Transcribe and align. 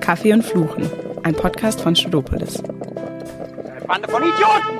Kaffee 0.00 0.32
und 0.32 0.42
Fluchen, 0.42 0.90
ein 1.22 1.34
Podcast 1.34 1.80
von 1.80 1.94
Studopolis. 1.94 2.62
Bande 3.86 4.08
von 4.08 4.22
Idioten! 4.22 4.78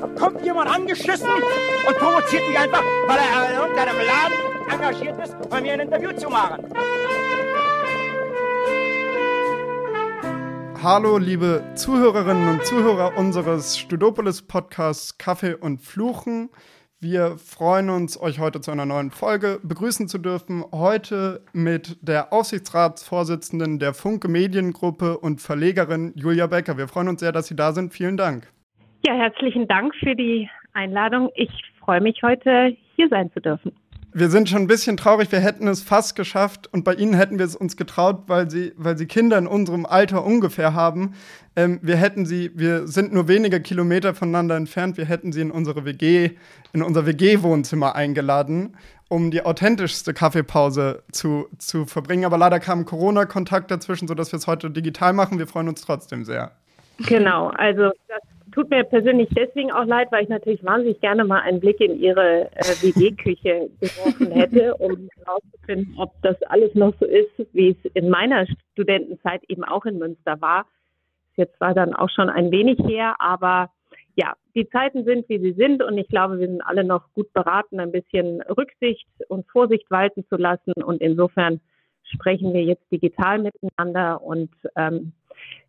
Da 0.00 0.06
kommt 0.18 0.44
jemand 0.44 0.70
angeschissen 0.70 1.28
und 1.28 1.98
provoziert 1.98 2.46
mich 2.48 2.58
einfach, 2.58 2.82
weil 3.06 3.18
er 3.18 3.50
in 3.50 3.58
irgendeinem 3.58 3.96
Laden 3.96 4.70
engagiert 4.70 5.24
ist, 5.24 5.50
bei 5.50 5.60
mir 5.60 5.72
ein 5.72 5.80
Interview 5.80 6.12
zu 6.12 6.28
machen. 6.28 6.64
Hallo, 10.82 11.18
liebe 11.18 11.64
Zuhörerinnen 11.74 12.48
und 12.48 12.64
Zuhörer 12.64 13.16
unseres 13.16 13.76
Studopolis 13.76 14.42
Podcasts 14.42 15.18
Kaffee 15.18 15.54
und 15.54 15.80
Fluchen. 15.80 16.50
Wir 17.00 17.36
freuen 17.38 17.90
uns, 17.90 18.20
euch 18.20 18.40
heute 18.40 18.60
zu 18.60 18.72
einer 18.72 18.84
neuen 18.84 19.12
Folge 19.12 19.60
begrüßen 19.62 20.08
zu 20.08 20.18
dürfen. 20.18 20.64
Heute 20.72 21.44
mit 21.52 21.96
der 22.02 22.32
Aufsichtsratsvorsitzenden 22.32 23.78
der 23.78 23.94
Funke 23.94 24.26
Mediengruppe 24.26 25.16
und 25.16 25.40
Verlegerin 25.40 26.12
Julia 26.16 26.48
Becker. 26.48 26.76
Wir 26.76 26.88
freuen 26.88 27.06
uns 27.06 27.20
sehr, 27.20 27.30
dass 27.30 27.46
Sie 27.46 27.54
da 27.54 27.70
sind. 27.70 27.92
Vielen 27.92 28.16
Dank. 28.16 28.52
Ja, 29.06 29.14
herzlichen 29.14 29.68
Dank 29.68 29.94
für 29.94 30.16
die 30.16 30.50
Einladung. 30.72 31.30
Ich 31.36 31.50
freue 31.78 32.00
mich, 32.00 32.20
heute 32.24 32.76
hier 32.96 33.08
sein 33.08 33.30
zu 33.32 33.40
dürfen 33.40 33.72
wir 34.12 34.30
sind 34.30 34.48
schon 34.48 34.62
ein 34.62 34.66
bisschen 34.66 34.96
traurig, 34.96 35.30
wir 35.30 35.40
hätten 35.40 35.68
es 35.68 35.82
fast 35.82 36.16
geschafft 36.16 36.68
und 36.72 36.84
bei 36.84 36.94
Ihnen 36.94 37.14
hätten 37.14 37.38
wir 37.38 37.44
es 37.44 37.54
uns 37.54 37.76
getraut, 37.76 38.24
weil 38.26 38.50
Sie, 38.50 38.72
weil 38.76 38.96
Sie 38.96 39.06
Kinder 39.06 39.36
in 39.38 39.46
unserem 39.46 39.86
Alter 39.86 40.24
ungefähr 40.24 40.74
haben. 40.74 41.14
Ähm, 41.56 41.78
wir 41.82 41.96
hätten 41.96 42.24
Sie, 42.24 42.50
wir 42.54 42.86
sind 42.86 43.12
nur 43.12 43.28
wenige 43.28 43.60
Kilometer 43.60 44.14
voneinander 44.14 44.56
entfernt, 44.56 44.96
wir 44.96 45.04
hätten 45.04 45.32
Sie 45.32 45.40
in 45.40 45.50
unsere 45.50 45.84
WG, 45.84 46.30
in 46.72 46.82
unser 46.82 47.06
WG-Wohnzimmer 47.06 47.94
eingeladen, 47.94 48.76
um 49.08 49.30
die 49.30 49.44
authentischste 49.44 50.14
Kaffeepause 50.14 51.02
zu, 51.12 51.48
zu 51.58 51.86
verbringen. 51.86 52.24
Aber 52.24 52.38
leider 52.38 52.60
kam 52.60 52.84
Corona-Kontakt 52.84 53.70
dazwischen, 53.70 54.08
sodass 54.08 54.32
wir 54.32 54.38
es 54.38 54.46
heute 54.46 54.70
digital 54.70 55.12
machen. 55.12 55.38
Wir 55.38 55.46
freuen 55.46 55.68
uns 55.68 55.82
trotzdem 55.82 56.24
sehr. 56.24 56.52
Genau, 57.06 57.48
also 57.48 57.90
das 58.08 58.22
tut 58.52 58.70
mir 58.70 58.84
persönlich 58.84 59.28
deswegen 59.34 59.72
auch 59.72 59.84
leid, 59.84 60.08
weil 60.10 60.24
ich 60.24 60.28
natürlich 60.28 60.64
wahnsinnig 60.64 61.00
gerne 61.00 61.24
mal 61.24 61.40
einen 61.40 61.60
Blick 61.60 61.80
in 61.80 62.00
Ihre 62.00 62.50
äh, 62.52 62.82
WG-Küche 62.82 63.70
geworfen 63.80 64.30
hätte, 64.32 64.74
um 64.76 65.08
herauszufinden, 65.16 65.94
ob 65.98 66.12
das 66.22 66.40
alles 66.44 66.74
noch 66.74 66.94
so 67.00 67.06
ist, 67.06 67.30
wie 67.52 67.70
es 67.70 67.90
in 67.94 68.08
meiner 68.08 68.46
Studentenzeit 68.72 69.42
eben 69.48 69.64
auch 69.64 69.84
in 69.84 69.98
Münster 69.98 70.40
war. 70.40 70.66
Jetzt 71.36 71.60
war 71.60 71.74
dann 71.74 71.94
auch 71.94 72.10
schon 72.10 72.28
ein 72.28 72.50
wenig 72.50 72.78
her, 72.80 73.14
aber 73.18 73.70
ja, 74.16 74.34
die 74.56 74.68
Zeiten 74.68 75.04
sind, 75.04 75.28
wie 75.28 75.38
sie 75.38 75.52
sind 75.52 75.82
und 75.82 75.96
ich 75.96 76.08
glaube, 76.08 76.40
wir 76.40 76.48
sind 76.48 76.60
alle 76.62 76.82
noch 76.82 77.04
gut 77.14 77.32
beraten, 77.32 77.78
ein 77.78 77.92
bisschen 77.92 78.42
Rücksicht 78.42 79.06
und 79.28 79.46
Vorsicht 79.46 79.88
walten 79.90 80.24
zu 80.28 80.36
lassen 80.36 80.72
und 80.82 81.00
insofern 81.00 81.60
sprechen 82.02 82.52
wir 82.52 82.64
jetzt 82.64 82.90
digital 82.90 83.38
miteinander 83.38 84.20
und 84.22 84.50
ähm, 84.74 85.12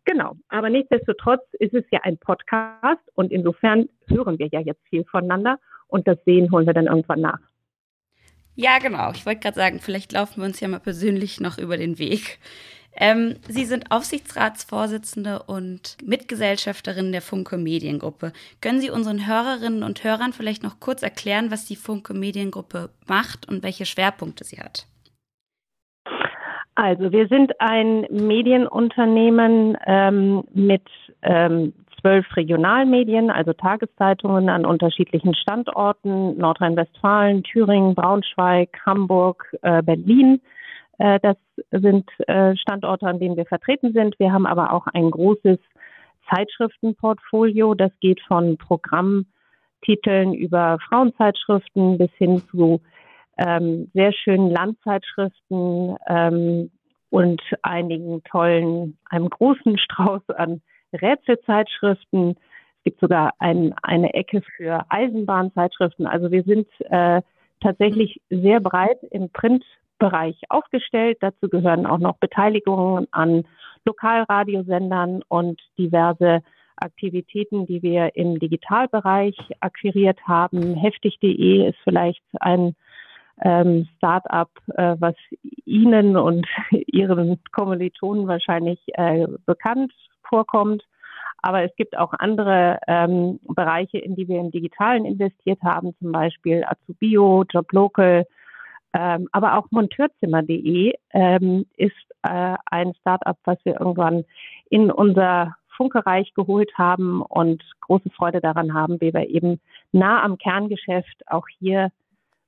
Genau, 0.04 0.34
aber 0.48 0.70
nichtsdestotrotz 0.70 1.42
ist 1.58 1.74
es 1.74 1.84
ja 1.90 2.00
ein 2.02 2.18
Podcast 2.18 3.02
und 3.14 3.30
insofern 3.32 3.88
hören 4.08 4.38
wir 4.38 4.48
ja 4.50 4.60
jetzt 4.60 4.82
viel 4.88 5.04
voneinander 5.04 5.58
und 5.88 6.08
das 6.08 6.18
Sehen 6.24 6.50
holen 6.50 6.66
wir 6.66 6.74
dann 6.74 6.86
irgendwann 6.86 7.20
nach. 7.20 7.40
Ja, 8.54 8.78
genau. 8.78 9.12
Ich 9.12 9.24
wollte 9.26 9.40
gerade 9.40 9.56
sagen, 9.56 9.80
vielleicht 9.80 10.12
laufen 10.12 10.40
wir 10.40 10.46
uns 10.46 10.60
ja 10.60 10.68
mal 10.68 10.80
persönlich 10.80 11.40
noch 11.40 11.58
über 11.58 11.76
den 11.76 11.98
Weg. 11.98 12.38
Ähm, 12.96 13.36
Sie 13.48 13.64
sind 13.64 13.90
Aufsichtsratsvorsitzende 13.90 15.44
und 15.44 15.96
Mitgesellschafterin 16.04 17.12
der 17.12 17.22
Funke 17.22 17.56
Mediengruppe. 17.56 18.32
Können 18.60 18.80
Sie 18.80 18.90
unseren 18.90 19.26
Hörerinnen 19.26 19.82
und 19.82 20.02
Hörern 20.02 20.32
vielleicht 20.32 20.62
noch 20.62 20.80
kurz 20.80 21.02
erklären, 21.02 21.50
was 21.50 21.66
die 21.66 21.76
Funke 21.76 22.14
Mediengruppe 22.14 22.90
macht 23.06 23.48
und 23.48 23.62
welche 23.62 23.86
Schwerpunkte 23.86 24.44
sie 24.44 24.58
hat? 24.58 24.86
Also 26.82 27.12
wir 27.12 27.28
sind 27.28 27.52
ein 27.60 28.06
Medienunternehmen 28.08 29.76
ähm, 29.84 30.44
mit 30.54 30.84
ähm, 31.20 31.74
zwölf 32.00 32.24
Regionalmedien, 32.34 33.30
also 33.30 33.52
Tageszeitungen 33.52 34.48
an 34.48 34.64
unterschiedlichen 34.64 35.34
Standorten, 35.34 36.38
Nordrhein-Westfalen, 36.38 37.42
Thüringen, 37.42 37.94
Braunschweig, 37.94 38.70
Hamburg, 38.86 39.54
äh, 39.60 39.82
Berlin. 39.82 40.40
Äh, 40.96 41.20
das 41.20 41.36
sind 41.70 42.08
äh, 42.26 42.56
Standorte, 42.56 43.06
an 43.06 43.18
denen 43.18 43.36
wir 43.36 43.44
vertreten 43.44 43.92
sind. 43.92 44.18
Wir 44.18 44.32
haben 44.32 44.46
aber 44.46 44.72
auch 44.72 44.86
ein 44.86 45.10
großes 45.10 45.58
Zeitschriftenportfolio. 46.34 47.74
Das 47.74 47.92
geht 48.00 48.22
von 48.22 48.56
Programmtiteln 48.56 50.32
über 50.32 50.78
Frauenzeitschriften 50.88 51.98
bis 51.98 52.10
hin 52.16 52.40
zu 52.50 52.80
ähm, 53.40 53.90
sehr 53.94 54.12
schönen 54.12 54.50
Landzeitschriften 54.50 55.96
ähm, 56.06 56.70
und 57.08 57.42
einigen 57.62 58.22
tollen, 58.24 58.98
einem 59.08 59.30
großen 59.30 59.78
Strauß 59.84 60.28
an 60.30 60.60
Rätselzeitschriften. 60.92 62.36
Es 62.78 62.84
gibt 62.84 63.00
sogar 63.00 63.32
ein, 63.38 63.74
eine 63.82 64.12
Ecke 64.14 64.42
für 64.56 64.84
Eisenbahnzeitschriften. 64.90 66.06
Also 66.06 66.30
wir 66.30 66.42
sind 66.42 66.68
äh, 66.90 67.22
tatsächlich 67.60 68.20
sehr 68.28 68.60
breit 68.60 68.98
im 69.10 69.30
Printbereich 69.30 70.36
aufgestellt. 70.48 71.18
Dazu 71.20 71.48
gehören 71.48 71.86
auch 71.86 71.98
noch 71.98 72.18
Beteiligungen 72.18 73.06
an 73.10 73.44
Lokalradiosendern 73.84 75.22
und 75.28 75.60
diverse 75.78 76.42
Aktivitäten, 76.76 77.66
die 77.66 77.82
wir 77.82 78.16
im 78.16 78.38
Digitalbereich 78.38 79.36
akquiriert 79.60 80.18
haben. 80.26 80.74
Heftig.de 80.74 81.68
ist 81.68 81.78
vielleicht 81.84 82.22
ein 82.40 82.74
ähm, 83.42 83.88
Start-up, 83.96 84.50
äh, 84.74 84.96
was 84.98 85.14
Ihnen 85.64 86.16
und 86.16 86.46
Ihren 86.70 87.40
Kommilitonen 87.52 88.26
wahrscheinlich 88.26 88.80
äh, 88.94 89.26
bekannt 89.46 89.92
vorkommt. 90.28 90.84
Aber 91.42 91.62
es 91.62 91.74
gibt 91.76 91.96
auch 91.96 92.12
andere 92.18 92.78
ähm, 92.86 93.40
Bereiche, 93.44 93.98
in 93.98 94.14
die 94.14 94.28
wir 94.28 94.40
im 94.40 94.50
Digitalen 94.50 95.06
investiert 95.06 95.62
haben, 95.62 95.94
zum 95.98 96.12
Beispiel 96.12 96.64
Azubio, 96.64 97.44
Joblocal, 97.50 98.26
ähm, 98.92 99.28
aber 99.32 99.56
auch 99.56 99.66
Monteurzimmer.de 99.70 100.92
ähm, 101.12 101.66
ist 101.76 101.94
äh, 102.22 102.56
ein 102.66 102.92
Start-up, 103.00 103.38
was 103.44 103.58
wir 103.64 103.80
irgendwann 103.80 104.24
in 104.68 104.90
unser 104.90 105.54
Funkereich 105.76 106.34
geholt 106.34 106.72
haben 106.76 107.22
und 107.22 107.62
große 107.80 108.10
Freude 108.10 108.40
daran 108.40 108.74
haben, 108.74 109.00
wie 109.00 109.14
wir 109.14 109.28
eben 109.28 109.60
nah 109.92 110.22
am 110.22 110.36
Kerngeschäft 110.36 111.22
auch 111.26 111.46
hier 111.58 111.90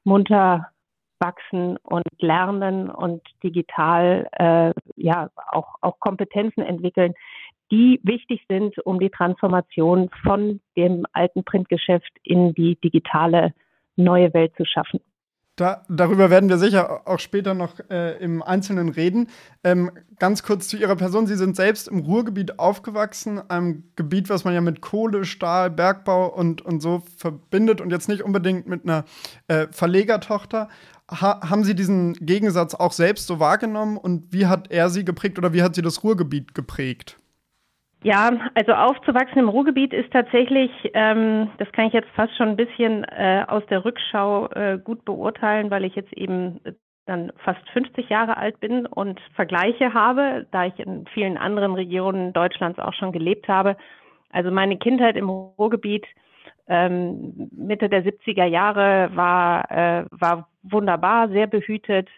munter 0.04 0.68
wachsen 1.22 1.76
und 1.78 2.04
lernen 2.18 2.90
und 2.90 3.22
digital 3.42 4.28
äh, 4.32 4.72
ja 4.96 5.30
auch, 5.50 5.76
auch 5.80 5.98
Kompetenzen 6.00 6.62
entwickeln, 6.62 7.14
die 7.70 8.00
wichtig 8.02 8.44
sind, 8.48 8.78
um 8.84 9.00
die 9.00 9.08
Transformation 9.08 10.10
von 10.22 10.60
dem 10.76 11.06
alten 11.12 11.44
Printgeschäft 11.44 12.12
in 12.22 12.52
die 12.52 12.76
digitale 12.76 13.54
neue 13.96 14.34
Welt 14.34 14.52
zu 14.56 14.64
schaffen. 14.64 15.00
Da, 15.56 15.84
darüber 15.88 16.30
werden 16.30 16.48
wir 16.48 16.56
sicher 16.56 17.02
auch 17.06 17.18
später 17.18 17.52
noch 17.52 17.78
äh, 17.90 18.16
im 18.22 18.42
Einzelnen 18.42 18.88
reden. 18.88 19.28
Ähm, 19.62 19.90
ganz 20.18 20.42
kurz 20.42 20.66
zu 20.66 20.78
Ihrer 20.78 20.96
Person. 20.96 21.26
Sie 21.26 21.36
sind 21.36 21.56
selbst 21.56 21.88
im 21.88 21.98
Ruhrgebiet 22.00 22.58
aufgewachsen, 22.58 23.38
einem 23.50 23.84
Gebiet, 23.94 24.30
was 24.30 24.44
man 24.44 24.54
ja 24.54 24.62
mit 24.62 24.80
Kohle, 24.80 25.26
Stahl, 25.26 25.70
Bergbau 25.70 26.26
und, 26.34 26.62
und 26.62 26.80
so 26.80 27.02
verbindet 27.18 27.82
und 27.82 27.90
jetzt 27.90 28.08
nicht 28.08 28.22
unbedingt 28.22 28.66
mit 28.66 28.84
einer 28.84 29.04
äh, 29.48 29.66
Verlegertochter 29.70 30.70
ha 31.20 31.40
haben 31.48 31.64
Sie 31.64 31.74
diesen 31.74 32.14
Gegensatz 32.14 32.74
auch 32.74 32.92
selbst 32.92 33.26
so 33.26 33.40
wahrgenommen 33.40 33.96
und 33.96 34.32
wie 34.32 34.46
hat 34.46 34.70
er 34.70 34.88
Sie 34.88 35.04
geprägt 35.04 35.38
oder 35.38 35.52
wie 35.52 35.62
hat 35.62 35.74
Sie 35.74 35.82
das 35.82 36.02
Ruhrgebiet 36.02 36.54
geprägt? 36.54 37.18
Ja, 38.04 38.32
also 38.54 38.72
aufzuwachsen 38.72 39.38
im 39.38 39.48
Ruhrgebiet 39.48 39.92
ist 39.92 40.12
tatsächlich, 40.12 40.70
ähm, 40.92 41.50
das 41.58 41.70
kann 41.70 41.86
ich 41.86 41.92
jetzt 41.92 42.08
fast 42.16 42.36
schon 42.36 42.48
ein 42.48 42.56
bisschen 42.56 43.04
äh, 43.04 43.44
aus 43.46 43.62
der 43.70 43.84
Rückschau 43.84 44.48
äh, 44.48 44.78
gut 44.82 45.04
beurteilen, 45.04 45.70
weil 45.70 45.84
ich 45.84 45.94
jetzt 45.94 46.12
eben 46.12 46.60
dann 47.06 47.32
fast 47.44 47.60
50 47.70 48.08
Jahre 48.08 48.36
alt 48.36 48.58
bin 48.60 48.86
und 48.86 49.20
Vergleiche 49.34 49.94
habe, 49.94 50.46
da 50.50 50.66
ich 50.66 50.78
in 50.78 51.06
vielen 51.14 51.36
anderen 51.36 51.74
Regionen 51.74 52.32
Deutschlands 52.32 52.78
auch 52.78 52.94
schon 52.94 53.12
gelebt 53.12 53.48
habe. 53.48 53.76
Also 54.30 54.50
meine 54.50 54.78
Kindheit 54.78 55.16
im 55.16 55.28
Ruhrgebiet 55.28 56.06
ähm, 56.68 57.50
Mitte 57.52 57.88
der 57.88 58.04
70er 58.04 58.44
Jahre 58.44 59.10
war, 59.14 59.70
äh, 59.70 60.04
war 60.10 60.48
wunderbar, 60.62 61.28
sehr 61.28 61.46
behütet 61.46 62.08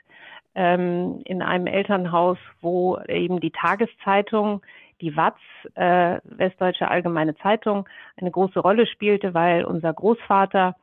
ähm, 0.54 1.20
in 1.24 1.42
einem 1.42 1.66
Elternhaus, 1.66 2.38
wo 2.60 2.98
eben 3.08 3.40
die 3.40 3.50
Tageszeitung, 3.50 4.62
die 5.00 5.16
WAZ, 5.16 5.36
äh, 5.74 6.20
Westdeutsche 6.24 6.88
Allgemeine 6.88 7.34
Zeitung, 7.36 7.88
eine 8.16 8.30
große 8.30 8.60
Rolle 8.60 8.86
spielte, 8.86 9.34
weil 9.34 9.64
unser 9.64 9.92
Großvater 9.92 10.76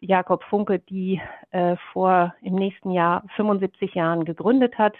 Jakob 0.00 0.42
Funke 0.44 0.78
die 0.78 1.20
äh, 1.50 1.76
vor 1.92 2.34
im 2.40 2.54
nächsten 2.54 2.90
Jahr 2.90 3.22
75 3.36 3.94
Jahren 3.94 4.24
gegründet 4.24 4.78
hat, 4.78 4.94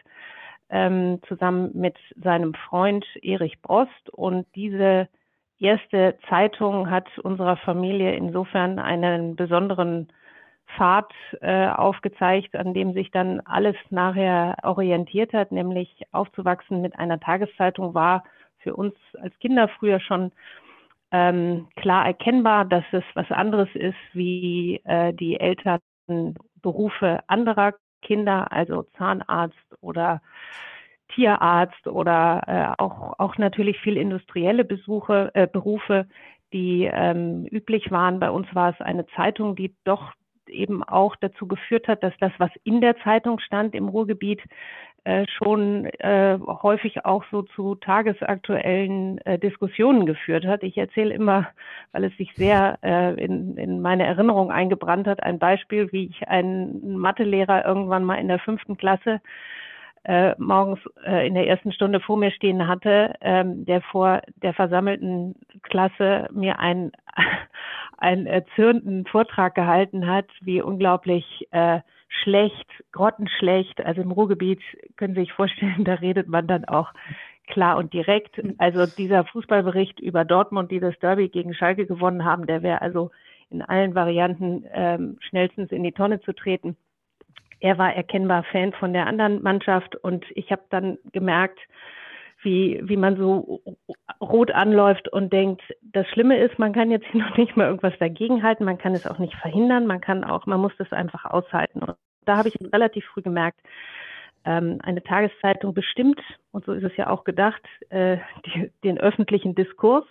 ähm, 0.69 1.21
zusammen 1.27 1.71
mit 1.75 1.97
seinem 2.23 2.55
Freund 2.55 3.05
Erich 3.23 3.61
Brost. 3.63 4.11
Und 4.11 4.47
diese 4.55 5.09
erste 5.61 6.19
Zeitung 6.29 6.91
hat 6.91 7.07
unserer 7.19 7.57
Familie 7.59 8.15
insofern 8.15 8.79
einen 8.79 9.37
besonderen 9.37 10.09
Pfad 10.77 11.13
äh, 11.41 11.69
aufgezeigt, 11.69 12.57
an 12.57 12.75
dem 12.75 12.93
sich 12.93 13.11
dann 13.11 13.41
alles 13.41 13.77
nachher 13.91 14.57
orientiert 14.63 15.33
hat, 15.33 15.53
nämlich 15.53 16.03
aufzuwachsen 16.13 16.81
mit 16.81 16.99
einer 16.99 17.21
Tageszeitung 17.21 17.95
war 17.95 18.25
für 18.59 18.75
uns 18.75 18.95
als 19.21 19.37
Kinder 19.39 19.69
früher 19.69 20.01
schon 20.01 20.33
ähm, 21.13 21.69
klar 21.77 22.07
erkennbar, 22.07 22.65
dass 22.65 22.85
es 22.93 23.05
was 23.15 23.31
anderes 23.31 23.69
ist 23.75 23.97
wie 24.13 24.81
äh, 24.85 25.13
die 25.13 25.41
Elternberufe 25.41 27.21
anderer 27.27 27.75
Kinder, 28.03 28.53
also 28.53 28.85
Zahnarzt 28.97 29.57
oder 29.81 30.23
Tierarzt 31.15 31.87
oder 31.87 32.43
äh, 32.79 32.83
auch, 32.83 33.19
auch 33.19 33.39
natürlich 33.39 33.79
viel 33.81 33.97
industrielle 33.97 34.65
Besuche, 34.65 35.31
äh, 35.35 35.47
Berufe, 35.47 36.07
die 36.53 36.91
ähm, 36.93 37.47
üblich 37.51 37.91
waren. 37.91 38.21
Bei 38.21 38.31
uns 38.31 38.47
war 38.55 38.71
es 38.71 38.81
eine 38.81 39.07
Zeitung, 39.09 39.55
die 39.57 39.75
doch 39.85 40.13
eben 40.47 40.83
auch 40.83 41.17
dazu 41.17 41.47
geführt 41.47 41.89
hat, 41.89 42.03
dass 42.03 42.15
das, 42.19 42.33
was 42.39 42.51
in 42.65 42.81
der 42.81 42.97
Zeitung 42.99 43.39
stand 43.39 43.75
im 43.75 43.89
Ruhrgebiet, 43.89 44.41
äh, 45.05 45.27
schon 45.29 45.87
äh, 46.01 46.39
häufig 46.47 47.07
auch 47.07 47.25
so 47.31 47.43
zu 47.43 47.75
tagesaktuellen 47.77 49.19
äh, 49.25 49.39
Diskussionen 49.39 50.05
geführt 50.05 50.45
hat. 50.45 50.63
Ich 50.63 50.77
erzähle 50.77 51.15
immer, 51.15 51.49
weil 51.93 52.05
es 52.05 52.17
sich 52.19 52.35
sehr 52.35 52.79
äh, 52.83 53.15
in, 53.15 53.57
in 53.57 53.81
meine 53.81 54.05
Erinnerung 54.05 54.51
eingebrannt 54.51 55.07
hat, 55.07 55.23
ein 55.23 55.39
Beispiel, 55.39 55.91
wie 55.93 56.07
ich 56.07 56.29
einen 56.29 56.99
Mathelehrer 56.99 57.65
irgendwann 57.65 58.05
mal 58.05 58.17
in 58.17 58.29
der 58.29 58.41
fünften 58.41 58.77
Klasse 58.77 59.23
äh, 60.05 60.35
morgens 60.39 60.81
äh, 61.05 61.27
in 61.27 61.35
der 61.35 61.47
ersten 61.47 61.73
Stunde 61.73 62.01
vor 62.01 62.17
mir 62.17 62.31
stehen 62.31 62.67
hatte, 62.67 63.15
ähm, 63.21 63.65
der 63.67 63.83
vor 63.83 64.23
der 64.43 64.55
versammelten 64.55 65.35
Klasse 65.63 66.29
mir 66.33 66.59
einen, 66.59 66.93
einen 67.99 68.27
erzürnten 68.27 69.07
Vortrag 69.07 69.55
gehalten 69.55 70.07
hat, 70.07 70.27
wie 70.41 70.63
unglaublich 70.63 71.47
äh, 71.51 71.81
schlecht, 72.23 72.67
grottenschlecht. 72.93 73.85
Also 73.85 74.01
im 74.01 74.11
Ruhrgebiet 74.11 74.61
können 74.97 75.15
Sie 75.15 75.21
sich 75.21 75.33
vorstellen, 75.33 75.85
da 75.85 75.95
redet 75.95 76.29
man 76.29 76.47
dann 76.47 76.65
auch 76.65 76.93
klar 77.47 77.77
und 77.77 77.93
direkt. 77.93 78.41
Also 78.59 78.87
dieser 78.87 79.25
Fußballbericht 79.25 80.01
über 80.01 80.25
Dortmund, 80.25 80.71
die 80.71 80.81
das 80.81 80.99
Derby 81.01 81.29
gegen 81.29 81.53
Schalke 81.53 81.87
gewonnen 81.87 82.25
haben, 82.25 82.47
der 82.47 82.63
wäre 82.63 82.81
also 82.81 83.11
in 83.51 83.63
allen 83.63 83.95
Varianten 83.95 84.65
ähm, 84.73 85.19
schnellstens 85.21 85.73
in 85.73 85.83
die 85.83 85.93
Tonne 85.93 86.21
zu 86.21 86.33
treten. 86.33 86.77
Er 87.61 87.79
war 87.79 87.95
erkennbar 87.95 88.45
Fan 88.45 88.73
von 88.73 88.93
der 88.93 89.07
anderen 89.07 89.43
Mannschaft 89.43 89.97
und 89.97 90.25
ich 90.35 90.51
habe 90.51 90.63
dann 90.71 90.99
gemerkt, 91.13 91.59
wie, 92.43 92.81
wie 92.83 92.97
man 92.97 93.17
so 93.17 93.61
rot 94.21 94.51
anläuft 94.51 95.09
und 95.09 95.33
denkt, 95.33 95.63
das 95.83 96.07
Schlimme 96.09 96.39
ist, 96.39 96.59
man 96.59 96.73
kann 96.73 96.91
jetzt 96.91 97.07
noch 97.15 97.37
nicht 97.37 97.57
mal 97.57 97.67
irgendwas 97.67 97.99
dagegenhalten, 97.99 98.65
man 98.65 98.79
kann 98.79 98.95
es 98.95 99.07
auch 99.07 99.19
nicht 99.19 99.35
verhindern, 99.37 99.87
man 99.87 100.01
kann 100.01 100.25
auch, 100.25 100.47
man 100.47 100.61
muss 100.61 100.73
das 100.79 100.93
einfach 100.93 101.25
aushalten. 101.25 101.81
Und 101.81 101.97
da 102.25 102.37
habe 102.37 102.49
ich 102.49 102.57
relativ 102.73 103.05
früh 103.07 103.23
gemerkt, 103.23 103.61
ähm, 104.45 104.79
eine 104.83 105.03
Tageszeitung 105.03 105.75
bestimmt, 105.75 106.21
und 106.51 106.65
so 106.65 106.73
ist 106.73 106.85
es 106.85 106.97
ja 106.97 107.11
auch 107.11 107.25
gedacht, 107.25 107.63
äh, 107.91 108.19
die, 108.47 108.73
den 108.85 108.99
öffentlichen 108.99 109.55
Diskurs. 109.55 110.05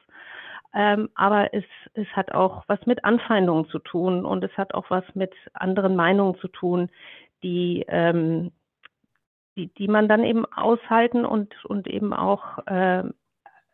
Ähm, 0.72 1.10
aber 1.16 1.52
es, 1.56 1.63
es 1.95 2.06
hat 2.10 2.31
auch 2.31 2.63
was 2.68 2.86
mit 2.86 3.04
Anfeindungen 3.04 3.66
zu 3.69 3.80
tun 3.80 4.24
und 4.24 4.44
es 4.44 4.56
hat 4.56 4.75
auch 4.75 4.92
was 4.92 5.04
mit 5.16 5.34
anderen 5.54 5.95
Meinungen 5.95 6.36
zu 6.36 6.48
tun, 6.48 6.90
die 7.44 7.86
ähm, 7.88 8.51
die, 9.59 9.68
die 9.74 9.88
man 9.88 10.07
dann 10.07 10.24
eben 10.24 10.45
aushalten 10.45 11.25
und, 11.25 11.53
und 11.65 11.88
eben 11.88 12.13
auch 12.13 12.65
äh, 12.68 13.03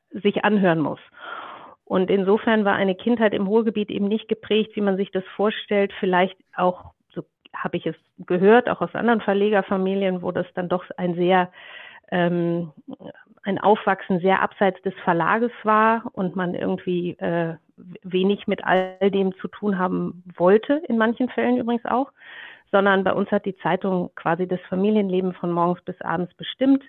sich 0.10 0.44
anhören 0.44 0.80
muss. 0.80 1.00
Und 1.84 2.10
insofern 2.10 2.66
war 2.66 2.74
eine 2.74 2.96
Kindheit 2.96 3.34
im 3.34 3.46
Ruhrgebiet 3.46 3.92
eben 3.92 4.08
nicht 4.08 4.28
geprägt, 4.28 4.76
wie 4.76 4.82
man 4.82 4.98
sich 4.98 5.12
das 5.12 5.24
vorstellt, 5.36 5.94
vielleicht 6.00 6.36
auch, 6.56 6.94
so 7.14 7.24
habe 7.54 7.78
ich 7.78 7.86
es 7.86 7.96
gehört, 8.26 8.68
auch 8.68 8.82
aus 8.82 8.96
anderen 8.96 9.22
Verlegerfamilien, 9.22 10.24
wo 10.24 10.32
das 10.32 10.48
dann 10.56 10.68
doch 10.68 10.84
ein 10.98 11.14
sehr, 11.14 11.52
ähm, 12.12 12.72
ein 13.44 13.60
Aufwachsen 13.60 14.20
sehr 14.20 14.42
abseits 14.42 14.82
des 14.82 14.96
Verlages 15.04 15.52
war 15.64 16.06
und 16.14 16.36
man 16.36 16.56
irgendwie 16.56 17.12
äh, 17.20 17.56
wenig 18.02 18.48
mit 18.48 18.64
all 18.64 19.12
dem 19.12 19.36
zu 19.38 19.48
tun 19.48 19.78
haben 19.78 20.24
wollte, 20.36 20.82
in 20.88 20.98
manchen 20.98 21.30
Fällen 21.30 21.58
übrigens 21.58 21.86
auch 21.86 22.12
sondern 22.76 23.06
bei 23.06 23.14
uns 23.14 23.32
hat 23.32 23.46
die 23.46 23.56
Zeitung 23.56 24.10
quasi 24.16 24.50
das 24.50 24.60
Familienleben 24.68 25.32
von 25.32 25.50
morgens 25.50 25.82
bis 25.86 25.96
abends 26.02 26.34
bestimmt. 26.34 26.84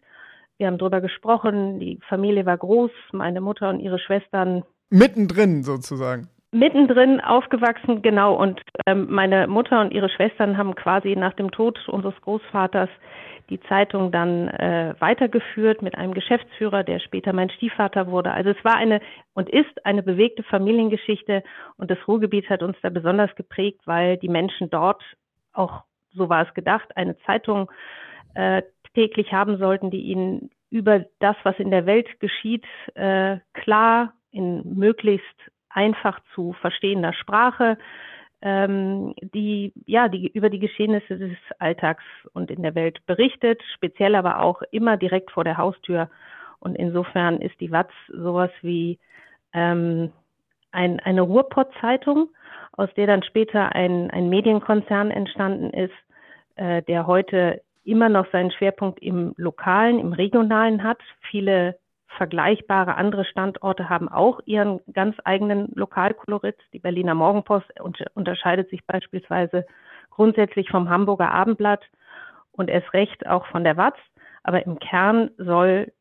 Wir 0.59 0.67
haben 0.67 0.79
darüber 0.79 1.01
gesprochen, 1.01 1.79
die 1.79 2.01
Familie 2.09 2.45
war 2.45 2.57
groß, 2.57 2.91
meine 3.13 3.41
Mutter 3.41 3.71
und 3.71 3.79
ihre 3.79 4.01
Schwestern. 4.01 4.65
Mittendrin 4.91 5.63
sozusagen. 5.63 6.27
Mittendrin 6.51 7.21
aufgewachsen, 7.21 8.03
genau. 8.03 8.35
Und 8.35 8.61
ähm, 8.87 9.07
meine 9.11 9.47
Mutter 9.47 9.81
und 9.81 9.93
ihre 9.93 10.09
Schwestern 10.09 10.57
haben 10.57 10.75
quasi 10.75 11.15
nach 11.15 11.35
dem 11.35 11.53
Tod 11.53 11.79
unseres 11.89 12.21
Großvaters 12.23 12.89
die 13.49 13.61
Zeitung 13.69 14.11
dann 14.11 14.49
äh, 14.49 14.95
weitergeführt 14.99 15.83
mit 15.83 15.97
einem 15.97 16.15
Geschäftsführer, 16.15 16.83
der 16.83 16.99
später 16.99 17.33
mein 17.33 17.51
Stiefvater 17.51 18.09
wurde. 18.09 18.33
Also 18.33 18.51
es 18.51 18.65
war 18.65 18.75
eine 18.75 19.01
und 19.35 19.49
ist 19.49 19.87
eine 19.87 20.03
bewegte 20.03 20.43
Familiengeschichte 20.43 21.45
und 21.77 21.93
das 21.93 21.99
Ruhrgebiet 22.09 22.51
hat 22.51 22.65
uns 22.65 22.77
da 22.83 22.91
besonders 22.91 23.33
geprägt, 23.37 23.83
weil 23.85 24.17
die 24.17 24.29
Menschen 24.29 24.69
dort 24.69 25.01
auch 25.57 25.85
so 26.13 26.29
war 26.29 26.47
es 26.47 26.55
gedacht, 26.55 26.97
eine 26.97 27.17
Zeitung 27.19 27.71
äh, 28.35 28.63
täglich 28.95 29.33
haben 29.33 29.59
sollten, 29.59 29.91
die 29.91 30.01
ihnen 30.01 30.51
über 30.71 31.05
das, 31.21 31.37
was 31.43 31.59
in 31.59 31.71
der 31.71 31.87
Welt 31.87 32.21
geschieht, 32.21 32.65
äh, 32.95 33.39
klar 33.53 34.15
in 34.31 34.77
möglichst 34.77 35.51
einfach 35.69 36.19
zu 36.35 36.55
verstehender 36.55 37.13
Sprache, 37.13 37.79
ähm, 38.43 39.15
die 39.21 39.73
ja 39.87 40.09
die 40.09 40.29
über 40.29 40.51
die 40.51 40.59
Geschehnisse 40.59 41.19
des 41.19 41.37
Alltags 41.59 42.05
und 42.33 42.51
in 42.51 42.63
der 42.63 42.75
Welt 42.75 43.05
berichtet, 43.07 43.63
speziell 43.75 44.15
aber 44.15 44.41
auch 44.41 44.63
immer 44.71 44.97
direkt 44.97 45.31
vor 45.31 45.45
der 45.45 45.57
Haustür. 45.57 46.11
Und 46.59 46.75
insofern 46.75 47.41
ist 47.41 47.61
die 47.61 47.71
Watz 47.71 47.93
sowas 48.09 48.51
wie 48.63 48.99
ähm, 49.53 50.13
ein, 50.77 51.01
eine 51.01 51.23
Ruhrpott-Zeitung, 51.23 52.29
aus 52.73 52.89
der 52.97 53.07
dann 53.07 53.23
später 53.23 53.75
ein, 53.75 54.11
ein 54.11 54.29
Medienkonzern 54.29 55.11
entstanden 55.11 55.71
ist, 55.71 55.95
äh, 56.57 56.83
der 56.83 57.07
heute 57.07 57.63
immer 57.85 58.09
noch 58.09 58.31
seinen 58.31 58.51
Schwerpunkt 58.51 59.01
im 59.01 59.33
Lokalen, 59.37 59.99
im 59.99 60.13
Regionalen 60.13 60.83
hat. 60.83 60.99
Viele 61.31 61.79
vergleichbare 62.17 62.97
andere 62.97 63.25
Standorte 63.25 63.89
haben 63.89 64.09
auch 64.09 64.41
ihren 64.45 64.81
ganz 64.93 65.17
eigenen 65.25 65.71
Lokalkolorit. 65.75 66.57
Die 66.73 66.79
Berliner 66.79 67.15
Morgenpost 67.15 67.67
unterscheidet 68.15 68.71
sich 68.71 68.85
beispielsweise 68.87 69.67
grundsätzlich 70.11 70.69
vom 70.71 70.89
Hamburger 70.89 71.31
Abendblatt 71.31 71.85
und 72.53 72.71
erst 72.71 72.93
recht 72.95 73.27
auch 73.27 73.47
von 73.47 73.65
der 73.65 73.77
Watz. 73.77 73.97
Aber 74.43 74.65
im 74.65 74.79
Kern 74.79 75.31
soll, 75.37 75.93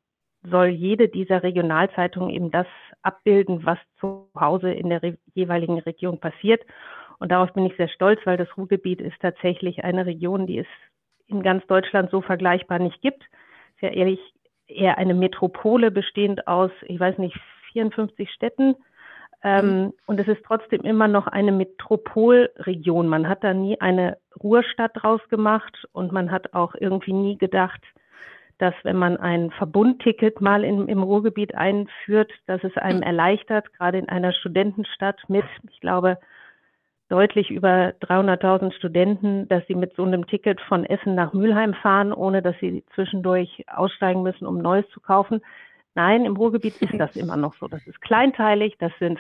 soll 0.50 0.68
jede 0.68 1.08
dieser 1.08 1.44
Regionalzeitungen 1.44 2.30
eben 2.30 2.52
das 2.52 2.68
abbilden, 3.02 3.66
was 3.66 3.78
zu 4.00 4.30
Hause 4.40 4.72
in 4.72 4.90
der 4.90 5.04
re 5.04 5.18
jeweiligen 5.34 5.80
Region 5.80 6.20
passiert. 6.20 6.64
Und 7.20 7.32
darauf 7.32 7.54
bin 7.54 7.66
ich 7.66 7.76
sehr 7.78 7.88
stolz, 7.88 8.20
weil 8.26 8.38
das 8.38 8.58
Ruhrgebiet 8.58 9.02
ist 9.02 9.20
tatsächlich 9.22 9.84
eine 9.84 10.06
Region, 10.06 10.48
die 10.48 10.60
es 10.60 10.68
in 11.28 11.44
ganz 11.44 11.66
Deutschland 11.68 12.12
so 12.12 12.22
vergleichbar 12.22 12.80
nicht 12.80 13.02
gibt. 13.02 13.24
Ist 13.76 13.82
ja 13.82 13.90
ehrlich 13.90 14.20
eher 14.68 14.98
eine 14.98 15.14
Metropole 15.14 15.92
bestehend 15.92 16.48
aus, 16.48 16.72
ich 16.84 17.00
weiß 17.00 17.18
nicht, 17.18 17.38
54 17.72 18.30
Städten. 18.32 18.76
Ähm, 19.44 19.84
mhm. 19.84 19.94
und 20.08 20.20
es 20.20 20.28
ist 20.28 20.44
trotzdem 20.44 20.82
immer 20.82 21.08
noch 21.08 21.28
eine 21.28 21.52
Metropolregion. 21.52 23.08
Man 23.08 23.30
hat 23.30 23.44
da 23.44 23.54
nie 23.54 23.80
eine 23.80 24.18
Ruhrstadt 24.42 24.92
draus 24.96 25.22
gemacht 25.30 25.86
und 25.92 26.12
man 26.12 26.32
hat 26.32 26.54
auch 26.54 26.74
irgendwie 26.74 27.14
nie 27.14 27.38
gedacht, 27.38 27.82
dass 28.58 28.74
wenn 28.84 28.96
man 28.96 29.18
ein 29.18 29.52
Verbundticket 29.52 30.42
mal 30.42 30.64
in, 30.64 30.88
im 30.88 31.04
Ruhrgebiet 31.04 31.56
einführt, 31.56 32.32
dass 32.48 32.64
es 32.64 32.76
einem 32.78 33.02
erleichtert, 33.02 33.74
gerade 33.74 33.98
in 33.98 34.10
einer 34.10 34.32
Studentenstadt 34.34 35.20
mit, 35.28 35.46
ich 35.70 35.82
glaube, 35.82 36.18
deutlich 37.10 37.52
über 37.52 37.94
300.000 38.02 38.74
Studenten, 38.74 39.48
dass 39.48 39.66
sie 39.68 39.76
mit 39.76 39.96
so 39.96 40.04
einem 40.04 40.26
Ticket 40.26 40.60
von 40.62 40.86
Essen 40.86 41.16
nach 41.16 41.34
Mülheim 41.34 41.74
fahren, 41.76 42.12
ohne 42.14 42.42
dass 42.42 42.56
sie 42.60 42.84
zwischendurch 42.96 43.66
aussteigen 43.68 44.24
müssen, 44.24 44.48
um 44.48 44.58
Neues 44.58 44.88
zu 44.90 45.00
kaufen. 45.00 45.42
Nein, 45.94 46.26
im 46.26 46.36
Ruhrgebiet 46.36 46.82
ist 46.82 46.98
das 46.98 47.16
immer 47.16 47.38
noch 47.38 47.54
so. 47.56 47.68
Das 47.68 47.86
ist 47.86 48.02
kleinteilig, 48.02 48.76
das 48.80 48.92
sind 49.00 49.20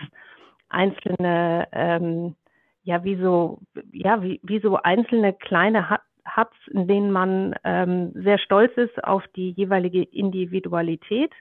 einzelne, 0.69 1.67
ähm, 1.71 2.35
ja, 2.83 3.03
wie 3.03 3.15
so, 3.15 3.59
ja, 3.91 4.21
wie, 4.21 4.39
wie 4.43 4.59
so 4.59 4.77
einzelne 4.77 5.33
kleine 5.33 5.89
Hubs, 6.25 6.57
in 6.71 6.87
denen 6.87 7.11
man 7.11 7.55
ähm, 7.63 8.11
sehr 8.15 8.39
stolz 8.39 8.75
ist 8.77 9.03
auf 9.03 9.23
die 9.35 9.51
jeweilige 9.51 10.03
Individualität 10.03 11.31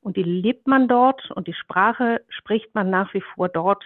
und 0.00 0.16
die 0.16 0.22
lebt 0.22 0.66
man 0.66 0.88
dort 0.88 1.30
und 1.32 1.46
die 1.46 1.54
Sprache 1.54 2.22
spricht 2.28 2.74
man 2.74 2.90
nach 2.90 3.12
wie 3.14 3.22
vor 3.34 3.48
dort, 3.48 3.84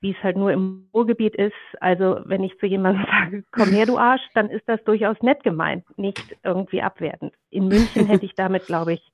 wie 0.00 0.10
es 0.10 0.22
halt 0.22 0.36
nur 0.36 0.52
im 0.52 0.88
Ruhrgebiet 0.94 1.34
ist. 1.34 1.54
Also 1.80 2.20
wenn 2.24 2.42
ich 2.42 2.58
zu 2.58 2.66
jemandem 2.66 3.06
sage, 3.10 3.44
komm 3.52 3.70
her, 3.70 3.86
du 3.86 3.98
Arsch, 3.98 4.22
dann 4.34 4.50
ist 4.50 4.64
das 4.66 4.82
durchaus 4.84 5.16
nett 5.22 5.42
gemeint, 5.44 5.84
nicht 5.98 6.36
irgendwie 6.42 6.82
abwertend. 6.82 7.34
In 7.50 7.68
München 7.68 8.06
hätte 8.06 8.26
ich 8.26 8.34
damit, 8.34 8.66
glaube 8.66 8.94
ich, 8.94 9.12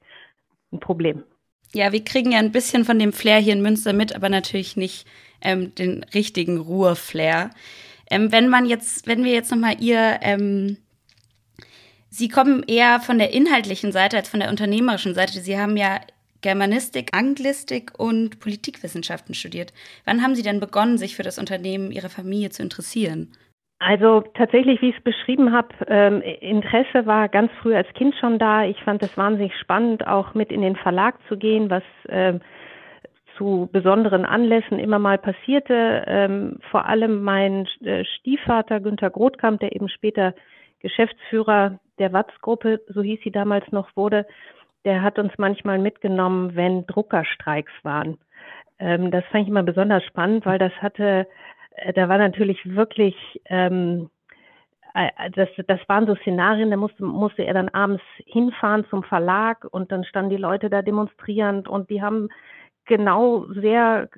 ein 0.72 0.80
Problem. 0.80 1.24
Ja, 1.72 1.92
wir 1.92 2.04
kriegen 2.04 2.32
ja 2.32 2.38
ein 2.38 2.52
bisschen 2.52 2.84
von 2.84 2.98
dem 2.98 3.12
Flair 3.12 3.38
hier 3.38 3.52
in 3.52 3.62
Münster 3.62 3.92
mit, 3.92 4.14
aber 4.14 4.28
natürlich 4.28 4.76
nicht 4.76 5.08
ähm, 5.40 5.74
den 5.74 6.04
richtigen 6.14 6.58
Ruhr-Flair. 6.58 7.50
Ähm, 8.14 8.30
wenn 8.30 8.48
man 8.48 8.64
jetzt, 8.64 9.08
wenn 9.08 9.24
wir 9.24 9.32
jetzt 9.32 9.50
nochmal 9.50 9.74
ihr, 9.80 10.18
ähm, 10.22 10.76
Sie 12.10 12.28
kommen 12.28 12.62
eher 12.68 13.00
von 13.00 13.18
der 13.18 13.34
inhaltlichen 13.34 13.90
Seite 13.90 14.16
als 14.16 14.28
von 14.28 14.38
der 14.38 14.48
unternehmerischen 14.48 15.14
Seite. 15.14 15.40
Sie 15.40 15.58
haben 15.58 15.76
ja 15.76 15.98
Germanistik, 16.42 17.10
Anglistik 17.12 17.90
und 17.98 18.38
Politikwissenschaften 18.38 19.34
studiert. 19.34 19.72
Wann 20.04 20.22
haben 20.22 20.36
Sie 20.36 20.44
denn 20.44 20.60
begonnen, 20.60 20.96
sich 20.96 21.16
für 21.16 21.24
das 21.24 21.40
Unternehmen 21.40 21.90
Ihrer 21.90 22.08
Familie 22.08 22.50
zu 22.50 22.62
interessieren? 22.62 23.32
Also 23.80 24.20
tatsächlich, 24.34 24.80
wie 24.80 24.90
ich 24.90 24.96
es 24.96 25.02
beschrieben 25.02 25.52
habe, 25.52 25.74
ähm, 25.88 26.22
Interesse 26.22 27.06
war 27.06 27.28
ganz 27.28 27.50
früh 27.60 27.74
als 27.74 27.88
Kind 27.94 28.14
schon 28.20 28.38
da. 28.38 28.64
Ich 28.64 28.80
fand 28.84 29.02
es 29.02 29.16
wahnsinnig 29.16 29.52
spannend, 29.58 30.06
auch 30.06 30.34
mit 30.34 30.52
in 30.52 30.62
den 30.62 30.76
Verlag 30.76 31.16
zu 31.28 31.36
gehen, 31.36 31.68
was 31.68 31.82
ähm, 32.08 32.40
zu 33.36 33.68
besonderen 33.72 34.24
Anlässen 34.24 34.78
immer 34.78 34.98
mal 34.98 35.18
passierte. 35.18 36.04
Ähm, 36.06 36.58
vor 36.70 36.86
allem 36.86 37.22
mein 37.22 37.66
äh, 37.82 38.04
Stiefvater 38.04 38.80
Günter 38.80 39.10
Grothkamp, 39.10 39.60
der 39.60 39.74
eben 39.74 39.88
später 39.88 40.34
Geschäftsführer 40.80 41.78
der 41.98 42.12
Watz-Gruppe, 42.12 42.80
so 42.88 43.02
hieß 43.02 43.20
sie 43.22 43.30
damals 43.30 43.70
noch, 43.72 43.88
wurde, 43.96 44.26
der 44.84 45.02
hat 45.02 45.18
uns 45.18 45.32
manchmal 45.38 45.78
mitgenommen, 45.78 46.54
wenn 46.56 46.86
Druckerstreiks 46.86 47.72
waren. 47.82 48.18
Ähm, 48.78 49.10
das 49.10 49.24
fand 49.26 49.44
ich 49.44 49.48
immer 49.48 49.62
besonders 49.62 50.04
spannend, 50.04 50.44
weil 50.46 50.58
das 50.58 50.72
hatte, 50.82 51.26
äh, 51.76 51.92
da 51.92 52.08
war 52.08 52.18
natürlich 52.18 52.58
wirklich, 52.64 53.16
ähm, 53.46 54.10
äh, 54.94 55.08
das, 55.32 55.48
das 55.66 55.80
waren 55.88 56.06
so 56.06 56.16
Szenarien, 56.16 56.70
da 56.70 56.76
musste, 56.76 57.04
musste 57.04 57.44
er 57.44 57.54
dann 57.54 57.68
abends 57.70 58.02
hinfahren 58.26 58.84
zum 58.90 59.02
Verlag 59.04 59.64
und 59.70 59.90
dann 59.90 60.04
standen 60.04 60.30
die 60.30 60.36
Leute 60.36 60.68
da 60.68 60.82
demonstrierend 60.82 61.68
und 61.68 61.88
die 61.88 62.02
haben 62.02 62.28
genau 62.86 63.46
sehr 63.52 64.08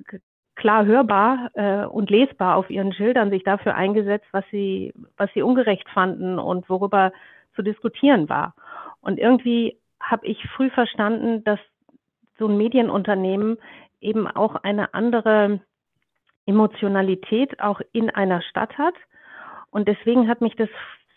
klar 0.55 0.85
hörbar 0.85 1.51
äh, 1.53 1.85
und 1.85 2.09
lesbar 2.09 2.55
auf 2.57 2.69
ihren 2.69 2.93
Schildern 2.93 3.29
sich 3.29 3.43
dafür 3.43 3.75
eingesetzt, 3.75 4.27
was 4.31 4.43
sie, 4.51 4.93
was 5.15 5.29
sie 5.33 5.41
ungerecht 5.41 5.87
fanden 5.89 6.39
und 6.39 6.69
worüber 6.69 7.11
zu 7.55 7.61
diskutieren 7.61 8.27
war. 8.27 8.55
Und 9.01 9.19
irgendwie 9.19 9.77
habe 10.01 10.25
ich 10.25 10.43
früh 10.55 10.69
verstanden, 10.69 11.43
dass 11.43 11.59
so 12.37 12.47
ein 12.47 12.57
Medienunternehmen 12.57 13.57
eben 14.01 14.27
auch 14.27 14.55
eine 14.55 14.93
andere 14.93 15.59
Emotionalität 16.45 17.59
auch 17.59 17.81
in 17.91 18.09
einer 18.09 18.41
Stadt 18.41 18.77
hat. 18.77 18.93
Und 19.69 19.87
deswegen 19.87 20.27
hat 20.27 20.41
mich 20.41 20.55
das 20.55 20.69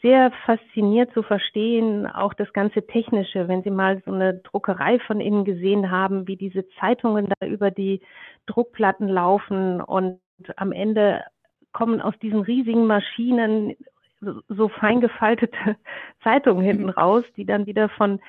sehr 0.03 0.31
fasziniert 0.47 1.13
zu 1.13 1.23
verstehen, 1.23 2.07
auch 2.07 2.35
das 2.35 2.53
ganze 2.53 2.87
Technische, 2.87 3.49
wenn 3.49 3.63
Sie 3.63 3.71
mal 3.71 4.03
so 4.05 4.13
eine 4.13 4.35
Druckerei 4.35 4.99
von 5.01 5.21
innen 5.21 5.45
gesehen 5.45 5.91
haben, 5.91 6.27
wie 6.27 6.37
diese 6.37 6.69
Zeitungen 6.81 7.29
da 7.39 7.47
über 7.47 7.71
die 7.71 8.01
Druckplatten 8.47 9.09
laufen 9.09 9.81
und 9.81 10.21
am 10.57 10.73
Ende 10.73 11.23
kommen 11.73 12.01
aus 12.01 12.15
diesen 12.21 12.41
riesigen 12.41 12.87
Maschinen 12.87 13.77
so 14.49 14.69
fein 14.69 15.01
gefaltete 15.01 15.77
Zeitungen 16.23 16.65
hinten 16.65 16.85
mhm. 16.85 16.91
raus, 16.91 17.25
die 17.37 17.45
dann 17.45 17.67
wieder 17.67 17.89
von 17.91 18.21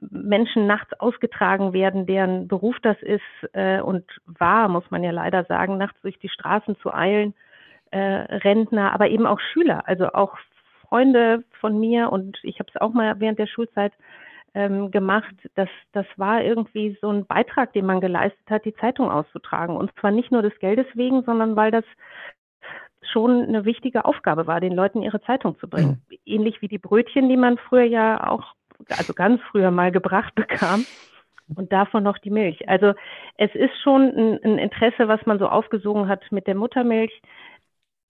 Menschen 0.00 0.66
nachts 0.66 0.92
ausgetragen 1.00 1.72
werden, 1.72 2.06
deren 2.06 2.48
Beruf 2.48 2.76
das 2.82 3.00
ist 3.00 3.22
äh, 3.52 3.80
und 3.80 4.04
war, 4.26 4.68
muss 4.68 4.90
man 4.90 5.02
ja 5.02 5.10
leider 5.10 5.44
sagen, 5.44 5.78
nachts 5.78 5.98
durch 6.02 6.18
die 6.18 6.28
Straßen 6.28 6.76
zu 6.76 6.92
eilen, 6.92 7.34
äh, 7.90 7.98
Rentner, 7.98 8.92
aber 8.92 9.08
eben 9.08 9.26
auch 9.26 9.40
Schüler, 9.40 9.88
also 9.88 10.12
auch 10.12 10.36
Freunde 10.90 11.44
von 11.60 11.80
mir 11.80 12.12
und 12.12 12.38
ich 12.42 12.58
habe 12.58 12.70
es 12.74 12.80
auch 12.80 12.92
mal 12.92 13.18
während 13.20 13.38
der 13.38 13.46
Schulzeit 13.46 13.92
ähm, 14.54 14.90
gemacht. 14.90 15.34
Das, 15.54 15.68
das 15.92 16.06
war 16.16 16.42
irgendwie 16.42 16.98
so 17.00 17.08
ein 17.08 17.24
Beitrag, 17.24 17.72
den 17.72 17.86
man 17.86 18.00
geleistet 18.00 18.50
hat, 18.50 18.64
die 18.64 18.74
Zeitung 18.74 19.10
auszutragen. 19.10 19.76
Und 19.76 19.92
zwar 20.00 20.10
nicht 20.10 20.32
nur 20.32 20.42
des 20.42 20.58
Geldes 20.58 20.86
wegen, 20.94 21.22
sondern 21.22 21.56
weil 21.56 21.70
das 21.70 21.84
schon 23.12 23.42
eine 23.42 23.64
wichtige 23.64 24.04
Aufgabe 24.04 24.46
war, 24.46 24.60
den 24.60 24.74
Leuten 24.74 25.02
ihre 25.02 25.22
Zeitung 25.22 25.58
zu 25.58 25.68
bringen. 25.68 26.02
Mhm. 26.10 26.16
Ähnlich 26.26 26.60
wie 26.60 26.68
die 26.68 26.78
Brötchen, 26.78 27.28
die 27.28 27.36
man 27.36 27.56
früher 27.56 27.84
ja 27.84 28.28
auch, 28.28 28.54
also 28.88 29.14
ganz 29.14 29.40
früher 29.50 29.70
mal 29.70 29.92
gebracht 29.92 30.34
bekam. 30.34 30.84
Und 31.56 31.72
davon 31.72 32.04
noch 32.04 32.18
die 32.18 32.30
Milch. 32.30 32.68
Also 32.68 32.94
es 33.36 33.52
ist 33.56 33.76
schon 33.82 34.02
ein, 34.02 34.38
ein 34.44 34.58
Interesse, 34.58 35.08
was 35.08 35.26
man 35.26 35.40
so 35.40 35.48
aufgesogen 35.48 36.06
hat 36.06 36.22
mit 36.30 36.46
der 36.46 36.54
Muttermilch. 36.54 37.10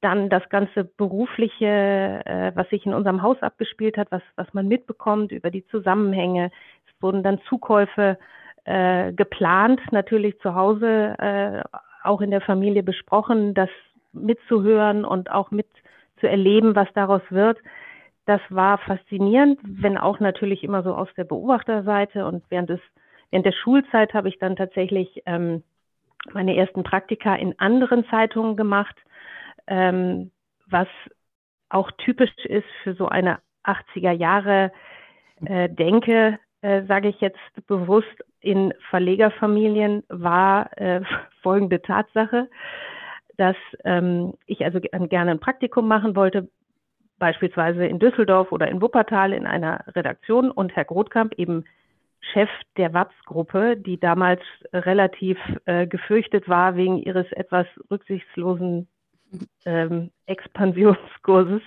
Dann 0.00 0.30
das 0.30 0.48
ganze 0.48 0.84
berufliche, 0.84 2.22
äh, 2.24 2.52
was 2.54 2.68
sich 2.70 2.86
in 2.86 2.94
unserem 2.94 3.22
Haus 3.22 3.40
abgespielt 3.42 3.96
hat, 3.98 4.10
was, 4.10 4.22
was 4.36 4.52
man 4.54 4.66
mitbekommt 4.68 5.32
über 5.32 5.50
die 5.50 5.66
Zusammenhänge. 5.66 6.50
Es 6.86 7.02
wurden 7.02 7.22
dann 7.22 7.40
Zukäufe 7.48 8.18
äh, 8.64 9.12
geplant, 9.12 9.80
natürlich 9.90 10.38
zu 10.40 10.54
Hause, 10.54 11.16
äh, 11.18 11.62
auch 12.02 12.20
in 12.20 12.30
der 12.30 12.40
Familie 12.40 12.82
besprochen, 12.82 13.54
das 13.54 13.68
mitzuhören 14.12 15.04
und 15.04 15.30
auch 15.30 15.50
mit 15.50 15.66
zu 16.20 16.28
erleben, 16.28 16.74
was 16.74 16.88
daraus 16.94 17.22
wird. 17.30 17.58
Das 18.26 18.40
war 18.48 18.78
faszinierend, 18.78 19.58
wenn 19.64 19.98
auch 19.98 20.20
natürlich 20.20 20.62
immer 20.62 20.82
so 20.82 20.94
aus 20.94 21.08
der 21.16 21.24
Beobachterseite. 21.24 22.26
Und 22.26 22.44
während 22.48 22.70
des, 22.70 22.80
während 23.30 23.46
der 23.46 23.52
Schulzeit 23.52 24.14
habe 24.14 24.28
ich 24.28 24.38
dann 24.38 24.56
tatsächlich 24.56 25.22
ähm, 25.26 25.62
meine 26.32 26.56
ersten 26.56 26.82
Praktika 26.82 27.34
in 27.34 27.58
anderen 27.58 28.04
Zeitungen 28.08 28.56
gemacht 28.56 28.96
ähm, 29.70 30.30
was 30.66 30.88
auch 31.70 31.90
typisch 31.92 32.30
ist 32.44 32.66
für 32.82 32.94
so 32.94 33.08
eine 33.08 33.38
80er 33.64 34.12
Jahre 34.12 34.72
äh, 35.46 35.68
Denke, 35.68 36.38
äh, 36.60 36.82
sage 36.86 37.08
ich 37.08 37.20
jetzt 37.20 37.38
bewusst, 37.66 38.24
in 38.40 38.74
Verlegerfamilien 38.90 40.02
war 40.08 40.76
äh, 40.78 41.02
folgende 41.42 41.80
Tatsache, 41.80 42.48
dass 43.36 43.56
ähm, 43.84 44.34
ich 44.46 44.64
also 44.64 44.80
gerne 44.80 45.30
ein 45.30 45.40
Praktikum 45.40 45.88
machen 45.88 46.14
wollte, 46.16 46.48
beispielsweise 47.18 47.86
in 47.86 47.98
Düsseldorf 47.98 48.50
oder 48.52 48.68
in 48.68 48.82
Wuppertal 48.82 49.32
in 49.32 49.46
einer 49.46 49.84
Redaktion. 49.88 50.50
Und 50.50 50.74
Herr 50.74 50.84
Grothkamp 50.84 51.34
eben 51.38 51.64
Chef 52.32 52.50
der 52.76 52.92
WAPS-Gruppe, 52.92 53.76
die 53.76 53.98
damals 53.98 54.42
relativ 54.72 55.38
äh, 55.64 55.86
gefürchtet 55.86 56.48
war 56.48 56.76
wegen 56.76 56.98
ihres 56.98 57.30
etwas 57.32 57.66
rücksichtslosen 57.90 58.88
ähm, 59.64 60.10
Expansionskurses. 60.26 61.62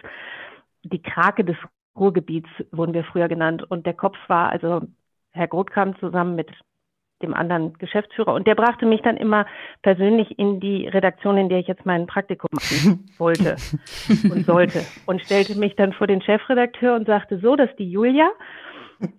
Die 0.83 1.01
Krake 1.01 1.43
des 1.43 1.57
Ruhrgebiets 1.95 2.49
wurden 2.71 2.93
wir 2.93 3.03
früher 3.03 3.27
genannt. 3.27 3.63
Und 3.69 3.85
der 3.85 3.93
Kopf 3.93 4.17
war 4.27 4.49
also 4.49 4.81
Herr 5.31 5.47
Grothkamp 5.47 5.99
zusammen 5.99 6.35
mit 6.35 6.49
dem 7.21 7.33
anderen 7.33 7.73
Geschäftsführer. 7.77 8.33
Und 8.33 8.47
der 8.47 8.55
brachte 8.55 8.85
mich 8.85 9.01
dann 9.01 9.17
immer 9.17 9.45
persönlich 9.81 10.37
in 10.37 10.59
die 10.59 10.87
Redaktion, 10.87 11.37
in 11.37 11.49
der 11.49 11.59
ich 11.59 11.67
jetzt 11.67 11.85
mein 11.85 12.05
Praktikum 12.05 12.49
machen 12.51 13.09
wollte 13.17 13.55
und 14.29 14.45
sollte. 14.45 14.85
Und 15.05 15.21
stellte 15.21 15.57
mich 15.57 15.75
dann 15.75 15.93
vor 15.93 16.07
den 16.07 16.21
Chefredakteur 16.21 16.95
und 16.95 17.07
sagte 17.07 17.39
so, 17.39 17.55
dass 17.55 17.73
die 17.77 17.89
Julia, 17.89 18.29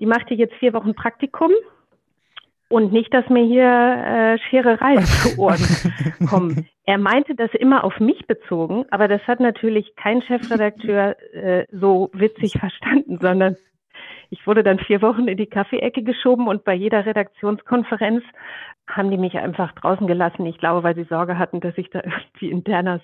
die 0.00 0.06
macht 0.06 0.28
hier 0.28 0.36
jetzt 0.36 0.54
vier 0.54 0.72
Wochen 0.74 0.94
Praktikum 0.94 1.50
und 2.68 2.92
nicht, 2.92 3.12
dass 3.12 3.28
mir 3.28 3.44
hier 3.44 3.64
äh, 3.64 4.38
Schererei 4.48 4.96
zu 5.02 5.38
Ohren 5.38 5.60
kommen. 6.28 6.66
Er 6.86 6.98
meinte 6.98 7.34
das 7.34 7.50
immer 7.54 7.84
auf 7.84 7.98
mich 8.00 8.26
bezogen, 8.26 8.84
aber 8.90 9.08
das 9.08 9.22
hat 9.26 9.40
natürlich 9.40 9.94
kein 9.96 10.22
Chefredakteur 10.22 11.16
äh, 11.32 11.66
so 11.70 12.10
witzig 12.12 12.52
verstanden, 12.58 13.18
sondern 13.20 13.56
ich 14.34 14.48
wurde 14.48 14.64
dann 14.64 14.80
vier 14.80 15.00
Wochen 15.00 15.28
in 15.28 15.36
die 15.36 15.46
Kaffeeecke 15.46 16.02
geschoben 16.02 16.48
und 16.48 16.64
bei 16.64 16.74
jeder 16.74 17.06
Redaktionskonferenz 17.06 18.24
haben 18.88 19.12
die 19.12 19.16
mich 19.16 19.38
einfach 19.38 19.70
draußen 19.76 20.08
gelassen. 20.08 20.44
Ich 20.46 20.58
glaube, 20.58 20.82
weil 20.82 20.96
sie 20.96 21.04
Sorge 21.04 21.38
hatten, 21.38 21.60
dass 21.60 21.78
ich 21.78 21.88
da 21.90 22.00
irgendwie 22.04 22.50
internas 22.50 23.00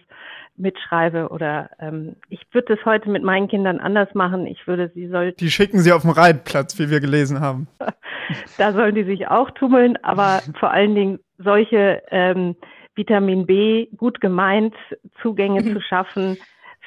mitschreibe 0.57 1.29
oder 1.29 1.71
ähm, 1.79 2.17
ich 2.29 2.41
würde 2.51 2.75
das 2.75 2.85
heute 2.85 3.09
mit 3.11 3.23
meinen 3.23 3.47
Kindern 3.47 3.79
anders 3.79 4.13
machen. 4.13 4.45
Ich 4.49 4.67
würde 4.67 4.91
sie 4.93 5.07
soll 5.07 5.33
Die 5.35 5.53
schicken 5.53 5.79
sie 5.79 5.93
auf 5.93 6.03
den 6.03 6.11
Reitplatz, 6.11 6.77
wie 6.81 6.91
wir 6.91 6.99
gelesen 6.99 7.41
haben. 7.41 7.69
da 8.59 8.73
sollen 8.73 8.97
die 8.97 9.05
sich 9.05 9.29
auch 9.29 9.53
tummeln, 9.53 9.97
aber 10.03 10.43
vor 10.59 10.73
allen 10.73 10.97
Dingen 10.97 11.21
solche 11.39 12.03
ähm, 12.11 12.57
Vitamin 12.97 13.47
B 13.47 13.87
gut 13.97 14.21
gemeint 14.21 14.75
Zugänge 15.23 15.63
zu 15.63 15.81
schaffen, 15.81 16.39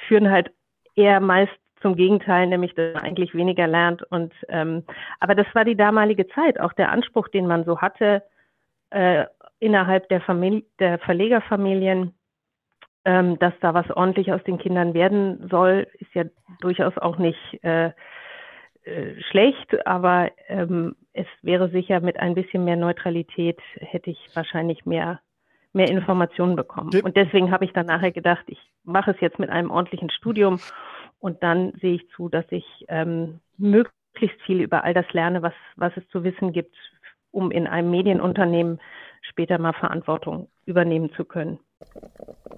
führen 0.05 0.29
halt 0.29 0.51
eher 0.95 1.21
meist 1.21 1.62
zum 1.83 1.95
Gegenteil, 1.95 2.47
nämlich 2.47 2.73
dass 2.73 2.95
man 2.95 3.03
eigentlich 3.03 3.35
weniger 3.35 3.67
lernt. 3.67 4.01
Und 4.11 4.33
ähm, 4.49 4.83
aber 5.19 5.35
das 5.35 5.45
war 5.53 5.65
die 5.65 5.75
damalige 5.75 6.27
Zeit, 6.29 6.59
auch 6.59 6.73
der 6.73 6.91
Anspruch, 6.91 7.27
den 7.27 7.45
man 7.45 7.63
so 7.63 7.79
hatte 7.79 8.23
äh, 8.89 9.25
innerhalb 9.59 10.09
der, 10.09 10.21
Familie, 10.21 10.63
der 10.79 10.97
Verlegerfamilien, 10.97 12.15
ähm, 13.05 13.37
dass 13.37 13.53
da 13.61 13.75
was 13.75 13.89
ordentlich 13.91 14.33
aus 14.33 14.43
den 14.43 14.57
Kindern 14.57 14.95
werden 14.95 15.47
soll, 15.49 15.87
ist 15.99 16.13
ja 16.15 16.23
durchaus 16.61 16.97
auch 16.97 17.17
nicht 17.17 17.63
äh, 17.63 17.91
äh, 18.85 19.21
schlecht, 19.29 19.85
aber 19.85 20.31
ähm, 20.47 20.95
es 21.13 21.27
wäre 21.41 21.69
sicher 21.69 21.99
mit 21.99 22.19
ein 22.19 22.33
bisschen 22.33 22.65
mehr 22.65 22.77
Neutralität 22.77 23.59
hätte 23.75 24.09
ich 24.09 24.19
wahrscheinlich 24.33 24.85
mehr 24.85 25.19
mehr 25.73 25.89
Informationen 25.89 26.55
bekommen. 26.55 26.91
Und 27.03 27.17
deswegen 27.17 27.51
habe 27.51 27.65
ich 27.65 27.73
dann 27.73 27.87
nachher 27.87 28.11
gedacht, 28.11 28.43
ich 28.47 28.59
mache 28.83 29.11
es 29.11 29.19
jetzt 29.19 29.39
mit 29.39 29.49
einem 29.49 29.71
ordentlichen 29.71 30.11
Studium 30.11 30.59
und 31.23 31.41
dann 31.41 31.71
sehe 31.79 31.95
ich 31.95 32.09
zu, 32.17 32.27
dass 32.27 32.43
ich 32.49 32.65
ähm, 32.89 33.39
möglichst 33.57 34.41
viel 34.45 34.59
über 34.59 34.83
all 34.83 34.93
das 34.93 35.05
lerne, 35.13 35.41
was, 35.41 35.53
was 35.77 35.93
es 35.95 36.05
zu 36.09 36.25
wissen 36.25 36.51
gibt, 36.51 36.75
um 37.31 37.49
in 37.49 37.65
einem 37.65 37.89
Medienunternehmen 37.91 38.81
später 39.21 39.57
mal 39.57 39.71
Verantwortung 39.71 40.49
übernehmen 40.65 41.13
zu 41.15 41.23
können. 41.23 41.59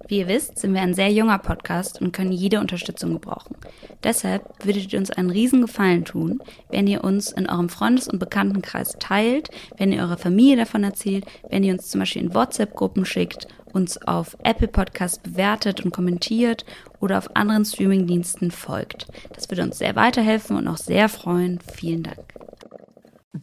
Wie 0.07 0.19
ihr 0.19 0.27
wisst, 0.27 0.57
sind 0.57 0.73
wir 0.73 0.81
ein 0.81 0.95
sehr 0.95 1.11
junger 1.11 1.37
Podcast 1.37 2.01
und 2.01 2.11
können 2.11 2.31
jede 2.31 2.59
Unterstützung 2.59 3.13
gebrauchen. 3.13 3.55
Deshalb 4.03 4.43
würdet 4.65 4.91
ihr 4.91 4.97
uns 4.97 5.11
einen 5.11 5.29
riesen 5.29 5.61
Gefallen 5.61 6.03
tun, 6.03 6.39
wenn 6.71 6.87
ihr 6.87 7.03
uns 7.03 7.31
in 7.31 7.47
eurem 7.47 7.69
Freundes- 7.69 8.07
und 8.07 8.17
Bekanntenkreis 8.17 8.97
teilt, 8.99 9.49
wenn 9.77 9.91
ihr 9.91 10.01
eurer 10.01 10.17
Familie 10.17 10.57
davon 10.57 10.83
erzählt, 10.83 11.25
wenn 11.49 11.63
ihr 11.63 11.73
uns 11.73 11.89
zum 11.89 11.99
Beispiel 11.99 12.23
in 12.23 12.33
WhatsApp-Gruppen 12.33 13.05
schickt, 13.05 13.47
uns 13.73 14.01
auf 14.07 14.37
Apple 14.43 14.69
Podcast 14.69 15.21
bewertet 15.21 15.83
und 15.83 15.91
kommentiert 15.91 16.65
oder 17.05 17.19
auf 17.19 17.35
anderen 17.35 17.63
Streamingdiensten 17.63 18.51
folgt. 18.51 19.07
Das 19.33 19.49
würde 19.49 19.63
uns 19.63 19.77
sehr 19.77 19.95
weiterhelfen 19.95 20.57
und 20.57 20.67
auch 20.67 20.77
sehr 20.77 21.07
freuen. 21.07 21.59
Vielen 21.59 22.03
Dank. 22.03 22.17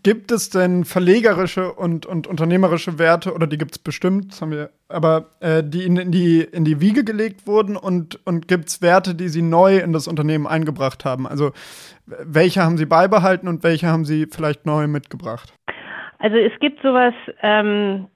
Gibt 0.02 0.32
es 0.32 0.50
denn 0.50 0.84
verlegerische 0.84 1.72
und, 1.72 2.06
und 2.06 2.26
unternehmerische 2.26 2.98
Werte, 2.98 3.34
oder 3.34 3.46
die 3.46 3.58
gibt 3.58 3.72
es 3.72 3.78
bestimmt, 3.78 4.40
haben 4.40 4.50
wir, 4.50 4.70
aber 4.88 5.26
äh, 5.40 5.62
die 5.62 5.84
in, 5.84 5.96
in, 5.96 6.10
die 6.10 6.40
in 6.40 6.64
die 6.64 6.80
Wiege 6.80 7.04
gelegt 7.04 7.46
wurden 7.46 7.76
und, 7.76 8.18
und 8.26 8.48
gibt 8.48 8.68
es 8.68 8.82
Werte, 8.82 9.14
die 9.14 9.28
Sie 9.28 9.42
neu 9.42 9.78
in 9.78 9.92
das 9.92 10.08
Unternehmen 10.08 10.46
eingebracht 10.46 11.04
haben? 11.04 11.26
Also 11.26 11.52
welche 12.06 12.62
haben 12.62 12.78
Sie 12.78 12.86
beibehalten 12.86 13.48
und 13.48 13.62
welche 13.62 13.86
haben 13.86 14.04
Sie 14.04 14.26
vielleicht 14.26 14.66
neu 14.66 14.88
mitgebracht? 14.88 15.52
Also 16.18 16.36
es 16.36 16.58
gibt 16.58 16.80
sowas, 16.82 17.14
ähm, 17.42 18.08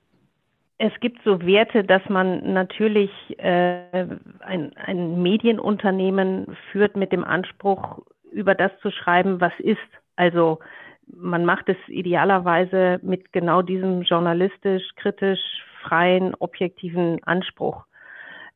es 0.78 0.92
gibt 1.00 1.22
so 1.24 1.40
Werte, 1.42 1.84
dass 1.84 2.06
man 2.08 2.52
natürlich 2.52 3.10
äh, 3.38 4.06
ein, 4.40 4.76
ein 4.76 5.22
Medienunternehmen 5.22 6.56
führt 6.70 6.96
mit 6.96 7.12
dem 7.12 7.24
Anspruch, 7.24 8.00
über 8.30 8.54
das 8.54 8.72
zu 8.82 8.90
schreiben, 8.90 9.40
was 9.40 9.52
ist. 9.58 9.78
Also 10.16 10.58
man 11.06 11.44
macht 11.44 11.68
es 11.68 11.76
idealerweise 11.86 12.98
mit 13.02 13.32
genau 13.32 13.62
diesem 13.62 14.02
journalistisch, 14.02 14.82
kritisch, 14.96 15.40
freien, 15.82 16.34
objektiven 16.34 17.22
Anspruch. 17.24 17.84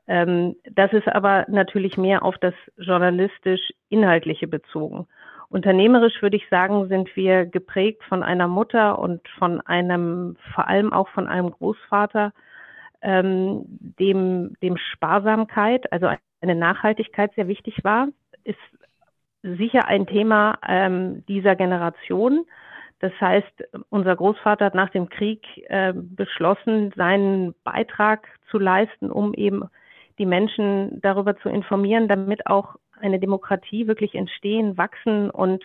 Ähm, 0.07 0.57
das 0.71 0.93
ist 0.93 1.09
aber 1.09 1.47
natürlich 1.49 1.97
mehr 1.97 2.23
auf 2.23 2.37
das 2.39 2.55
journalistisch-inhaltliche 2.77 4.47
bezogen. 4.47 5.07
Unternehmerisch 5.51 6.23
würde 6.23 6.37
ich 6.37 6.49
sagen, 6.49 6.87
sind 6.87 7.15
wir 7.17 7.45
geprägt 7.45 8.05
von 8.05 8.23
einer 8.23 8.47
Mutter 8.47 9.01
und 9.01 9.21
von 9.37 9.61
einem, 9.63 10.37
vor 10.55 10.69
allem 10.69 10.93
auch 10.93 11.09
von 11.09 11.27
einem 11.27 11.51
Großvater, 11.51 12.33
ähm, 13.03 13.65
dem, 13.67 14.55
dem 14.63 14.77
Sparsamkeit, 14.77 15.93
also 15.93 16.09
eine 16.41 16.55
Nachhaltigkeit 16.55 17.33
sehr 17.35 17.49
wichtig 17.49 17.83
war, 17.83 18.09
ist 18.45 18.59
sicher 19.43 19.89
ein 19.89 20.07
Thema 20.07 20.57
ähm, 20.69 21.25
dieser 21.27 21.57
Generation. 21.57 22.47
Das 23.01 23.13
heißt, 23.21 23.65
unser 23.89 24.15
Großvater 24.15 24.67
hat 24.67 24.75
nach 24.77 24.91
dem 24.91 25.09
Krieg 25.09 25.43
äh, 25.69 25.93
beschlossen, 25.95 26.93
seinen 26.95 27.55
Beitrag 27.65 28.29
zu 28.51 28.59
leisten, 28.59 29.11
um 29.11 29.35
eben 29.35 29.65
die 30.19 30.27
Menschen 30.27 31.01
darüber 31.01 31.37
zu 31.39 31.49
informieren, 31.49 32.07
damit 32.07 32.47
auch 32.47 32.77
eine 33.01 33.19
Demokratie 33.19 33.87
wirklich 33.87 34.15
entstehen, 34.15 34.77
wachsen 34.77 35.31
und, 35.31 35.65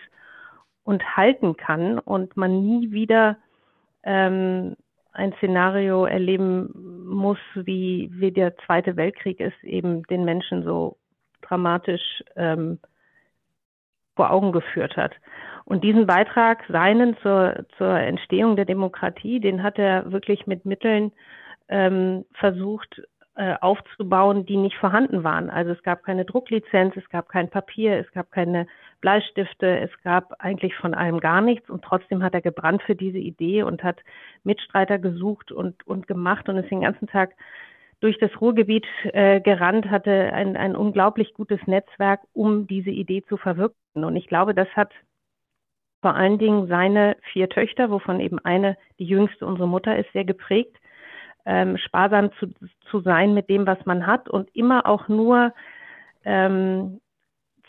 und 0.84 1.16
halten 1.16 1.56
kann 1.56 1.98
und 1.98 2.36
man 2.36 2.62
nie 2.62 2.90
wieder 2.90 3.36
ähm, 4.02 4.76
ein 5.12 5.32
Szenario 5.38 6.04
erleben 6.04 7.06
muss, 7.06 7.38
wie, 7.54 8.10
wie 8.12 8.32
der 8.32 8.56
Zweite 8.58 8.96
Weltkrieg 8.96 9.40
es 9.40 9.54
eben 9.62 10.02
den 10.04 10.24
Menschen 10.24 10.62
so 10.62 10.96
dramatisch 11.42 12.22
ähm, 12.36 12.78
vor 14.14 14.30
Augen 14.30 14.52
geführt 14.52 14.96
hat. 14.96 15.12
Und 15.64 15.82
diesen 15.84 16.06
Beitrag, 16.06 16.64
seinen 16.68 17.16
zur, 17.18 17.66
zur 17.76 17.98
Entstehung 17.98 18.56
der 18.56 18.64
Demokratie, 18.64 19.40
den 19.40 19.62
hat 19.62 19.78
er 19.78 20.12
wirklich 20.12 20.46
mit 20.46 20.64
Mitteln 20.64 21.12
ähm, 21.68 22.24
versucht 22.34 23.02
äh, 23.36 23.56
aufzubauen, 23.60 24.46
die 24.46 24.56
nicht 24.56 24.76
vorhanden 24.76 25.22
waren. 25.22 25.50
Also 25.50 25.72
es 25.72 25.82
gab 25.82 26.02
keine 26.02 26.24
Drucklizenz, 26.24 26.96
es 26.96 27.08
gab 27.10 27.28
kein 27.28 27.50
Papier, 27.50 27.98
es 27.98 28.10
gab 28.12 28.30
keine 28.32 28.66
Bleistifte, 29.00 29.78
es 29.78 29.90
gab 30.02 30.34
eigentlich 30.38 30.74
von 30.74 30.94
allem 30.94 31.20
gar 31.20 31.42
nichts 31.42 31.68
und 31.68 31.84
trotzdem 31.84 32.22
hat 32.22 32.34
er 32.34 32.40
gebrannt 32.40 32.82
für 32.82 32.94
diese 32.94 33.18
Idee 33.18 33.62
und 33.62 33.82
hat 33.82 34.00
Mitstreiter 34.42 34.98
gesucht 34.98 35.52
und, 35.52 35.86
und 35.86 36.06
gemacht 36.06 36.48
und 36.48 36.56
ist 36.56 36.70
den 36.70 36.80
ganzen 36.80 37.08
Tag 37.08 37.34
durch 38.00 38.18
das 38.18 38.30
Ruhrgebiet 38.40 38.86
äh, 39.04 39.40
gerannt, 39.40 39.90
hatte 39.90 40.32
ein, 40.32 40.56
ein 40.56 40.74
unglaublich 40.74 41.34
gutes 41.34 41.60
Netzwerk, 41.66 42.20
um 42.32 42.66
diese 42.66 42.90
Idee 42.90 43.22
zu 43.28 43.36
verwirklichen. 43.36 44.04
Und 44.04 44.16
ich 44.16 44.28
glaube, 44.28 44.54
das 44.54 44.68
hat 44.76 44.92
vor 46.02 46.14
allen 46.14 46.38
Dingen 46.38 46.68
seine 46.68 47.16
vier 47.32 47.48
Töchter, 47.48 47.90
wovon 47.90 48.20
eben 48.20 48.38
eine, 48.38 48.76
die 48.98 49.06
jüngste, 49.06 49.46
unsere 49.46 49.68
Mutter 49.68 49.98
ist, 49.98 50.12
sehr 50.12 50.24
geprägt, 50.24 50.76
ähm, 51.46 51.78
sparsam 51.78 52.30
zu, 52.38 52.48
zu 52.90 53.00
sein 53.00 53.32
mit 53.34 53.48
dem, 53.48 53.66
was 53.66 53.78
man 53.86 54.06
hat 54.06 54.28
und 54.28 54.54
immer 54.54 54.86
auch 54.86 55.08
nur 55.08 55.52
ähm, 56.24 57.00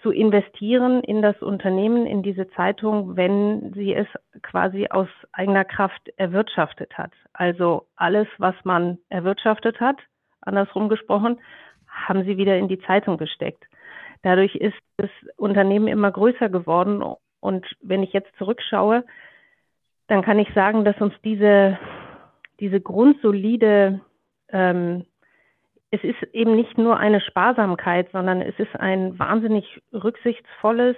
zu 0.02 0.12
investieren 0.12 1.04
in 1.04 1.22
das 1.22 1.42
Unternehmen, 1.42 2.06
in 2.06 2.22
diese 2.24 2.50
Zeitung, 2.52 3.16
wenn 3.16 3.74
sie 3.74 3.94
es 3.94 4.08
quasi 4.42 4.88
aus 4.90 5.08
eigener 5.32 5.66
Kraft 5.66 6.10
erwirtschaftet 6.18 6.98
hat. 6.98 7.12
Also 7.34 7.88
alles, 7.96 8.28
was 8.38 8.56
man 8.64 9.00
erwirtschaftet 9.10 9.80
hat, 9.80 9.98
andersrum 10.42 10.90
gesprochen, 10.90 11.40
haben 11.88 12.24
sie 12.26 12.38
wieder 12.38 12.58
in 12.58 12.68
die 12.68 12.80
Zeitung 12.80 13.18
gesteckt. 13.18 13.64
Dadurch 14.24 14.56
ist 14.56 14.78
das 14.98 15.10
Unternehmen 15.36 15.88
immer 15.88 16.12
größer 16.12 16.50
geworden. 16.50 17.04
Und 17.40 17.66
wenn 17.82 18.04
ich 18.04 18.14
jetzt 18.14 18.36
zurückschaue, 18.38 19.04
dann 20.08 20.22
kann 20.22 20.40
ich 20.40 20.54
sagen, 20.54 20.86
dass 20.86 21.00
uns 21.02 21.14
diese, 21.24 21.78
diese 22.60 22.82
grundsolide, 22.82 24.02
ähm, 24.50 25.06
es 25.92 26.04
ist 26.04 26.22
eben 26.34 26.56
nicht 26.56 26.78
nur 26.78 26.98
eine 26.98 27.22
Sparsamkeit, 27.22 28.10
sondern 28.12 28.42
es 28.42 28.58
ist 28.60 28.76
ein 28.76 29.18
wahnsinnig 29.18 29.82
rücksichtsvolles 29.94 30.98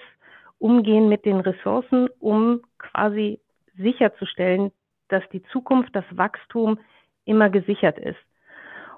Umgehen 0.57 1.07
mit 1.09 1.25
den 1.25 1.39
Ressourcen, 1.39 2.09
um 2.19 2.61
quasi 2.77 3.39
sicherzustellen, 3.77 4.71
dass 5.07 5.23
die 5.31 5.43
Zukunft, 5.43 5.95
das 5.95 6.05
Wachstum 6.11 6.79
immer 7.25 7.49
gesichert 7.49 7.97
ist. 7.97 8.19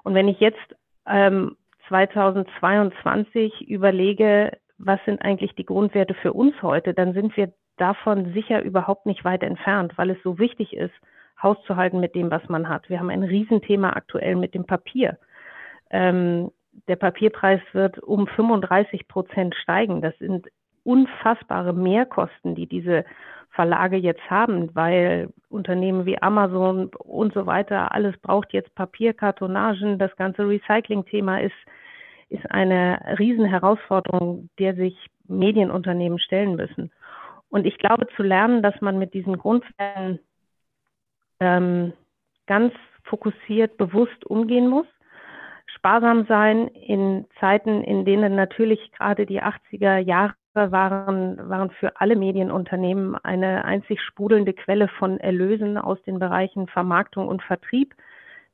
Und 0.02 0.14
wenn 0.14 0.28
ich 0.28 0.40
jetzt 0.40 0.58
ähm, 1.06 1.56
2022 1.88 3.68
überlege, 3.68 4.58
was 4.78 4.98
sind 5.04 5.22
eigentlich 5.22 5.54
die 5.54 5.66
Grundwerte 5.66 6.14
für 6.14 6.32
uns 6.32 6.60
heute, 6.62 6.94
dann 6.94 7.12
sind 7.12 7.36
wir 7.36 7.52
davon 7.76 8.32
sicher 8.32 8.62
überhaupt 8.62 9.06
nicht 9.06 9.24
weit 9.24 9.42
entfernt, 9.42 9.92
weil 9.96 10.10
es 10.10 10.22
so 10.22 10.38
wichtig 10.38 10.74
ist, 10.74 10.94
Haus 11.42 11.56
zu 11.66 11.76
halten 11.76 12.00
mit 12.00 12.14
dem, 12.14 12.30
was 12.30 12.48
man 12.48 12.68
hat. 12.68 12.88
Wir 12.88 12.98
haben 12.98 13.10
ein 13.10 13.24
Riesenthema 13.24 13.90
aktuell 13.90 14.36
mit 14.36 14.54
dem 14.54 14.64
Papier. 14.64 15.18
Ähm, 15.90 16.50
der 16.88 16.96
Papierpreis 16.96 17.60
wird 17.72 17.98
um 17.98 18.26
35 18.26 19.08
Prozent 19.08 19.54
steigen. 19.54 20.00
Das 20.00 20.16
sind 20.18 20.48
unfassbare 20.84 21.72
Mehrkosten, 21.72 22.54
die 22.54 22.66
diese 22.66 23.04
Verlage 23.50 23.96
jetzt 23.96 24.30
haben, 24.30 24.74
weil 24.74 25.28
Unternehmen 25.50 26.06
wie 26.06 26.20
Amazon 26.20 26.90
und 26.98 27.34
so 27.34 27.46
weiter, 27.46 27.92
alles 27.92 28.16
braucht 28.18 28.52
jetzt 28.52 28.74
Papier, 28.74 29.12
Kartonagen. 29.12 29.98
Das 29.98 30.14
ganze 30.16 30.48
Recycling-Thema 30.48 31.42
ist, 31.42 31.54
ist 32.30 32.50
eine 32.50 32.98
Riesenherausforderung, 33.18 34.48
der 34.58 34.74
sich 34.74 34.96
Medienunternehmen 35.28 36.18
stellen 36.18 36.56
müssen. 36.56 36.90
Und 37.50 37.66
ich 37.66 37.76
glaube, 37.76 38.06
zu 38.16 38.22
lernen, 38.22 38.62
dass 38.62 38.80
man 38.80 38.98
mit 38.98 39.12
diesen 39.12 39.36
Grundfällen 39.36 40.18
ähm, 41.42 41.92
ganz 42.46 42.72
fokussiert, 43.04 43.76
bewusst 43.76 44.24
umgehen 44.24 44.68
muss, 44.68 44.86
sparsam 45.66 46.26
sein 46.26 46.68
in 46.68 47.26
Zeiten, 47.40 47.82
in 47.82 48.04
denen 48.04 48.36
natürlich 48.36 48.92
gerade 48.92 49.26
die 49.26 49.42
80er 49.42 49.98
Jahre 49.98 50.34
waren, 50.54 51.48
waren 51.48 51.70
für 51.70 52.00
alle 52.00 52.14
Medienunternehmen 52.14 53.16
eine 53.16 53.64
einzig 53.64 54.00
sprudelnde 54.00 54.52
Quelle 54.52 54.88
von 54.88 55.18
Erlösen 55.18 55.78
aus 55.78 56.00
den 56.02 56.18
Bereichen 56.18 56.68
Vermarktung 56.68 57.26
und 57.26 57.42
Vertrieb. 57.42 57.94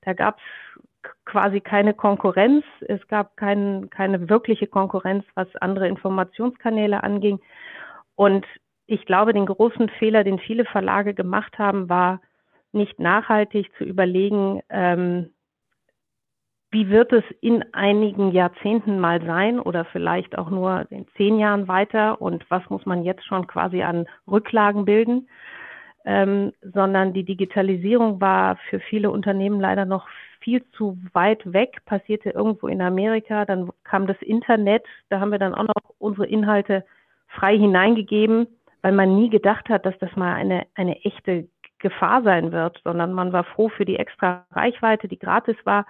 Da 0.02 0.12
gab 0.14 0.38
es 0.38 1.12
quasi 1.24 1.60
keine 1.60 1.92
Konkurrenz. 1.92 2.64
Es 2.80 3.06
gab 3.08 3.36
kein, 3.36 3.90
keine 3.90 4.28
wirkliche 4.28 4.66
Konkurrenz, 4.66 5.24
was 5.34 5.48
andere 5.56 5.88
Informationskanäle 5.88 7.02
anging. 7.02 7.40
Und 8.14 8.46
ich 8.86 9.04
glaube, 9.04 9.34
den 9.34 9.46
großen 9.46 9.90
Fehler, 9.98 10.24
den 10.24 10.38
viele 10.38 10.64
Verlage 10.64 11.12
gemacht 11.14 11.58
haben, 11.58 11.88
war 11.88 12.20
nicht 12.72 12.98
nachhaltig 12.98 13.70
zu 13.76 13.84
überlegen, 13.84 14.62
ähm, 14.68 15.30
wie 16.70 16.90
wird 16.90 17.12
es 17.12 17.24
in 17.40 17.64
einigen 17.72 18.32
Jahrzehnten 18.32 19.00
mal 19.00 19.24
sein 19.24 19.58
oder 19.58 19.86
vielleicht 19.86 20.36
auch 20.36 20.50
nur 20.50 20.86
in 20.90 21.06
zehn 21.16 21.38
Jahren 21.38 21.66
weiter 21.66 22.20
und 22.20 22.44
was 22.50 22.68
muss 22.68 22.84
man 22.84 23.04
jetzt 23.04 23.24
schon 23.24 23.46
quasi 23.46 23.82
an 23.82 24.06
Rücklagen 24.26 24.84
bilden? 24.84 25.28
Ähm, 26.04 26.52
sondern 26.62 27.12
die 27.12 27.24
Digitalisierung 27.24 28.20
war 28.20 28.56
für 28.68 28.80
viele 28.80 29.10
Unternehmen 29.10 29.60
leider 29.60 29.84
noch 29.84 30.06
viel 30.40 30.64
zu 30.72 30.98
weit 31.12 31.52
weg, 31.52 31.84
passierte 31.86 32.30
irgendwo 32.30 32.68
in 32.68 32.80
Amerika, 32.80 33.44
dann 33.44 33.70
kam 33.84 34.06
das 34.06 34.20
Internet, 34.22 34.84
da 35.08 35.20
haben 35.20 35.32
wir 35.32 35.38
dann 35.38 35.54
auch 35.54 35.64
noch 35.64 35.94
unsere 35.98 36.26
Inhalte 36.26 36.84
frei 37.28 37.58
hineingegeben, 37.58 38.46
weil 38.82 38.92
man 38.92 39.16
nie 39.16 39.28
gedacht 39.28 39.68
hat, 39.68 39.84
dass 39.84 39.98
das 39.98 40.14
mal 40.16 40.34
eine, 40.34 40.66
eine 40.74 41.04
echte 41.04 41.48
Gefahr 41.78 42.22
sein 42.22 42.52
wird, 42.52 42.80
sondern 42.84 43.12
man 43.12 43.32
war 43.32 43.44
froh 43.44 43.68
für 43.68 43.84
die 43.84 43.96
extra 43.96 44.46
Reichweite, 44.52 45.08
die 45.08 45.18
gratis 45.18 45.56
war 45.64 45.86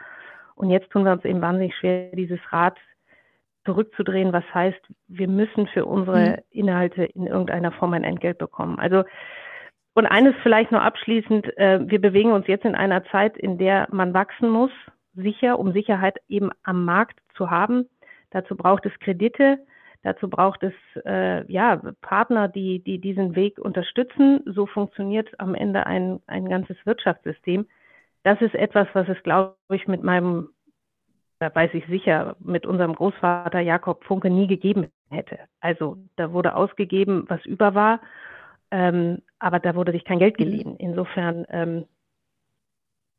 Und 0.54 0.70
jetzt 0.70 0.90
tun 0.90 1.04
wir 1.04 1.12
uns 1.12 1.24
eben 1.24 1.40
wahnsinnig 1.40 1.74
schwer, 1.76 2.10
dieses 2.14 2.40
Rad 2.52 2.76
zurückzudrehen, 3.64 4.32
was 4.32 4.44
heißt, 4.54 4.80
wir 5.08 5.28
müssen 5.28 5.66
für 5.68 5.84
unsere 5.84 6.30
mhm. 6.30 6.36
Inhalte 6.50 7.04
in 7.04 7.26
irgendeiner 7.26 7.72
Form 7.72 7.92
ein 7.92 8.04
Entgelt 8.04 8.38
bekommen. 8.38 8.78
Also 8.78 9.04
und 9.94 10.06
eines 10.06 10.34
vielleicht 10.44 10.70
noch 10.70 10.82
abschließend, 10.82 11.58
äh, 11.58 11.80
wir 11.82 12.00
bewegen 12.00 12.30
uns 12.30 12.46
jetzt 12.46 12.64
in 12.64 12.76
einer 12.76 13.04
Zeit, 13.06 13.36
in 13.36 13.58
der 13.58 13.88
man 13.90 14.14
wachsen 14.14 14.48
muss, 14.48 14.70
sicher, 15.14 15.58
um 15.58 15.72
Sicherheit 15.72 16.18
eben 16.28 16.50
am 16.62 16.84
Markt 16.84 17.18
zu 17.34 17.50
haben. 17.50 17.88
Dazu 18.30 18.56
braucht 18.56 18.86
es 18.86 18.96
Kredite, 19.00 19.58
dazu 20.02 20.28
braucht 20.28 20.62
es 20.62 20.74
äh, 21.04 21.50
ja 21.50 21.80
Partner, 22.00 22.48
die, 22.48 22.80
die 22.80 22.98
diesen 22.98 23.34
Weg 23.34 23.58
unterstützen. 23.58 24.40
So 24.46 24.66
funktioniert 24.66 25.28
am 25.38 25.54
Ende 25.54 25.86
ein, 25.86 26.20
ein 26.26 26.48
ganzes 26.48 26.76
Wirtschaftssystem. 26.84 27.66
Das 28.22 28.40
ist 28.40 28.54
etwas, 28.54 28.88
was 28.92 29.08
es, 29.08 29.22
glaube 29.22 29.56
ich, 29.70 29.86
mit 29.88 30.02
meinem 30.02 30.50
da 31.38 31.54
weiß 31.54 31.72
ich 31.74 31.86
sicher, 31.86 32.36
mit 32.40 32.66
unserem 32.66 32.94
Großvater 32.94 33.60
Jakob 33.60 34.04
Funke 34.04 34.30
nie 34.30 34.46
gegeben 34.46 34.88
hätte. 35.10 35.38
Also 35.60 35.96
da 36.16 36.32
wurde 36.32 36.56
ausgegeben, 36.56 37.24
was 37.28 37.44
über 37.46 37.74
war, 37.74 38.00
ähm, 38.70 39.22
aber 39.38 39.60
da 39.60 39.74
wurde 39.74 39.92
sich 39.92 40.04
kein 40.04 40.18
Geld 40.18 40.38
mhm. 40.38 40.44
geliehen. 40.44 40.76
Insofern 40.78 41.46
ähm, 41.50 41.84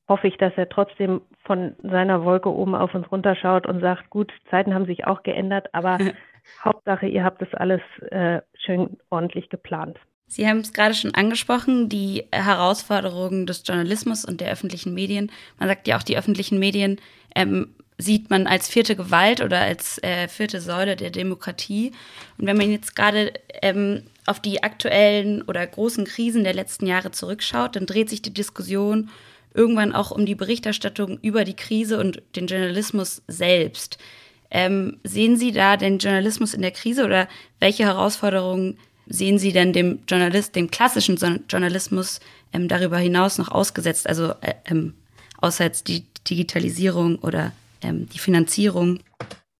hoffe 0.08 0.28
ich, 0.28 0.38
dass 0.38 0.54
er 0.58 0.68
trotzdem 0.70 1.22
von 1.46 1.76
seiner 1.82 2.26
Wolke 2.26 2.50
oben 2.50 2.76
auf 2.76 2.94
uns 2.94 3.10
runterschaut 3.12 3.68
und 3.68 3.80
sagt, 3.80 4.10
gut, 4.10 4.34
Zeiten 4.50 4.74
haben 4.74 4.86
sich 4.86 5.08
auch 5.08 5.24
geändert, 5.24 5.74
aber 5.74 5.98
Hauptsache, 6.64 7.08
ihr 7.08 7.24
habt 7.24 7.42
das 7.42 7.54
alles 7.54 7.82
äh, 8.12 8.42
schön 8.54 8.98
ordentlich 9.10 9.50
geplant. 9.50 9.98
Sie 10.28 10.48
haben 10.48 10.60
es 10.60 10.74
gerade 10.74 10.94
schon 10.94 11.16
angesprochen, 11.16 11.90
die 11.90 12.26
Herausforderungen 12.32 13.48
des 13.48 13.64
Journalismus 13.66 14.26
und 14.26 14.42
der 14.42 14.52
öffentlichen 14.52 14.94
Medien. 14.94 15.32
Man 15.58 15.70
sagt 15.70 15.88
ja 15.88 15.98
auch, 15.98 16.04
die 16.04 16.18
öffentlichen 16.18 16.60
Medien 16.60 17.02
ähm, 17.36 17.74
sieht 17.98 18.30
man 18.30 18.46
als 18.46 18.70
vierte 18.70 18.96
Gewalt 18.96 19.42
oder 19.42 19.60
als 19.60 20.02
äh, 20.04 20.28
vierte 20.28 20.62
Säule 20.62 20.96
der 20.96 21.10
Demokratie. 21.10 21.94
Und 22.38 22.46
wenn 22.46 22.58
man 22.58 22.72
jetzt 22.72 22.96
gerade 22.96 23.34
ähm, 23.62 24.04
auf 24.28 24.40
die 24.40 24.62
aktuellen 24.62 25.42
oder 25.42 25.66
großen 25.66 26.06
Krisen 26.06 26.44
der 26.44 26.54
letzten 26.54 26.86
Jahre 26.86 27.12
zurückschaut, 27.12 27.76
dann 27.76 27.88
dreht 27.88 28.10
sich 28.10 28.22
die 28.22 28.34
Diskussion 28.34 29.10
irgendwann 29.54 29.94
auch 29.94 30.12
um 30.12 30.26
die 30.26 30.36
Berichterstattung 30.36 31.18
über 31.22 31.44
die 31.44 31.56
Krise 31.56 32.00
und 32.00 32.22
den 32.36 32.48
Journalismus 32.48 33.24
selbst. 33.28 33.98
Ähm, 34.52 34.98
sehen 35.04 35.38
Sie 35.38 35.52
da 35.52 35.78
den 35.78 36.00
Journalismus 36.00 36.54
in 36.54 36.62
der 36.62 36.72
Krise 36.72 37.06
oder 37.06 37.28
welche 37.60 37.84
Herausforderungen 37.84 38.78
sehen 39.06 39.38
Sie 39.38 39.52
denn 39.52 39.74
dem 39.74 40.00
Journalist, 40.08 40.56
dem 40.56 40.72
klassischen 40.72 41.18
Journalismus 41.50 42.20
ähm, 42.54 42.68
darüber 42.68 42.98
hinaus 42.98 43.38
noch 43.38 43.52
ausgesetzt? 43.52 44.08
Also 44.08 44.32
äh, 44.42 44.54
ähm, 44.70 44.94
außer 45.42 45.66
jetzt 45.66 45.88
die 45.88 46.06
Digitalisierung 46.30 47.20
oder 47.20 47.52
ähm, 47.84 48.08
die 48.14 48.20
Finanzierung? 48.20 49.00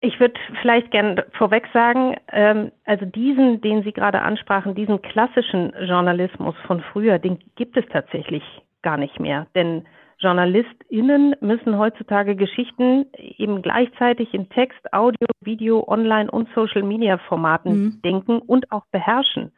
Ich 0.02 0.18
würde 0.18 0.40
vielleicht 0.62 0.90
gern 0.92 1.20
vorweg 1.36 1.68
sagen, 1.74 2.16
ähm, 2.32 2.72
also 2.84 3.04
diesen, 3.04 3.60
den 3.60 3.82
Sie 3.82 3.92
gerade 3.92 4.22
ansprachen, 4.22 4.74
diesen 4.74 5.02
klassischen 5.02 5.72
Journalismus 5.86 6.54
von 6.66 6.82
früher, 6.92 7.18
den 7.18 7.38
gibt 7.56 7.76
es 7.76 7.84
tatsächlich 7.92 8.42
gar 8.82 8.96
nicht 8.96 9.20
mehr. 9.20 9.46
Denn 9.54 9.84
JournalistInnen 10.20 11.34
müssen 11.40 11.78
heutzutage 11.78 12.36
Geschichten 12.36 13.06
eben 13.16 13.62
gleichzeitig 13.62 14.34
in 14.34 14.48
Text, 14.50 14.92
Audio, 14.92 15.26
Video, 15.40 15.84
Online 15.88 16.30
und 16.30 16.48
Social 16.54 16.82
Media 16.82 17.18
Formaten 17.18 17.72
mhm. 17.72 18.02
denken 18.02 18.38
und 18.38 18.70
auch 18.70 18.84
beherrschen. 18.92 19.52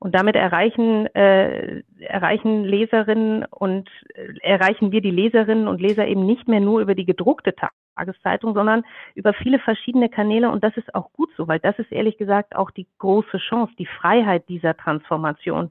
Und 0.00 0.14
damit 0.14 0.36
erreichen, 0.36 1.06
äh, 1.14 1.82
erreichen 1.98 2.64
Leserinnen 2.64 3.44
und 3.50 3.90
äh, 4.14 4.32
erreichen 4.42 4.92
wir 4.92 5.00
die 5.00 5.10
Leserinnen 5.10 5.66
und 5.66 5.80
Leser 5.80 6.06
eben 6.06 6.24
nicht 6.24 6.46
mehr 6.46 6.60
nur 6.60 6.80
über 6.80 6.94
die 6.94 7.04
gedruckte 7.04 7.52
Tageszeitung, 7.96 8.54
sondern 8.54 8.84
über 9.14 9.34
viele 9.34 9.58
verschiedene 9.58 10.08
Kanäle. 10.08 10.50
Und 10.50 10.62
das 10.62 10.76
ist 10.76 10.94
auch 10.94 11.12
gut 11.12 11.30
so, 11.36 11.48
weil 11.48 11.58
das 11.58 11.78
ist 11.80 11.90
ehrlich 11.90 12.16
gesagt 12.16 12.54
auch 12.54 12.70
die 12.70 12.86
große 12.98 13.38
Chance, 13.38 13.72
die 13.76 13.86
Freiheit 13.86 14.48
dieser 14.48 14.76
Transformation. 14.76 15.70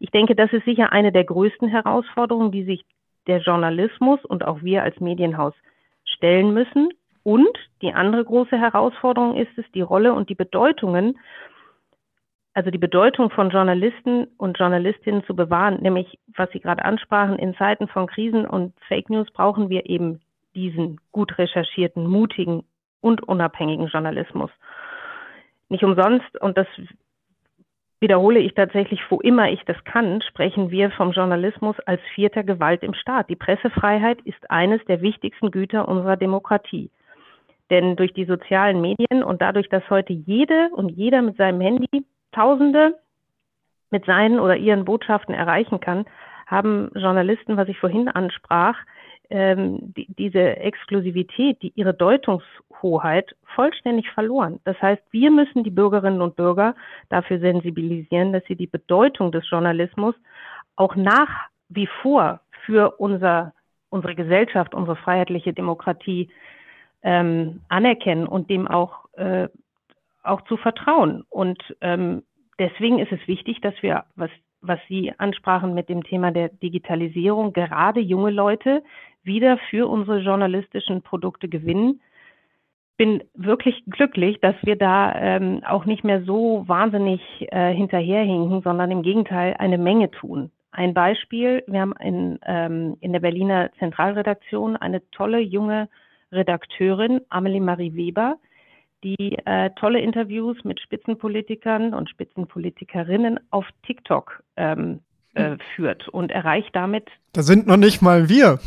Ich 0.00 0.10
denke, 0.10 0.34
das 0.34 0.52
ist 0.52 0.66
sicher 0.66 0.92
eine 0.92 1.10
der 1.10 1.24
größten 1.24 1.68
Herausforderungen, 1.68 2.52
die 2.52 2.64
sich 2.64 2.84
der 3.26 3.38
Journalismus 3.40 4.24
und 4.24 4.44
auch 4.44 4.62
wir 4.62 4.82
als 4.82 4.98
Medienhaus 5.00 5.54
stellen 6.04 6.52
müssen. 6.52 6.90
Und 7.22 7.56
die 7.82 7.92
andere 7.92 8.24
große 8.24 8.58
Herausforderung 8.58 9.36
ist 9.36 9.56
es, 9.56 9.64
die 9.74 9.80
Rolle 9.80 10.12
und 10.12 10.28
die 10.28 10.34
Bedeutungen 10.34 11.18
also 12.54 12.70
die 12.70 12.78
Bedeutung 12.78 13.30
von 13.30 13.50
Journalisten 13.50 14.26
und 14.36 14.58
Journalistinnen 14.58 15.24
zu 15.24 15.34
bewahren, 15.34 15.80
nämlich 15.80 16.18
was 16.36 16.50
Sie 16.50 16.60
gerade 16.60 16.84
ansprachen, 16.84 17.38
in 17.38 17.54
Zeiten 17.54 17.88
von 17.88 18.06
Krisen 18.06 18.46
und 18.46 18.74
Fake 18.88 19.08
News 19.08 19.30
brauchen 19.32 19.70
wir 19.70 19.88
eben 19.88 20.20
diesen 20.54 21.00
gut 21.12 21.38
recherchierten, 21.38 22.06
mutigen 22.06 22.64
und 23.00 23.22
unabhängigen 23.22 23.86
Journalismus. 23.86 24.50
Nicht 25.70 25.82
umsonst, 25.82 26.38
und 26.40 26.58
das 26.58 26.66
wiederhole 28.02 28.40
ich 28.40 28.52
tatsächlich, 28.54 29.00
wo 29.08 29.20
immer 29.20 29.50
ich 29.50 29.64
das 29.64 29.82
kann, 29.84 30.20
sprechen 30.20 30.70
wir 30.70 30.90
vom 30.90 31.12
Journalismus 31.12 31.80
als 31.86 32.02
vierter 32.14 32.42
Gewalt 32.42 32.82
im 32.82 32.92
Staat. 32.92 33.30
Die 33.30 33.36
Pressefreiheit 33.36 34.20
ist 34.22 34.50
eines 34.50 34.84
der 34.84 35.00
wichtigsten 35.00 35.50
Güter 35.50 35.88
unserer 35.88 36.18
Demokratie. 36.18 36.90
Denn 37.70 37.96
durch 37.96 38.12
die 38.12 38.26
sozialen 38.26 38.82
Medien 38.82 39.22
und 39.22 39.40
dadurch, 39.40 39.70
dass 39.70 39.88
heute 39.88 40.12
jede 40.12 40.68
und 40.74 40.90
jeder 40.90 41.22
mit 41.22 41.38
seinem 41.38 41.60
Handy 41.62 42.04
Tausende 42.32 42.98
mit 43.90 44.06
seinen 44.06 44.40
oder 44.40 44.56
ihren 44.56 44.84
Botschaften 44.84 45.34
erreichen 45.34 45.78
kann, 45.78 46.06
haben 46.46 46.90
Journalisten, 46.94 47.56
was 47.56 47.68
ich 47.68 47.78
vorhin 47.78 48.08
ansprach, 48.08 48.76
ähm, 49.30 49.78
die, 49.96 50.06
diese 50.18 50.56
Exklusivität, 50.56 51.62
die, 51.62 51.72
ihre 51.74 51.94
Deutungshoheit 51.94 53.34
vollständig 53.54 54.10
verloren. 54.10 54.60
Das 54.64 54.80
heißt, 54.80 55.02
wir 55.10 55.30
müssen 55.30 55.64
die 55.64 55.70
Bürgerinnen 55.70 56.22
und 56.22 56.36
Bürger 56.36 56.74
dafür 57.08 57.38
sensibilisieren, 57.38 58.32
dass 58.32 58.44
sie 58.46 58.56
die 58.56 58.66
Bedeutung 58.66 59.32
des 59.32 59.48
Journalismus 59.48 60.14
auch 60.76 60.96
nach 60.96 61.48
wie 61.68 61.88
vor 62.02 62.40
für 62.64 62.98
unser, 62.98 63.52
unsere 63.90 64.14
Gesellschaft, 64.14 64.74
unsere 64.74 64.96
freiheitliche 64.96 65.52
Demokratie 65.52 66.28
ähm, 67.02 67.60
anerkennen 67.68 68.26
und 68.26 68.50
dem 68.50 68.68
auch 68.68 69.06
äh, 69.14 69.48
auch 70.22 70.42
zu 70.42 70.56
vertrauen. 70.56 71.24
Und 71.28 71.58
ähm, 71.80 72.22
deswegen 72.58 72.98
ist 72.98 73.12
es 73.12 73.26
wichtig, 73.26 73.60
dass 73.60 73.74
wir, 73.82 74.04
was, 74.14 74.30
was 74.60 74.78
Sie 74.88 75.12
ansprachen 75.18 75.74
mit 75.74 75.88
dem 75.88 76.04
Thema 76.04 76.30
der 76.30 76.48
Digitalisierung, 76.48 77.52
gerade 77.52 78.00
junge 78.00 78.30
Leute 78.30 78.82
wieder 79.24 79.58
für 79.70 79.88
unsere 79.88 80.20
journalistischen 80.20 81.02
Produkte 81.02 81.48
gewinnen. 81.48 82.00
Bin 82.96 83.22
wirklich 83.34 83.82
glücklich, 83.86 84.40
dass 84.40 84.54
wir 84.62 84.76
da 84.76 85.14
ähm, 85.14 85.62
auch 85.66 85.86
nicht 85.86 86.04
mehr 86.04 86.22
so 86.24 86.64
wahnsinnig 86.66 87.20
äh, 87.50 87.72
hinterherhinken, 87.74 88.62
sondern 88.62 88.90
im 88.90 89.02
Gegenteil 89.02 89.54
eine 89.58 89.78
Menge 89.78 90.10
tun. 90.10 90.50
Ein 90.70 90.94
Beispiel, 90.94 91.62
wir 91.66 91.80
haben 91.80 91.94
in, 92.00 92.38
ähm, 92.46 92.96
in 93.00 93.12
der 93.12 93.20
Berliner 93.20 93.70
Zentralredaktion 93.78 94.76
eine 94.76 95.02
tolle 95.10 95.40
junge 95.40 95.88
Redakteurin, 96.32 97.20
Amelie 97.28 97.60
Marie 97.60 97.94
Weber, 97.94 98.36
die 99.04 99.36
äh, 99.44 99.70
tolle 99.76 100.00
Interviews 100.00 100.56
mit 100.64 100.80
Spitzenpolitikern 100.80 101.92
und 101.92 102.08
Spitzenpolitikerinnen 102.08 103.40
auf 103.50 103.66
TikTok 103.84 104.42
ähm, 104.56 105.00
äh, 105.34 105.56
führt 105.74 106.08
und 106.08 106.30
erreicht 106.30 106.70
damit. 106.74 107.08
Da 107.32 107.42
sind 107.42 107.66
noch 107.66 107.76
nicht 107.76 108.00
mal 108.00 108.28
wir. 108.28 108.58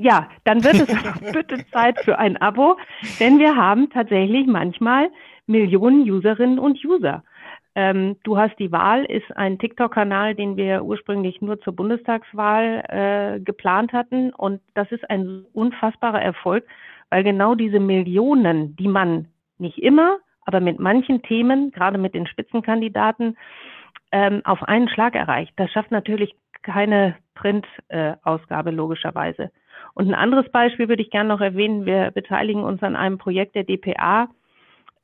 Ja, 0.00 0.30
dann 0.44 0.64
wird 0.64 0.76
es 0.76 1.32
bitte 1.32 1.66
Zeit 1.72 2.00
für 2.00 2.18
ein 2.18 2.38
Abo, 2.38 2.78
denn 3.20 3.38
wir 3.38 3.54
haben 3.54 3.90
tatsächlich 3.90 4.46
manchmal 4.46 5.10
Millionen 5.46 6.10
Userinnen 6.10 6.58
und 6.58 6.82
User. 6.82 7.22
Ähm, 7.74 8.16
du 8.22 8.38
hast 8.38 8.58
die 8.58 8.72
Wahl 8.72 9.04
ist 9.04 9.30
ein 9.36 9.58
TikTok-Kanal, 9.58 10.34
den 10.34 10.56
wir 10.56 10.84
ursprünglich 10.84 11.42
nur 11.42 11.60
zur 11.60 11.76
Bundestagswahl 11.76 12.82
äh, 12.88 13.40
geplant 13.40 13.92
hatten 13.92 14.32
und 14.32 14.62
das 14.72 14.90
ist 14.90 15.08
ein 15.10 15.44
unfassbarer 15.52 16.22
Erfolg, 16.22 16.64
weil 17.10 17.22
genau 17.22 17.54
diese 17.54 17.78
Millionen, 17.78 18.76
die 18.76 18.88
man 18.88 19.28
nicht 19.58 19.82
immer, 19.82 20.16
aber 20.46 20.60
mit 20.60 20.80
manchen 20.80 21.20
Themen, 21.20 21.72
gerade 21.72 21.98
mit 21.98 22.14
den 22.14 22.26
Spitzenkandidaten, 22.26 23.36
ähm, 24.12 24.40
auf 24.44 24.62
einen 24.62 24.88
Schlag 24.88 25.14
erreicht. 25.14 25.52
Das 25.56 25.70
schafft 25.70 25.90
natürlich 25.90 26.34
keine 26.62 27.16
Print-Ausgabe 27.34 28.70
äh, 28.70 28.74
logischerweise. 28.74 29.50
Und 29.94 30.08
ein 30.08 30.14
anderes 30.14 30.50
Beispiel 30.50 30.88
würde 30.88 31.02
ich 31.02 31.10
gerne 31.10 31.28
noch 31.28 31.40
erwähnen. 31.40 31.86
Wir 31.86 32.10
beteiligen 32.10 32.62
uns 32.62 32.82
an 32.82 32.96
einem 32.96 33.18
Projekt 33.18 33.54
der 33.54 33.64
DPA 33.64 34.28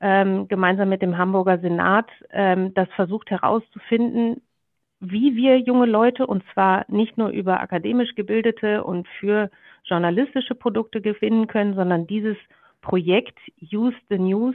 ähm, 0.01 0.49
gemeinsam 0.49 0.89
mit 0.89 1.03
dem 1.03 1.17
Hamburger 1.17 1.59
Senat, 1.59 2.09
ähm, 2.31 2.75
das 2.75 2.89
versucht 2.97 3.31
herauszufinden, 3.31 4.43
wie 5.01 5.37
wir 5.37 5.59
junge 5.59 5.87
Leute, 5.87 6.27
und 6.27 6.43
zwar 6.53 6.85
nicht 6.89 7.19
nur 7.19 7.29
über 7.29 7.61
akademisch 7.61 8.15
gebildete 8.15 8.85
und 8.85 9.07
für 9.21 9.51
journalistische 9.85 10.55
Produkte 10.55 11.01
gewinnen 11.01 11.47
können, 11.47 11.75
sondern 11.75 12.07
dieses 12.07 12.37
Projekt 12.81 13.39
Use 13.73 13.97
the 14.09 14.19
News 14.19 14.55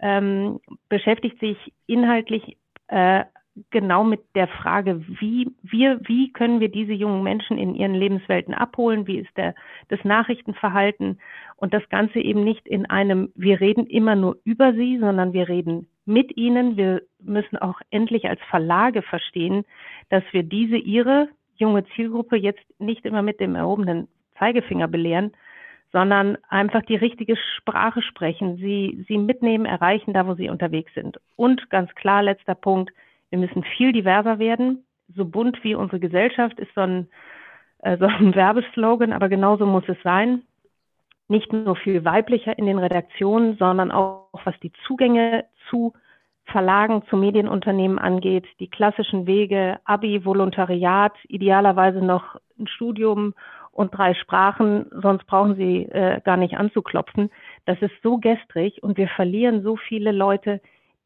ähm, 0.00 0.60
beschäftigt 0.88 1.38
sich 1.40 1.56
inhaltlich 1.86 2.56
äh, 2.88 3.24
genau 3.70 4.04
mit 4.04 4.20
der 4.34 4.48
Frage, 4.48 5.04
wie 5.20 5.50
wir, 5.62 6.00
wie 6.04 6.32
können 6.32 6.60
wir 6.60 6.68
diese 6.68 6.92
jungen 6.92 7.22
Menschen 7.22 7.58
in 7.58 7.74
ihren 7.74 7.94
Lebenswelten 7.94 8.54
abholen? 8.54 9.06
Wie 9.06 9.18
ist 9.18 9.36
der, 9.36 9.54
das 9.88 10.02
Nachrichtenverhalten? 10.04 11.20
Und 11.56 11.74
das 11.74 11.88
Ganze 11.88 12.20
eben 12.20 12.44
nicht 12.44 12.66
in 12.66 12.86
einem, 12.86 13.32
wir 13.34 13.60
reden 13.60 13.86
immer 13.86 14.16
nur 14.16 14.38
über 14.44 14.72
sie, 14.74 14.98
sondern 14.98 15.32
wir 15.32 15.48
reden 15.48 15.88
mit 16.04 16.36
ihnen. 16.36 16.76
Wir 16.76 17.02
müssen 17.20 17.58
auch 17.58 17.80
endlich 17.90 18.28
als 18.28 18.40
Verlage 18.50 19.02
verstehen, 19.02 19.64
dass 20.08 20.24
wir 20.32 20.42
diese, 20.42 20.76
ihre 20.76 21.28
junge 21.56 21.84
Zielgruppe 21.94 22.36
jetzt 22.36 22.64
nicht 22.78 23.04
immer 23.04 23.22
mit 23.22 23.40
dem 23.40 23.54
erhobenen 23.54 24.08
Zeigefinger 24.38 24.88
belehren, 24.88 25.32
sondern 25.92 26.36
einfach 26.48 26.82
die 26.82 26.96
richtige 26.96 27.36
Sprache 27.56 28.02
sprechen, 28.02 28.56
sie, 28.56 29.04
sie 29.08 29.18
mitnehmen, 29.18 29.64
erreichen, 29.64 30.12
da 30.12 30.26
wo 30.26 30.34
sie 30.34 30.50
unterwegs 30.50 30.92
sind. 30.94 31.18
Und 31.36 31.70
ganz 31.70 31.94
klar, 31.94 32.22
letzter 32.22 32.54
Punkt, 32.54 32.92
wir 33.30 33.38
müssen 33.38 33.64
viel 33.76 33.92
diverser 33.92 34.38
werden. 34.38 34.84
So 35.14 35.24
bunt 35.24 35.62
wie 35.64 35.74
unsere 35.74 36.00
Gesellschaft 36.00 36.58
ist 36.58 36.74
so 36.74 36.82
ein, 36.82 37.08
äh, 37.80 37.96
so 37.98 38.06
ein 38.06 38.34
Werbeslogan, 38.34 39.12
aber 39.12 39.28
genauso 39.28 39.66
muss 39.66 39.88
es 39.88 40.00
sein. 40.02 40.42
Nicht 41.28 41.52
nur 41.52 41.76
viel 41.76 42.04
weiblicher 42.04 42.56
in 42.56 42.66
den 42.66 42.78
Redaktionen, 42.78 43.56
sondern 43.58 43.90
auch 43.90 44.30
was 44.44 44.58
die 44.60 44.72
Zugänge 44.86 45.44
zu 45.68 45.92
Verlagen, 46.46 47.02
zu 47.10 47.16
Medienunternehmen 47.16 47.98
angeht, 47.98 48.46
die 48.58 48.70
klassischen 48.70 49.26
Wege, 49.26 49.80
Abi, 49.84 50.24
Volontariat, 50.24 51.12
idealerweise 51.28 51.98
noch 51.98 52.36
ein 52.58 52.66
Studium 52.66 53.34
und 53.70 53.96
drei 53.96 54.14
Sprachen, 54.14 54.86
sonst 55.02 55.26
brauchen 55.26 55.56
sie 55.56 55.82
äh, 55.84 56.20
gar 56.24 56.36
nicht 56.36 56.56
anzuklopfen. 56.56 57.30
Das 57.66 57.80
ist 57.82 57.92
so 58.02 58.16
gestrig 58.16 58.82
und 58.82 58.96
wir 58.96 59.08
verlieren 59.08 59.62
so 59.62 59.76
viele 59.76 60.10
Leute, 60.10 60.60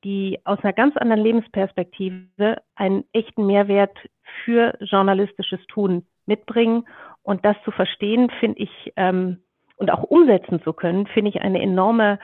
die 0.04 0.40
aus 0.44 0.58
einer 0.62 0.72
ganz 0.72 0.96
anderen 0.96 1.22
Lebensperspektive 1.22 2.56
einen 2.74 3.04
echten 3.12 3.46
Mehrwert 3.46 3.96
für 4.44 4.76
journalistisches 4.80 5.60
Tun 5.68 6.06
mitbringen. 6.26 6.84
Und 7.22 7.44
das 7.44 7.56
zu 7.64 7.70
verstehen, 7.70 8.30
finde 8.40 8.60
ich, 8.60 8.92
ähm, 8.96 9.38
und 9.76 9.90
auch 9.90 10.02
umsetzen 10.02 10.62
zu 10.62 10.72
können, 10.72 11.06
finde 11.06 11.30
ich 11.30 11.42
eine 11.42 11.60
enorme 11.60 12.18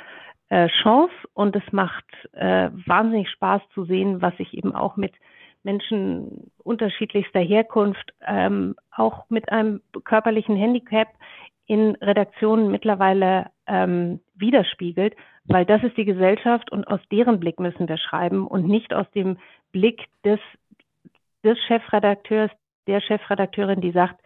äh, 0.48 0.68
Chance. 0.82 1.14
Und 1.34 1.56
es 1.56 1.72
macht 1.72 2.06
äh, 2.32 2.70
wahnsinnig 2.86 3.30
Spaß 3.30 3.62
zu 3.74 3.84
sehen, 3.84 4.22
was 4.22 4.36
sich 4.36 4.54
eben 4.54 4.74
auch 4.74 4.96
mit 4.96 5.14
Menschen 5.62 6.50
unterschiedlichster 6.58 7.40
Herkunft, 7.40 8.14
ähm, 8.26 8.76
auch 8.90 9.28
mit 9.28 9.50
einem 9.50 9.82
körperlichen 10.04 10.56
Handicap 10.56 11.08
in 11.68 11.94
Redaktionen 11.96 12.70
mittlerweile 12.70 13.50
ähm, 13.66 14.20
widerspiegelt, 14.35 15.14
weil 15.44 15.64
das 15.64 15.83
ist 15.85 15.96
die 15.96 16.07
Gesellschaft 16.07 16.72
und 16.72 16.88
aus 16.88 17.00
deren 17.12 17.38
Blick 17.38 17.61
müssen 17.61 17.88
wir 17.88 17.98
schreiben 17.98 18.46
und 18.46 18.66
nicht 18.66 18.92
aus 18.92 19.09
dem 19.14 19.38
Blick 19.70 20.07
des, 20.24 20.40
des 21.44 21.59
Chefredakteurs, 21.66 22.50
der 22.87 23.02
Chefredakteurin, 23.02 23.83
die 23.83 23.92
sagt, 23.92 24.18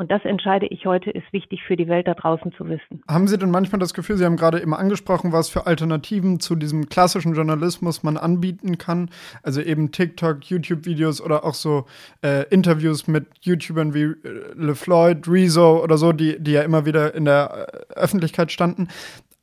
und 0.00 0.10
das 0.10 0.24
entscheide 0.24 0.64
ich 0.64 0.86
heute, 0.86 1.10
ist 1.10 1.30
wichtig 1.30 1.62
für 1.62 1.76
die 1.76 1.86
Welt 1.86 2.06
da 2.08 2.14
draußen 2.14 2.54
zu 2.54 2.66
wissen. 2.66 3.02
Haben 3.06 3.28
Sie 3.28 3.36
denn 3.36 3.50
manchmal 3.50 3.80
das 3.80 3.92
Gefühl, 3.92 4.16
Sie 4.16 4.24
haben 4.24 4.38
gerade 4.38 4.56
immer 4.56 4.78
angesprochen, 4.78 5.30
was 5.30 5.50
für 5.50 5.66
Alternativen 5.66 6.40
zu 6.40 6.56
diesem 6.56 6.88
klassischen 6.88 7.34
Journalismus 7.34 8.02
man 8.02 8.16
anbieten 8.16 8.78
kann? 8.78 9.10
Also 9.42 9.60
eben 9.60 9.92
TikTok, 9.92 10.42
YouTube-Videos 10.42 11.20
oder 11.20 11.44
auch 11.44 11.52
so 11.52 11.84
äh, 12.24 12.48
Interviews 12.48 13.08
mit 13.08 13.26
YouTubern 13.42 13.92
wie 13.92 14.04
äh, 14.04 14.14
LeFloid, 14.54 15.28
Rezo 15.28 15.84
oder 15.84 15.98
so, 15.98 16.12
die, 16.12 16.42
die 16.42 16.52
ja 16.52 16.62
immer 16.62 16.86
wieder 16.86 17.14
in 17.14 17.26
der 17.26 17.68
äh, 17.90 17.92
Öffentlichkeit 17.92 18.50
standen 18.50 18.88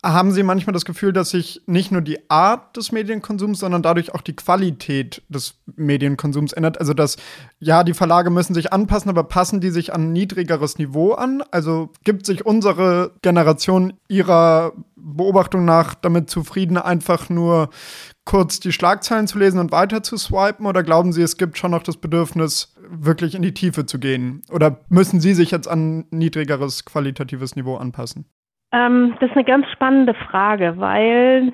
haben 0.04 0.30
Sie 0.30 0.44
manchmal 0.44 0.74
das 0.74 0.84
Gefühl, 0.84 1.12
dass 1.12 1.30
sich 1.30 1.62
nicht 1.66 1.90
nur 1.90 2.02
die 2.02 2.30
Art 2.30 2.76
des 2.76 2.92
Medienkonsums, 2.92 3.58
sondern 3.58 3.82
dadurch 3.82 4.14
auch 4.14 4.20
die 4.20 4.36
Qualität 4.36 5.22
des 5.28 5.54
Medienkonsums 5.74 6.52
ändert? 6.52 6.78
Also, 6.78 6.94
dass 6.94 7.16
ja, 7.58 7.82
die 7.82 7.94
Verlage 7.94 8.30
müssen 8.30 8.54
sich 8.54 8.72
anpassen, 8.72 9.10
aber 9.10 9.24
passen 9.24 9.60
die 9.60 9.70
sich 9.70 9.92
an 9.92 10.02
ein 10.02 10.12
niedrigeres 10.12 10.78
Niveau 10.78 11.12
an? 11.14 11.42
Also 11.50 11.90
gibt 12.04 12.26
sich 12.26 12.46
unsere 12.46 13.12
Generation 13.22 13.94
ihrer 14.06 14.72
Beobachtung 14.94 15.64
nach 15.64 15.94
damit 15.96 16.30
zufrieden, 16.30 16.76
einfach 16.76 17.28
nur 17.28 17.70
kurz 18.24 18.60
die 18.60 18.72
Schlagzeilen 18.72 19.26
zu 19.26 19.38
lesen 19.38 19.58
und 19.58 19.72
weiter 19.72 20.04
zu 20.04 20.16
swipen? 20.16 20.66
Oder 20.66 20.84
glauben 20.84 21.12
Sie, 21.12 21.22
es 21.22 21.38
gibt 21.38 21.58
schon 21.58 21.72
noch 21.72 21.82
das 21.82 21.96
Bedürfnis, 21.96 22.74
wirklich 22.88 23.34
in 23.34 23.42
die 23.42 23.54
Tiefe 23.54 23.84
zu 23.84 23.98
gehen? 23.98 24.42
Oder 24.50 24.80
müssen 24.88 25.20
Sie 25.20 25.34
sich 25.34 25.50
jetzt 25.50 25.66
an 25.66 26.00
ein 26.00 26.06
niedrigeres 26.10 26.84
qualitatives 26.84 27.56
Niveau 27.56 27.76
anpassen? 27.76 28.26
Ähm, 28.72 29.16
das 29.20 29.30
ist 29.30 29.36
eine 29.36 29.44
ganz 29.44 29.66
spannende 29.70 30.14
Frage, 30.14 30.74
weil 30.78 31.52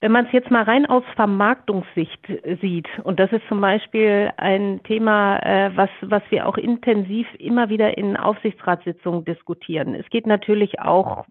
wenn 0.00 0.12
man 0.12 0.26
es 0.26 0.32
jetzt 0.32 0.50
mal 0.50 0.62
rein 0.62 0.86
aus 0.86 1.02
Vermarktungssicht 1.16 2.20
sieht, 2.60 2.86
und 3.02 3.18
das 3.18 3.32
ist 3.32 3.46
zum 3.48 3.60
Beispiel 3.60 4.30
ein 4.36 4.82
Thema, 4.84 5.38
äh, 5.38 5.74
was, 5.74 5.90
was 6.02 6.22
wir 6.30 6.46
auch 6.46 6.58
intensiv 6.58 7.26
immer 7.38 7.70
wieder 7.70 7.96
in 7.96 8.16
Aufsichtsratssitzungen 8.16 9.24
diskutieren. 9.24 9.94
Es 9.94 10.08
geht 10.10 10.26
natürlich 10.26 10.80
auch, 10.80 11.24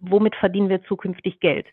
womit 0.00 0.36
verdienen 0.36 0.68
wir 0.68 0.82
zukünftig 0.84 1.40
Geld? 1.40 1.66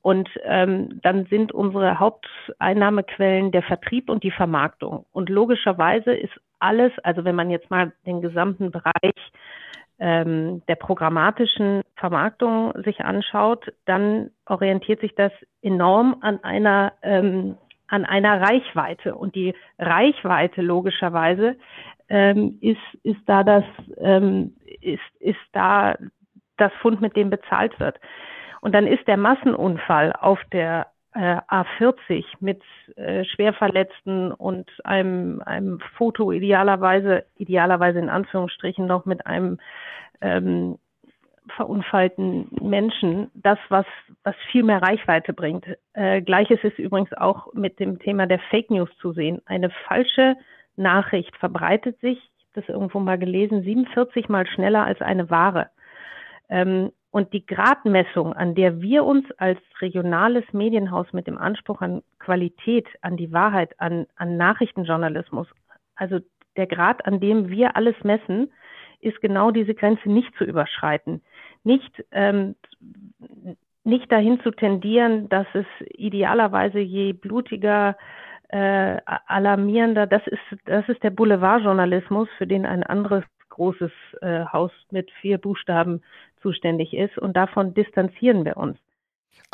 Und 0.00 0.28
ähm, 0.44 1.00
dann 1.02 1.26
sind 1.26 1.52
unsere 1.52 1.98
Haupteinnahmequellen 1.98 3.50
der 3.52 3.62
Vertrieb 3.62 4.10
und 4.10 4.22
die 4.22 4.30
Vermarktung. 4.30 5.06
Und 5.12 5.28
logischerweise 5.28 6.12
ist 6.14 6.34
alles, 6.60 6.92
also 7.02 7.24
wenn 7.24 7.34
man 7.34 7.50
jetzt 7.50 7.70
mal 7.70 7.92
den 8.06 8.20
gesamten 8.20 8.70
Bereich 8.70 9.14
ähm, 9.98 10.62
der 10.68 10.74
programmatischen 10.76 11.82
Vermarktung 11.96 12.72
sich 12.84 13.00
anschaut, 13.00 13.72
dann 13.84 14.30
orientiert 14.46 15.00
sich 15.00 15.14
das 15.14 15.32
enorm 15.62 16.16
an 16.20 16.42
einer 16.42 16.92
ähm, 17.02 17.56
an 17.86 18.04
einer 18.04 18.40
Reichweite 18.40 19.14
und 19.14 19.34
die 19.34 19.54
Reichweite 19.78 20.62
logischerweise 20.62 21.56
ähm, 22.08 22.58
ist 22.60 22.78
ist 23.02 23.20
da 23.26 23.44
das 23.44 23.64
ähm, 23.98 24.56
ist 24.80 25.00
ist 25.20 25.38
da 25.52 25.94
das 26.56 26.72
Fund, 26.80 27.00
mit 27.00 27.16
dem 27.16 27.30
bezahlt 27.30 27.78
wird. 27.80 27.98
Und 28.60 28.72
dann 28.74 28.86
ist 28.86 29.06
der 29.06 29.16
Massenunfall 29.16 30.12
auf 30.12 30.38
der 30.52 30.86
äh, 31.14 31.36
A40 31.48 32.24
mit 32.40 32.62
äh, 32.96 33.24
Schwerverletzten 33.24 34.32
und 34.32 34.70
einem, 34.84 35.40
einem 35.46 35.80
Foto 35.96 36.32
idealerweise, 36.32 37.24
idealerweise 37.36 38.00
in 38.00 38.08
Anführungsstrichen 38.08 38.86
noch 38.86 39.04
mit 39.04 39.26
einem 39.26 39.58
ähm, 40.20 40.78
verunfallten 41.56 42.48
Menschen, 42.60 43.30
das, 43.34 43.58
was, 43.68 43.86
was 44.22 44.34
viel 44.50 44.62
mehr 44.62 44.82
Reichweite 44.82 45.32
bringt. 45.32 45.66
Äh, 45.92 46.22
Gleiches 46.22 46.58
ist 46.64 46.78
übrigens 46.78 47.12
auch 47.12 47.52
mit 47.52 47.78
dem 47.78 47.98
Thema 47.98 48.26
der 48.26 48.40
Fake 48.50 48.70
News 48.70 48.90
zu 48.98 49.12
sehen. 49.12 49.40
Eine 49.46 49.70
falsche 49.70 50.36
Nachricht 50.76 51.36
verbreitet 51.36 52.00
sich, 52.00 52.18
das 52.54 52.68
irgendwo 52.68 52.98
mal 53.00 53.18
gelesen, 53.18 53.62
47 53.62 54.28
mal 54.28 54.46
schneller 54.46 54.84
als 54.84 55.00
eine 55.00 55.28
wahre. 55.30 55.68
Ähm, 56.48 56.92
und 57.14 57.32
die 57.32 57.46
Gradmessung, 57.46 58.32
an 58.32 58.56
der 58.56 58.82
wir 58.82 59.04
uns 59.04 59.30
als 59.38 59.60
regionales 59.80 60.42
Medienhaus 60.52 61.12
mit 61.12 61.28
dem 61.28 61.38
Anspruch 61.38 61.80
an 61.80 62.02
Qualität, 62.18 62.88
an 63.02 63.16
die 63.16 63.32
Wahrheit, 63.32 63.78
an, 63.78 64.08
an 64.16 64.36
Nachrichtenjournalismus, 64.36 65.46
also 65.94 66.18
der 66.56 66.66
Grad, 66.66 67.06
an 67.06 67.20
dem 67.20 67.50
wir 67.50 67.76
alles 67.76 67.94
messen, 68.02 68.52
ist 68.98 69.20
genau 69.20 69.52
diese 69.52 69.76
Grenze 69.76 70.10
nicht 70.10 70.34
zu 70.36 70.42
überschreiten. 70.42 71.22
Nicht, 71.62 72.04
ähm, 72.10 72.56
nicht 73.84 74.10
dahin 74.10 74.40
zu 74.40 74.50
tendieren, 74.50 75.28
dass 75.28 75.46
es 75.54 75.66
idealerweise 75.90 76.80
je 76.80 77.12
blutiger, 77.12 77.96
äh, 78.48 78.98
alarmierender, 79.26 80.08
das 80.08 80.26
ist, 80.26 80.42
das 80.64 80.88
ist 80.88 81.04
der 81.04 81.10
Boulevardjournalismus, 81.10 82.28
für 82.38 82.48
den 82.48 82.66
ein 82.66 82.82
anderes 82.82 83.22
großes 83.50 83.92
äh, 84.20 84.46
Haus 84.52 84.72
mit 84.90 85.12
vier 85.20 85.38
Buchstaben 85.38 86.02
zuständig 86.44 86.94
ist. 86.94 87.18
Und 87.18 87.36
davon 87.36 87.74
distanzieren 87.74 88.44
wir 88.44 88.56
uns. 88.56 88.78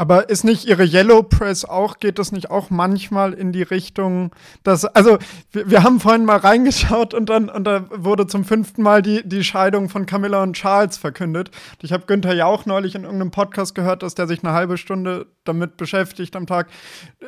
Aber 0.00 0.30
ist 0.30 0.44
nicht 0.44 0.66
Ihre 0.66 0.84
Yellow 0.84 1.22
Press 1.22 1.66
auch, 1.66 1.98
geht 1.98 2.18
das 2.18 2.32
nicht 2.32 2.50
auch 2.50 2.70
manchmal 2.70 3.34
in 3.34 3.52
die 3.52 3.62
Richtung, 3.62 4.34
dass, 4.62 4.86
also 4.86 5.18
wir, 5.52 5.70
wir, 5.70 5.82
haben 5.82 6.00
vorhin 6.00 6.24
mal 6.24 6.38
reingeschaut 6.38 7.12
und 7.12 7.28
dann, 7.28 7.50
und 7.50 7.64
da 7.64 7.84
wurde 7.90 8.26
zum 8.26 8.44
fünften 8.44 8.82
Mal 8.82 9.02
die, 9.02 9.20
die 9.28 9.44
Scheidung 9.44 9.90
von 9.90 10.06
Camilla 10.06 10.42
und 10.42 10.54
Charles 10.54 10.96
verkündet. 10.96 11.50
Ich 11.82 11.92
habe 11.92 12.06
Günther 12.06 12.34
ja 12.34 12.46
auch 12.46 12.64
neulich 12.64 12.94
in 12.94 13.02
irgendeinem 13.04 13.30
Podcast 13.30 13.74
gehört, 13.74 14.02
dass 14.02 14.14
der 14.14 14.26
sich 14.26 14.42
eine 14.42 14.54
halbe 14.54 14.78
Stunde 14.78 15.26
damit 15.44 15.76
beschäftigt 15.76 16.34
am 16.34 16.46
Tag, 16.46 16.68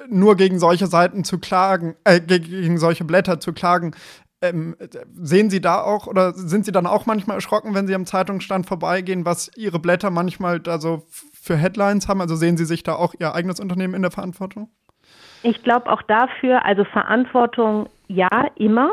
nur 0.08 0.36
gegen 0.36 0.58
solche 0.58 0.86
Seiten 0.86 1.24
zu 1.24 1.38
klagen, 1.38 1.94
äh, 2.04 2.20
gegen 2.20 2.78
solche 2.78 3.04
Blätter 3.04 3.38
zu 3.38 3.52
klagen. 3.52 3.94
Ähm, 4.42 4.76
sehen 5.14 5.50
Sie 5.50 5.60
da 5.60 5.80
auch 5.80 6.06
oder 6.06 6.32
sind 6.32 6.64
Sie 6.64 6.72
dann 6.72 6.86
auch 6.86 7.06
manchmal 7.06 7.36
erschrocken, 7.36 7.74
wenn 7.74 7.86
Sie 7.86 7.94
am 7.94 8.06
Zeitungsstand 8.06 8.66
vorbeigehen, 8.66 9.24
was 9.24 9.50
Ihre 9.56 9.78
Blätter 9.78 10.10
manchmal 10.10 10.58
da 10.58 10.78
so 10.78 11.04
für 11.32 11.56
Headlines 11.56 12.08
haben? 12.08 12.20
Also 12.20 12.34
sehen 12.34 12.56
Sie 12.56 12.64
sich 12.64 12.82
da 12.82 12.94
auch 12.94 13.14
Ihr 13.18 13.34
eigenes 13.34 13.60
Unternehmen 13.60 13.94
in 13.94 14.02
der 14.02 14.10
Verantwortung? 14.10 14.68
Ich 15.44 15.62
glaube 15.62 15.90
auch 15.90 16.02
dafür, 16.02 16.64
also 16.64 16.84
Verantwortung 16.84 17.88
ja, 18.08 18.48
immer. 18.56 18.90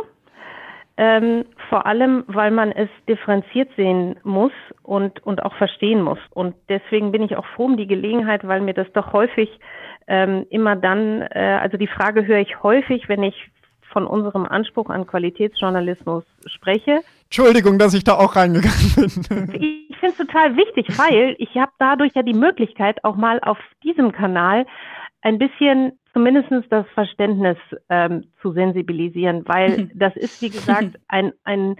ähm, 0.99 1.45
vor 1.69 1.85
allem, 1.85 2.25
weil 2.27 2.51
man 2.51 2.73
es 2.73 2.89
differenziert 3.07 3.69
sehen 3.77 4.19
muss 4.23 4.51
und, 4.83 5.25
und 5.25 5.41
auch 5.43 5.55
verstehen 5.55 6.01
muss. 6.01 6.19
Und 6.31 6.55
deswegen 6.67 7.13
bin 7.13 7.23
ich 7.23 7.37
auch 7.37 7.45
froh 7.55 7.65
um 7.65 7.77
die 7.77 7.87
Gelegenheit, 7.87 8.45
weil 8.45 8.59
mir 8.59 8.73
das 8.73 8.91
doch 8.91 9.13
häufig 9.13 9.49
ähm, 10.07 10.45
immer 10.49 10.75
dann, 10.75 11.21
äh, 11.21 11.57
also 11.61 11.77
die 11.77 11.87
Frage 11.87 12.27
höre 12.27 12.39
ich 12.39 12.61
häufig, 12.63 13.07
wenn 13.07 13.23
ich 13.23 13.49
von 13.91 14.05
unserem 14.05 14.45
Anspruch 14.45 14.89
an 14.89 15.05
Qualitätsjournalismus 15.07 16.23
spreche. 16.45 17.01
Entschuldigung, 17.25 17.77
dass 17.77 17.93
ich 17.93 18.03
da 18.03 18.15
auch 18.15 18.35
reingegangen 18.35 18.91
bin. 18.95 19.53
ich 19.89 19.97
finde 19.97 20.11
es 20.11 20.17
total 20.17 20.55
wichtig, 20.55 20.97
weil 20.97 21.35
ich 21.39 21.55
habe 21.55 21.71
dadurch 21.79 22.13
ja 22.15 22.23
die 22.23 22.33
Möglichkeit, 22.33 23.03
auch 23.03 23.15
mal 23.15 23.39
auf 23.41 23.57
diesem 23.83 24.11
Kanal 24.11 24.65
ein 25.21 25.37
bisschen 25.37 25.99
zumindest 26.13 26.49
das 26.69 26.85
Verständnis 26.93 27.57
ähm, 27.89 28.25
zu 28.41 28.51
sensibilisieren, 28.53 29.43
weil 29.47 29.89
das 29.95 30.15
ist, 30.15 30.41
wie 30.41 30.49
gesagt, 30.49 30.99
ein, 31.07 31.33
ein 31.43 31.75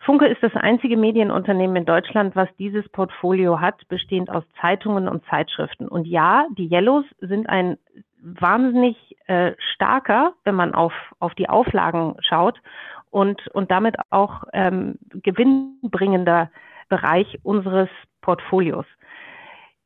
Funke 0.00 0.26
ist 0.26 0.42
das 0.42 0.54
einzige 0.54 0.96
Medienunternehmen 0.96 1.76
in 1.76 1.84
Deutschland, 1.84 2.34
was 2.34 2.48
dieses 2.58 2.88
Portfolio 2.88 3.60
hat, 3.60 3.86
bestehend 3.88 4.30
aus 4.30 4.42
Zeitungen 4.60 5.06
und 5.08 5.24
Zeitschriften. 5.26 5.86
Und 5.86 6.06
ja, 6.06 6.46
die 6.58 6.68
Yellows 6.68 7.04
sind 7.20 7.48
ein 7.48 7.78
wahnsinnig 8.22 8.96
äh, 9.26 9.52
starker, 9.74 10.34
wenn 10.44 10.54
man 10.54 10.74
auf, 10.74 10.92
auf 11.18 11.34
die 11.34 11.48
Auflagen 11.48 12.16
schaut 12.20 12.60
und, 13.10 13.46
und 13.48 13.70
damit 13.70 13.96
auch 14.10 14.44
ähm, 14.52 14.98
gewinnbringender 15.10 16.50
Bereich 16.88 17.38
unseres 17.42 17.88
Portfolios. 18.20 18.86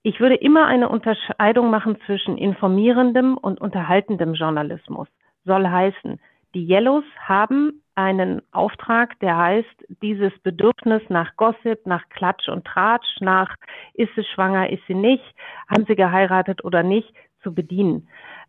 Ich 0.02 0.20
würde 0.20 0.36
immer 0.36 0.66
eine 0.66 0.88
Unterscheidung 0.88 1.70
machen 1.70 1.98
zwischen 2.06 2.38
informierendem 2.38 3.36
und 3.36 3.60
unterhaltendem 3.60 4.34
Journalismus. 4.34 5.08
Soll 5.44 5.66
heißen, 5.66 6.20
die 6.54 6.64
Yellows 6.64 7.04
haben 7.18 7.82
einen 7.96 8.42
Auftrag, 8.52 9.18
der 9.20 9.36
heißt, 9.36 9.84
dieses 10.02 10.32
Bedürfnis 10.40 11.02
nach 11.08 11.34
Gossip, 11.36 11.86
nach 11.86 12.08
Klatsch 12.10 12.48
und 12.48 12.64
Tratsch, 12.64 13.20
nach 13.20 13.54
ist 13.94 14.14
sie 14.14 14.24
schwanger, 14.24 14.70
ist 14.70 14.82
sie 14.86 14.94
nicht, 14.94 15.24
haben 15.68 15.86
sie 15.86 15.96
geheiratet 15.96 16.62
oder 16.62 16.82
nicht, 16.82 17.12
zu 17.46 17.54
bedienen. 17.54 18.08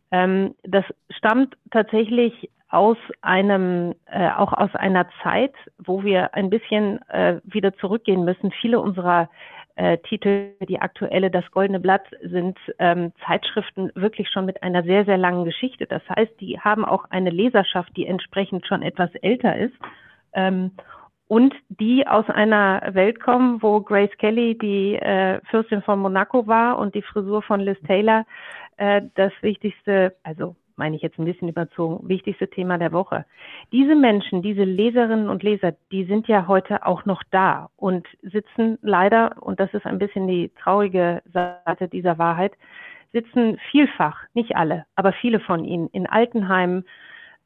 Ähm, 0.10 0.56
das 0.64 0.86
stammt 1.12 1.56
tatsächlich 1.70 2.50
aus 2.70 2.98
einem, 3.22 3.94
äh, 4.08 4.30
auch 4.32 4.54
aus 4.54 4.74
einer 4.74 5.08
Zeit, 5.22 5.54
wo 5.78 6.04
wir 6.04 6.34
ein 6.34 6.50
bisschen 6.50 7.00
äh, 7.10 7.40
wieder 7.44 7.78
zurückgehen 7.78 8.26
müssen. 8.26 8.52
Viele 8.52 8.80
unserer 8.80 9.30
äh, 9.76 10.00
Titel, 10.00 10.54
die 10.68 10.82
aktuelle 10.82 11.30
Das 11.30 11.50
Goldene 11.52 11.80
Blatt, 11.80 12.06
sind 12.24 12.58
ähm, 12.80 13.14
Zeitschriften 13.26 13.92
wirklich 13.94 14.30
schon 14.30 14.46
mit 14.46 14.64
einer 14.64 14.84
sehr, 14.84 15.06
sehr 15.06 15.18
langen 15.18 15.46
Geschichte. 15.46 15.86
Das 15.86 16.02
heißt, 16.10 16.32
die 16.42 16.60
haben 16.60 16.84
auch 16.84 17.06
eine 17.12 17.30
Leserschaft, 17.30 17.96
die 17.96 18.08
entsprechend 18.08 18.66
schon 18.66 18.82
etwas 18.82 19.14
älter 19.22 19.56
ist. 19.56 19.76
Ähm, 20.34 20.72
und 21.28 21.54
die 21.68 22.08
aus 22.08 22.30
einer 22.30 22.82
Welt 22.94 23.20
kommen, 23.20 23.62
wo 23.62 23.82
Grace 23.82 24.18
Kelly 24.18 24.58
die 24.58 24.96
äh, 24.96 25.42
Fürstin 25.50 25.82
von 25.82 26.00
Monaco 26.00 26.48
war 26.48 26.80
und 26.80 26.96
die 26.96 27.02
Frisur 27.02 27.42
von 27.42 27.60
Liz 27.60 27.78
Taylor 27.86 28.26
äh, 28.78 29.02
das 29.16 29.32
wichtigste, 29.42 30.16
also 30.24 30.56
meine 30.76 30.96
ich 30.96 31.02
jetzt 31.02 31.18
ein 31.18 31.26
bisschen 31.26 31.50
überzogen, 31.50 32.08
wichtigste 32.08 32.48
Thema 32.50 32.78
der 32.78 32.92
Woche. 32.92 33.26
Diese 33.72 33.96
Menschen, 33.96 34.42
diese 34.42 34.64
Leserinnen 34.64 35.30
und 35.30 35.44
Leser, 35.44 35.74
die 35.92 36.06
sind 36.06 36.28
ja 36.28 36.48
heute 36.48 36.86
auch 36.86 37.06
noch 37.06 37.24
da 37.32 37.70
und 37.76 38.08
sitzen 38.22 38.78
leider, 38.82 39.36
und 39.42 39.60
das 39.60 39.74
ist 39.74 39.86
ein 39.86 39.98
bisschen 39.98 40.28
die 40.28 40.52
traurige 40.62 41.22
Seite 41.34 41.88
dieser 41.88 42.18
Wahrheit, 42.18 42.54
sitzen 43.12 43.58
vielfach, 43.72 44.20
nicht 44.34 44.56
alle, 44.56 44.86
aber 44.96 45.14
viele 45.14 45.40
von 45.40 45.66
ihnen 45.66 45.88
in 45.88 46.08
Altenheimen, 46.08 46.86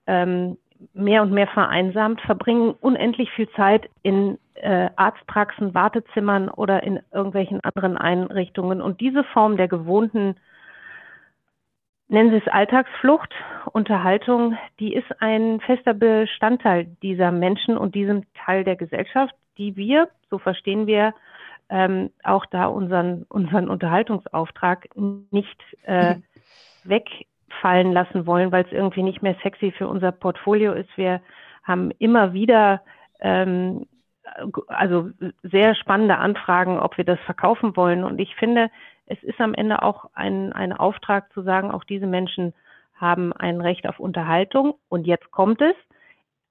ähm, 0.08 0.58
mehr 0.94 1.22
und 1.22 1.32
mehr 1.32 1.48
vereinsamt, 1.48 2.22
verbringen 2.22 2.74
unendlich 2.82 3.32
viel 3.32 3.48
Zeit 3.52 3.90
in 4.02 4.38
äh, 4.56 4.90
Arztpraxen, 4.96 5.74
Wartezimmern 5.74 6.50
oder 6.50 6.84
in 6.84 7.00
irgendwelchen 7.14 7.62
anderen 7.62 7.98
Einrichtungen. 7.98 8.82
Und 8.82 9.00
diese 9.00 9.24
Form 9.26 9.58
der 9.58 9.68
gewohnten 9.68 10.36
nennen 12.12 12.30
Sie 12.32 12.38
es 12.38 12.48
Alltagsflucht, 12.48 13.34
Unterhaltung, 13.72 14.58
die 14.80 14.94
ist 14.94 15.22
ein 15.22 15.62
fester 15.62 15.94
Bestandteil 15.94 16.86
dieser 17.02 17.32
Menschen 17.32 17.78
und 17.78 17.96
diesem 17.96 18.26
Teil 18.34 18.64
der 18.64 18.76
Gesellschaft, 18.76 19.34
die 19.58 19.76
wir, 19.78 20.10
so 20.30 20.38
verstehen 20.38 20.88
wir, 20.88 21.14
ähm, 21.70 22.12
auch 22.24 22.46
da 22.48 22.66
unseren, 22.66 23.24
unseren 23.30 23.70
Unterhaltungsauftrag 23.70 24.90
nicht 24.96 25.62
äh, 25.84 26.16
wegfallen 26.84 27.94
lassen 27.94 28.26
wollen, 28.26 28.52
weil 28.52 28.66
es 28.66 28.74
irgendwie 28.74 29.04
nicht 29.04 29.22
mehr 29.22 29.36
sexy 29.42 29.72
für 29.72 29.88
unser 29.88 30.12
Portfolio 30.12 30.74
ist. 30.74 30.90
Wir 30.98 31.22
haben 31.64 31.92
immer 31.98 32.34
wieder 32.34 32.82
ähm, 33.22 33.86
also 34.68 35.10
sehr 35.44 35.76
spannende 35.76 36.18
Anfragen, 36.18 36.80
ob 36.80 36.98
wir 36.98 37.06
das 37.06 37.20
verkaufen 37.22 37.76
wollen. 37.76 38.04
Und 38.04 38.20
ich 38.20 38.36
finde, 38.36 38.70
es 39.06 39.22
ist 39.24 39.40
am 39.42 39.54
Ende 39.54 39.82
auch 39.82 40.10
ein, 40.14 40.54
ein 40.54 40.74
Auftrag 40.74 41.32
zu 41.34 41.42
sagen, 41.42 41.72
auch 41.72 41.84
diese 41.84 42.08
Menschen 42.08 42.54
haben 42.96 43.34
ein 43.34 43.62
Recht 43.62 43.88
auf 43.88 44.00
Unterhaltung. 44.00 44.76
Und 44.90 45.08
jetzt 45.08 45.32
kommt 45.32 45.62
es. 45.62 45.76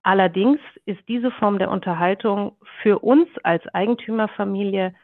Allerdings 0.03 0.61
ist 0.87 1.01
diese 1.09 1.31
Form 1.31 1.59
der 1.59 1.71
Unterhaltung 1.71 2.57
für 2.83 2.99
uns 2.99 3.29
als 3.43 3.67
Eigentümerfamilie 3.69 4.95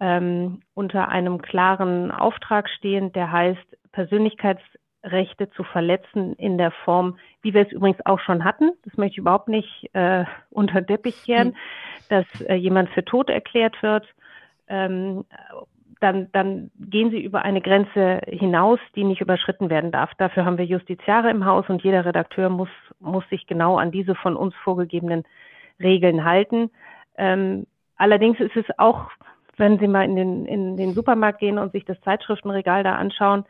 ähm, 0.00 0.60
unter 0.74 1.08
einem 1.08 1.42
klaren 1.42 2.10
Auftrag 2.10 2.68
stehend, 2.68 3.16
der 3.16 3.32
heißt, 3.32 3.66
Persönlichkeitsrechte 5.06 5.50
zu 5.50 5.64
verletzen 5.64 6.34
in 6.34 6.58
der 6.58 6.70
Form, 6.70 7.18
wie 7.42 7.54
wir 7.54 7.62
es 7.62 7.72
übrigens 7.72 8.04
auch 8.04 8.20
schon 8.20 8.44
hatten. 8.44 8.72
Das 8.84 8.96
möchte 8.96 9.12
ich 9.12 9.18
überhaupt 9.18 9.48
nicht 9.48 9.90
äh, 9.94 10.24
unter 10.50 10.84
Teppich 10.84 11.24
kehren, 11.24 11.48
mhm. 11.48 11.54
dass 12.08 12.40
äh, 12.42 12.54
jemand 12.54 12.90
für 12.90 13.04
tot 13.04 13.30
erklärt 13.30 13.82
wird. 13.82 14.06
Ähm, 14.68 15.24
dann, 16.00 16.30
dann 16.32 16.70
gehen 16.78 17.10
sie 17.10 17.22
über 17.22 17.42
eine 17.42 17.62
Grenze 17.62 18.20
hinaus, 18.26 18.78
die 18.94 19.04
nicht 19.04 19.22
überschritten 19.22 19.70
werden 19.70 19.92
darf. 19.92 20.10
Dafür 20.18 20.44
haben 20.44 20.58
wir 20.58 20.66
Justiziare 20.66 21.30
im 21.30 21.46
Haus 21.46 21.64
und 21.68 21.82
jeder 21.82 22.04
Redakteur 22.04 22.50
muss, 22.50 22.68
muss 23.00 23.26
sich 23.30 23.46
genau 23.46 23.78
an 23.78 23.92
diese 23.92 24.14
von 24.14 24.36
uns 24.36 24.54
vorgegebenen 24.56 25.24
Regeln 25.80 26.24
halten. 26.24 26.70
Ähm, 27.16 27.66
allerdings 27.96 28.38
ist 28.40 28.56
es 28.56 28.66
auch, 28.76 29.10
wenn 29.56 29.78
Sie 29.78 29.88
mal 29.88 30.04
in 30.04 30.16
den, 30.16 30.44
in 30.44 30.76
den 30.76 30.92
Supermarkt 30.92 31.38
gehen 31.38 31.58
und 31.58 31.72
sich 31.72 31.86
das 31.86 31.98
Zeitschriftenregal 32.02 32.84
da 32.84 32.96
anschauen, 32.96 33.46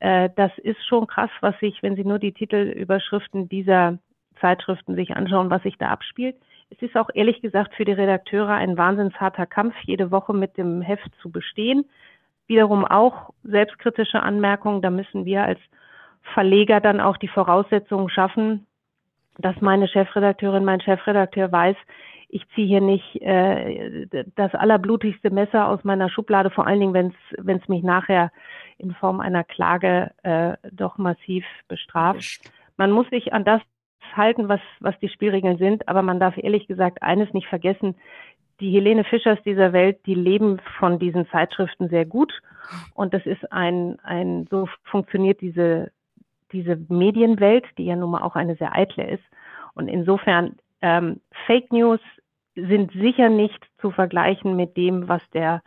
äh, 0.00 0.30
das 0.34 0.50
ist 0.58 0.84
schon 0.86 1.06
krass, 1.06 1.30
was 1.40 1.58
sich, 1.60 1.82
wenn 1.82 1.96
Sie 1.96 2.04
nur 2.04 2.18
die 2.18 2.32
Titelüberschriften 2.32 3.48
dieser 3.48 3.98
Zeitschriften 4.40 4.94
sich 4.94 5.14
anschauen, 5.16 5.50
was 5.50 5.62
sich 5.62 5.76
da 5.78 5.88
abspielt. 5.88 6.36
Es 6.70 6.80
ist 6.82 6.96
auch 6.96 7.10
ehrlich 7.12 7.42
gesagt 7.42 7.74
für 7.74 7.84
die 7.84 7.92
Redakteure 7.92 8.54
ein 8.54 8.78
wahnsinns 8.78 9.14
harter 9.20 9.46
Kampf, 9.46 9.74
jede 9.82 10.10
Woche 10.10 10.32
mit 10.32 10.56
dem 10.56 10.82
Heft 10.82 11.10
zu 11.20 11.30
bestehen. 11.30 11.84
Wiederum 12.46 12.84
auch 12.84 13.30
selbstkritische 13.42 14.22
Anmerkungen. 14.22 14.80
Da 14.82 14.90
müssen 14.90 15.24
wir 15.24 15.44
als 15.44 15.60
Verleger 16.34 16.80
dann 16.80 17.00
auch 17.00 17.16
die 17.16 17.28
Voraussetzungen 17.28 18.08
schaffen, 18.08 18.66
dass 19.38 19.60
meine 19.60 19.88
Chefredakteurin, 19.88 20.64
mein 20.64 20.80
Chefredakteur 20.80 21.50
weiß, 21.50 21.76
ich 22.28 22.46
ziehe 22.54 22.66
hier 22.68 22.80
nicht 22.80 23.20
äh, 23.22 24.06
das 24.36 24.54
allerblutigste 24.54 25.30
Messer 25.30 25.66
aus 25.66 25.82
meiner 25.82 26.08
Schublade, 26.08 26.50
vor 26.50 26.66
allen 26.66 26.80
Dingen, 26.80 27.12
wenn 27.36 27.56
es 27.56 27.68
mich 27.68 27.82
nachher 27.82 28.30
in 28.80 28.94
Form 28.94 29.20
einer 29.20 29.44
Klage 29.44 30.12
äh, 30.22 30.56
doch 30.72 30.98
massiv 30.98 31.44
bestraft. 31.68 32.40
Man 32.76 32.90
muss 32.90 33.08
sich 33.10 33.32
an 33.32 33.44
das 33.44 33.60
halten, 34.16 34.48
was, 34.48 34.60
was 34.80 34.98
die 35.00 35.08
Spielregeln 35.08 35.58
sind. 35.58 35.88
Aber 35.88 36.02
man 36.02 36.20
darf 36.20 36.36
ehrlich 36.36 36.66
gesagt 36.66 37.02
eines 37.02 37.32
nicht 37.32 37.46
vergessen. 37.46 37.94
Die 38.60 38.70
Helene 38.70 39.04
Fischers 39.04 39.38
dieser 39.44 39.72
Welt, 39.72 40.00
die 40.06 40.14
leben 40.14 40.60
von 40.78 40.98
diesen 40.98 41.26
Zeitschriften 41.28 41.88
sehr 41.88 42.04
gut. 42.04 42.32
Und 42.94 43.14
das 43.14 43.24
ist 43.26 43.50
ein, 43.52 43.98
ein, 44.02 44.46
so 44.50 44.68
funktioniert 44.84 45.40
diese, 45.40 45.90
diese 46.52 46.76
Medienwelt, 46.88 47.64
die 47.78 47.86
ja 47.86 47.96
nun 47.96 48.10
mal 48.10 48.22
auch 48.22 48.36
eine 48.36 48.56
sehr 48.56 48.74
eitle 48.74 49.08
ist. 49.10 49.24
Und 49.74 49.88
insofern, 49.88 50.56
ähm, 50.82 51.20
Fake 51.46 51.72
News 51.72 52.00
sind 52.54 52.92
sicher 52.92 53.28
nicht 53.28 53.64
zu 53.80 53.90
vergleichen 53.90 54.56
mit 54.56 54.76
dem, 54.76 55.08
was 55.08 55.22
der 55.30 55.62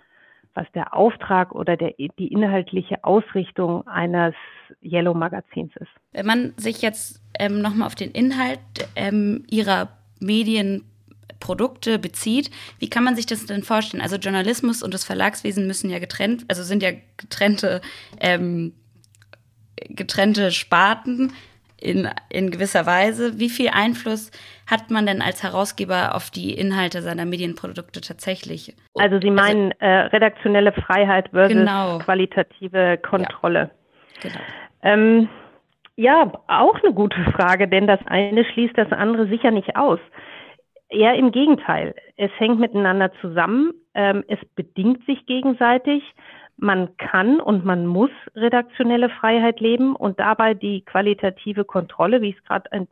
was 0.53 0.67
der 0.73 0.93
Auftrag 0.93 1.53
oder 1.53 1.77
der, 1.77 1.93
die 1.97 2.27
inhaltliche 2.27 3.03
Ausrichtung 3.03 3.87
eines 3.87 4.35
Yellow 4.81 5.13
Magazins 5.13 5.71
ist. 5.79 5.89
Wenn 6.11 6.25
man 6.25 6.53
sich 6.57 6.81
jetzt 6.81 7.21
ähm, 7.39 7.61
nochmal 7.61 7.87
auf 7.87 7.95
den 7.95 8.11
Inhalt 8.11 8.59
ähm, 8.95 9.45
Ihrer 9.49 9.89
Medienprodukte 10.19 11.99
bezieht, 11.99 12.51
wie 12.79 12.89
kann 12.89 13.03
man 13.03 13.15
sich 13.15 13.25
das 13.25 13.45
denn 13.45 13.63
vorstellen? 13.63 14.01
Also 14.01 14.17
Journalismus 14.17 14.83
und 14.83 14.93
das 14.93 15.03
Verlagswesen 15.03 15.67
müssen 15.67 15.89
ja 15.89 15.99
getrennt, 15.99 16.45
also 16.47 16.63
sind 16.63 16.83
ja 16.83 16.91
getrennte, 17.17 17.81
ähm, 18.19 18.73
getrennte 19.75 20.51
Sparten 20.51 21.33
in, 21.83 22.09
in 22.29 22.49
gewisser 22.49 22.85
Weise. 22.85 23.39
Wie 23.39 23.49
viel 23.49 23.69
Einfluss 23.69 24.31
hat 24.69 24.89
man 24.89 25.05
denn 25.05 25.21
als 25.21 25.43
Herausgeber 25.43 26.15
auf 26.15 26.29
die 26.29 26.53
Inhalte 26.53 27.01
seiner 27.01 27.25
Medienprodukte 27.25 28.01
tatsächlich? 28.01 28.73
Also 28.95 29.19
Sie 29.19 29.29
also 29.29 29.41
meinen 29.41 29.73
also, 29.79 29.85
äh, 29.85 30.15
redaktionelle 30.15 30.71
Freiheit 30.71 31.29
versus 31.29 31.57
genau. 31.57 31.99
qualitative 31.99 32.97
Kontrolle. 32.97 33.71
Ja, 34.23 34.29
genau. 34.29 34.41
Ähm, 34.83 35.29
ja, 35.95 36.31
auch 36.47 36.81
eine 36.81 36.93
gute 36.93 37.21
Frage, 37.35 37.67
denn 37.67 37.85
das 37.85 37.99
eine 38.05 38.45
schließt 38.45 38.77
das 38.77 38.91
andere 38.91 39.27
sicher 39.27 39.51
nicht 39.51 39.75
aus. 39.75 39.99
Eher 40.89 41.15
im 41.15 41.31
Gegenteil. 41.31 41.95
Es 42.17 42.31
hängt 42.37 42.59
miteinander 42.59 43.11
zusammen. 43.19 43.73
Ähm, 43.93 44.23
es 44.27 44.39
bedingt 44.55 45.05
sich 45.05 45.25
gegenseitig. 45.25 46.03
Man 46.57 46.95
kann 46.97 47.39
und 47.39 47.65
man 47.65 47.87
muss 47.87 48.11
redaktionelle 48.35 49.09
Freiheit 49.09 49.59
leben 49.59 49.95
und 49.95 50.19
dabei 50.19 50.53
die 50.53 50.81
qualitative 50.81 51.65
Kontrolle, 51.65 52.21
wie 52.21 52.29
ich 52.29 52.37
es 52.37 52.43
gerade 52.43 52.71
ein 52.71 52.87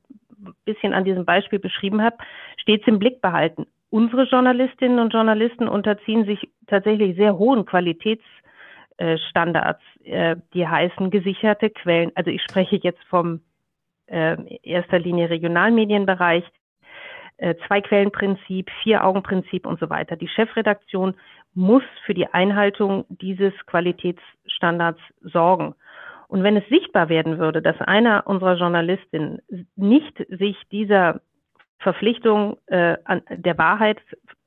bisschen 0.66 0.94
an 0.94 1.06
diesem 1.06 1.26
Beispiel 1.26 1.60
beschrieben 1.60 2.02
habe, 2.02 2.18
stets 2.58 2.88
im 2.88 2.98
Blick 3.00 3.22
behalten. 3.22 3.68
Unsere 3.90 4.24
Journalistinnen 4.24 5.00
und 5.00 5.14
Journalisten 5.14 5.68
unterziehen 5.68 6.26
sich 6.26 6.50
tatsächlich 6.68 7.18
sehr 7.18 7.38
hohen 7.38 7.66
Qualitätsstandards, 7.66 9.82
äh, 10.04 10.38
die 10.54 10.68
heißen 10.68 11.12
gesicherte 11.12 11.70
Quellen. 11.70 12.12
Also 12.16 12.32
ich 12.32 12.42
spreche 12.42 12.78
jetzt 12.78 13.04
vom 13.10 13.42
äh, 14.08 14.38
erster 14.64 14.98
Linie 14.98 15.30
Regionalmedienbereich, 15.30 16.46
äh, 17.38 17.56
Zwei-Quellen-Prinzip, 17.68 18.72
Vier-Augen-Prinzip 18.84 19.66
und 19.66 19.80
so 19.80 19.90
weiter. 19.90 20.16
Die 20.16 20.28
Chefredaktion 20.28 21.16
muss 21.54 21.84
für 22.06 22.14
die 22.14 22.28
Einhaltung 22.28 23.06
dieses 23.10 23.54
Qualitätsstandards 23.66 25.00
sorgen. 25.22 25.76
Und 26.28 26.44
wenn 26.44 26.56
es 26.56 26.68
sichtbar 26.70 27.10
werden 27.10 27.40
würde, 27.40 27.62
dass 27.62 27.80
einer 27.82 28.26
unserer 28.26 28.56
Journalistinnen 28.56 29.42
nicht 29.76 30.18
sich 30.30 30.56
dieser 30.72 31.20
Verpflichtung 31.80 32.58
äh, 32.68 32.96
an 33.04 33.22
der 33.30 33.58
Wahrheit 33.58 34.00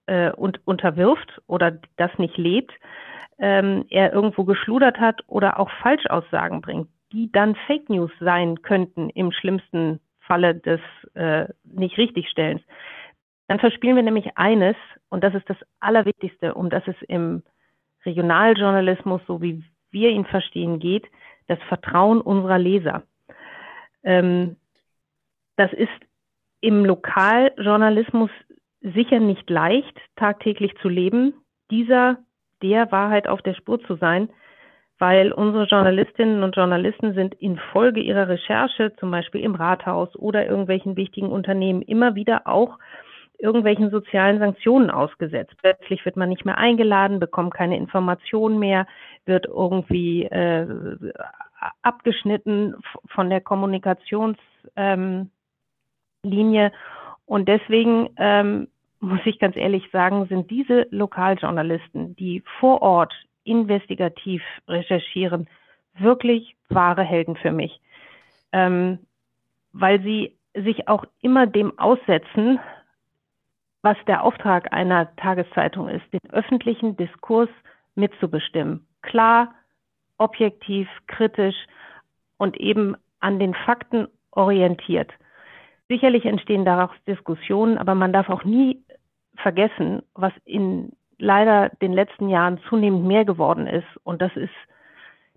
äh, 0.06 0.30
und 0.30 0.66
unterwirft 0.66 1.42
oder 1.46 1.78
das 1.96 2.10
nicht 2.18 2.38
lebt, 2.38 2.72
ähm, 3.38 3.84
er 3.90 4.12
irgendwo 4.12 4.44
geschludert 4.44 4.98
hat 4.98 5.22
oder 5.26 5.58
auch 5.58 5.70
Falschaussagen 5.82 6.60
bringt, 6.60 6.88
die 7.12 7.30
dann 7.30 7.54
Fake 7.66 7.90
News 7.90 8.12
sein 8.20 8.62
könnten 8.62 9.10
im 9.10 9.32
schlimmsten 9.32 10.00
Falle 10.20 10.54
des 10.54 10.80
äh, 11.14 11.46
nicht 11.64 11.98
richtigstellens, 11.98 12.62
dann 13.48 13.58
verspielen 13.58 13.96
wir 13.96 14.02
nämlich 14.02 14.36
eines, 14.36 14.76
und 15.08 15.22
das 15.22 15.34
ist 15.34 15.48
das 15.48 15.58
Allerwichtigste, 15.80 16.54
um 16.54 16.70
das 16.70 16.86
es 16.86 16.96
im 17.08 17.42
Regionaljournalismus, 18.04 19.20
so 19.26 19.42
wie 19.42 19.64
wir 19.90 20.10
ihn 20.10 20.24
verstehen, 20.24 20.78
geht, 20.78 21.06
das 21.46 21.58
Vertrauen 21.68 22.20
unserer 22.20 22.58
Leser. 22.58 23.02
Ähm, 24.02 24.56
das 25.56 25.72
ist 25.72 25.90
im 26.60 26.84
Lokaljournalismus 26.84 28.30
sicher 28.80 29.20
nicht 29.20 29.48
leicht, 29.48 29.98
tagtäglich 30.16 30.74
zu 30.80 30.88
leben, 30.88 31.34
dieser 31.70 32.18
der 32.62 32.90
Wahrheit 32.92 33.28
auf 33.28 33.42
der 33.42 33.54
Spur 33.54 33.80
zu 33.80 33.96
sein, 33.96 34.30
weil 34.98 35.32
unsere 35.32 35.64
Journalistinnen 35.64 36.42
und 36.42 36.56
Journalisten 36.56 37.14
sind 37.14 37.34
infolge 37.34 38.00
ihrer 38.00 38.28
Recherche, 38.28 38.94
zum 38.96 39.10
Beispiel 39.10 39.42
im 39.42 39.54
Rathaus 39.54 40.14
oder 40.16 40.46
irgendwelchen 40.46 40.96
wichtigen 40.96 41.28
Unternehmen, 41.28 41.82
immer 41.82 42.14
wieder 42.14 42.46
auch 42.46 42.78
irgendwelchen 43.44 43.90
sozialen 43.90 44.38
Sanktionen 44.38 44.90
ausgesetzt. 44.90 45.54
Plötzlich 45.60 46.04
wird 46.06 46.16
man 46.16 46.30
nicht 46.30 46.46
mehr 46.46 46.56
eingeladen, 46.56 47.20
bekommt 47.20 47.52
keine 47.52 47.76
Informationen 47.76 48.58
mehr, 48.58 48.86
wird 49.26 49.44
irgendwie 49.46 50.24
äh, 50.24 50.66
abgeschnitten 51.82 52.74
von 53.06 53.28
der 53.28 53.42
Kommunikationslinie. 53.42 54.38
Ähm, 54.76 55.30
und 57.26 57.48
deswegen 57.48 58.08
ähm, 58.16 58.68
muss 59.00 59.20
ich 59.26 59.38
ganz 59.38 59.56
ehrlich 59.56 59.90
sagen, 59.92 60.26
sind 60.26 60.50
diese 60.50 60.86
Lokaljournalisten, 60.90 62.16
die 62.16 62.42
vor 62.58 62.80
Ort 62.80 63.12
investigativ 63.44 64.42
recherchieren, 64.66 65.48
wirklich 65.98 66.56
wahre 66.70 67.02
Helden 67.02 67.36
für 67.36 67.52
mich, 67.52 67.78
ähm, 68.52 69.00
weil 69.72 70.00
sie 70.00 70.34
sich 70.54 70.88
auch 70.88 71.04
immer 71.20 71.46
dem 71.46 71.78
aussetzen, 71.78 72.58
was 73.84 73.98
der 74.06 74.24
Auftrag 74.24 74.72
einer 74.72 75.14
Tageszeitung 75.16 75.88
ist, 75.88 76.04
den 76.10 76.30
öffentlichen 76.32 76.96
Diskurs 76.96 77.50
mitzubestimmen. 77.94 78.86
Klar, 79.02 79.54
objektiv, 80.16 80.88
kritisch 81.06 81.54
und 82.38 82.56
eben 82.56 82.96
an 83.20 83.38
den 83.38 83.52
Fakten 83.52 84.08
orientiert. 84.30 85.12
Sicherlich 85.88 86.24
entstehen 86.24 86.64
daraus 86.64 86.90
Diskussionen, 87.06 87.76
aber 87.76 87.94
man 87.94 88.14
darf 88.14 88.30
auch 88.30 88.44
nie 88.44 88.82
vergessen, 89.36 90.02
was 90.14 90.32
in 90.46 90.92
leider 91.18 91.68
den 91.82 91.92
letzten 91.92 92.30
Jahren 92.30 92.58
zunehmend 92.70 93.04
mehr 93.04 93.26
geworden 93.26 93.66
ist. 93.66 93.86
Und 94.02 94.22
das 94.22 94.34
ist 94.34 94.54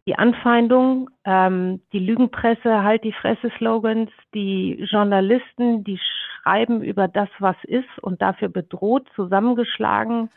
die 0.08 0.18
Anfeindung, 0.18 1.10
ähm, 1.26 1.82
die 1.92 2.00
Lügenpresse, 2.00 2.82
halt 2.82 3.04
die 3.04 3.12
Fresse-Slogans, 3.12 4.10
die 4.34 4.76
Journalisten, 4.90 5.84
die 5.84 6.00
schreiben 6.00 6.82
über 6.82 7.10
das, 7.10 7.28
was 7.40 7.58
ist 7.64 7.90
und 8.02 8.22
dafür 8.22 8.48
bedroht, 8.48 9.06
zusammengeschlagen, 9.16 10.30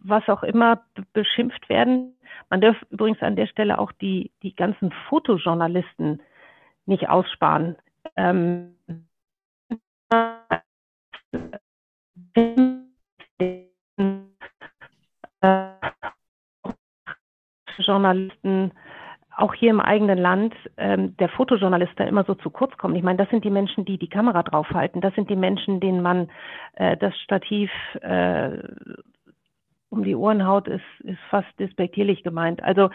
was 0.00 0.28
auch 0.28 0.44
immer 0.44 0.82
beschimpft 1.12 1.68
werden. 1.68 2.14
Man 2.50 2.60
darf 2.60 2.76
übrigens 2.90 3.20
an 3.20 3.34
der 3.34 3.48
Stelle 3.48 3.80
auch 3.80 3.90
die, 3.90 4.30
die 4.44 4.54
ganzen 4.54 4.92
Fotojournalisten 5.08 6.22
nicht 6.86 7.08
aussparen. 7.08 7.76
Ähm, 8.16 8.76
Journalisten 17.88 18.72
auch 19.38 19.54
hier 19.54 19.70
im 19.70 19.80
eigenen 19.80 20.18
Land 20.18 20.54
ähm, 20.76 21.16
der 21.18 21.28
Fotojournalist 21.28 21.92
da 21.96 22.04
immer 22.04 22.24
so 22.24 22.34
zu 22.34 22.50
kurz 22.50 22.76
kommt. 22.76 22.96
Ich 22.96 23.04
meine, 23.04 23.18
das 23.18 23.30
sind 23.30 23.44
die 23.44 23.50
Menschen, 23.50 23.84
die 23.84 23.96
die 23.96 24.08
Kamera 24.08 24.42
draufhalten. 24.42 25.00
Das 25.00 25.14
sind 25.14 25.30
die 25.30 25.36
Menschen, 25.36 25.78
denen 25.78 26.02
man 26.02 26.28
äh, 26.74 26.96
das 26.96 27.16
Stativ 27.20 27.70
äh, 28.00 28.58
um 29.90 30.02
die 30.02 30.16
Ohren 30.16 30.44
haut, 30.44 30.66
ist, 30.68 30.84
ist 31.04 31.20
fast 31.30 31.48
despektierlich 31.58 32.24
gemeint. 32.24 32.62
Also 32.62 32.90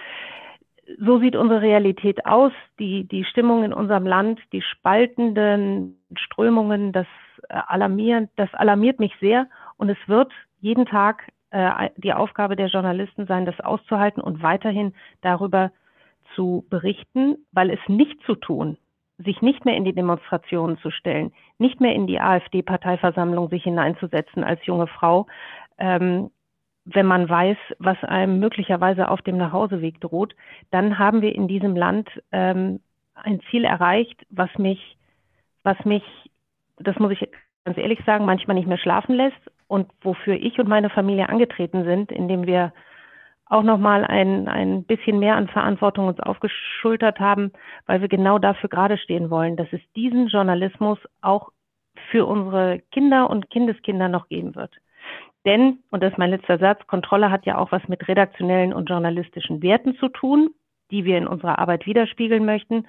so 1.00 1.20
sieht 1.20 1.36
unsere 1.36 1.62
Realität 1.62 2.26
aus. 2.26 2.52
Die, 2.78 3.08
die 3.08 3.24
Stimmung 3.24 3.64
in 3.64 3.74
unserem 3.74 4.06
Land, 4.06 4.42
die 4.52 4.62
spaltenden 4.62 5.98
Strömungen, 6.16 6.92
das 6.92 7.08
äh, 7.50 7.56
alarmiert, 7.68 8.30
das 8.36 8.54
alarmiert 8.54 9.00
mich 9.00 9.14
sehr. 9.22 9.48
Und 9.78 9.90
es 9.90 9.98
wird 10.08 10.32
jeden 10.60 10.86
Tag 10.86 11.32
äh, 11.54 11.92
die 11.98 12.14
Aufgabe 12.14 12.56
der 12.56 12.68
Journalisten 12.68 13.28
sein, 13.28 13.46
das 13.46 13.60
auszuhalten 13.60 14.22
und 14.22 14.42
weiterhin 14.42 14.94
darüber 15.22 15.72
zu 16.36 16.66
berichten, 16.70 17.38
weil 17.52 17.70
es 17.70 17.80
nicht 17.88 18.20
zu 18.26 18.34
tun, 18.34 18.78
sich 19.20 19.42
nicht 19.42 19.64
mehr 19.64 19.78
in 19.78 19.86
die 19.86 19.94
Demonstrationen 19.94 20.80
zu 20.80 20.90
stellen, 20.90 21.32
nicht 21.60 21.80
mehr 21.80 21.94
in 21.94 22.08
die 22.08 22.20
AfD-Parteiversammlung 22.20 23.50
sich 23.50 23.64
hineinzusetzen 23.64 24.44
als 24.44 24.66
junge 24.66 24.88
Frau, 24.88 25.28
ähm, 25.78 26.32
wenn 26.86 27.06
man 27.06 27.30
weiß, 27.30 27.58
was 27.78 28.04
einem 28.04 28.40
möglicherweise 28.40 29.10
auf 29.10 29.22
dem 29.22 29.38
Nachhauseweg 29.38 30.02
droht, 30.02 30.36
dann 30.72 30.98
haben 30.98 31.22
wir 31.22 31.36
in 31.36 31.48
diesem 31.48 31.76
Land 31.76 32.10
ähm, 32.32 32.80
ein 33.14 33.40
Ziel 33.52 33.64
erreicht, 33.64 34.26
was 34.32 34.50
mich, 34.58 34.98
was 35.62 35.78
mich, 35.86 36.04
das 36.78 36.98
muss 36.98 37.12
ich 37.12 37.30
ganz 37.64 37.78
ehrlich 37.78 38.00
sagen, 38.06 38.26
manchmal 38.26 38.56
nicht 38.56 38.68
mehr 38.68 38.80
schlafen 38.80 39.16
lässt 39.16 39.53
und 39.74 39.90
wofür 40.02 40.36
ich 40.36 40.60
und 40.60 40.70
meine 40.70 40.92
Familie 40.92 41.30
angetreten 41.30 41.84
sind, 41.84 42.12
indem 42.12 42.46
wir 42.46 42.74
auch 43.48 43.64
nochmal 43.64 44.06
ein, 44.06 44.48
ein 44.48 44.84
bisschen 44.84 45.18
mehr 45.18 45.36
an 45.36 45.48
Verantwortung 45.48 46.08
uns 46.08 46.20
aufgeschultert 46.20 47.20
haben, 47.20 47.52
weil 47.88 48.00
wir 48.00 48.08
genau 48.08 48.38
dafür 48.38 48.70
gerade 48.70 49.00
stehen 49.00 49.32
wollen, 49.32 49.58
dass 49.58 49.68
es 49.72 49.82
diesen 49.96 50.28
Journalismus 50.28 51.00
auch 51.22 51.50
für 52.12 52.28
unsere 52.28 52.84
Kinder 52.92 53.32
und 53.32 53.50
Kindeskinder 53.50 54.10
noch 54.10 54.28
geben 54.28 54.54
wird. 54.54 54.76
Denn, 55.44 55.80
und 55.90 56.04
das 56.04 56.12
ist 56.12 56.20
mein 56.20 56.30
letzter 56.30 56.60
Satz, 56.60 56.86
Kontrolle 56.86 57.32
hat 57.32 57.48
ja 57.48 57.58
auch 57.58 57.72
was 57.72 57.88
mit 57.88 58.08
redaktionellen 58.08 58.74
und 58.74 58.92
journalistischen 58.92 59.64
Werten 59.64 59.96
zu 59.96 60.08
tun, 60.08 60.52
die 60.92 61.04
wir 61.04 61.18
in 61.18 61.26
unserer 61.26 61.58
Arbeit 61.58 61.88
widerspiegeln 61.88 62.46
möchten. 62.46 62.86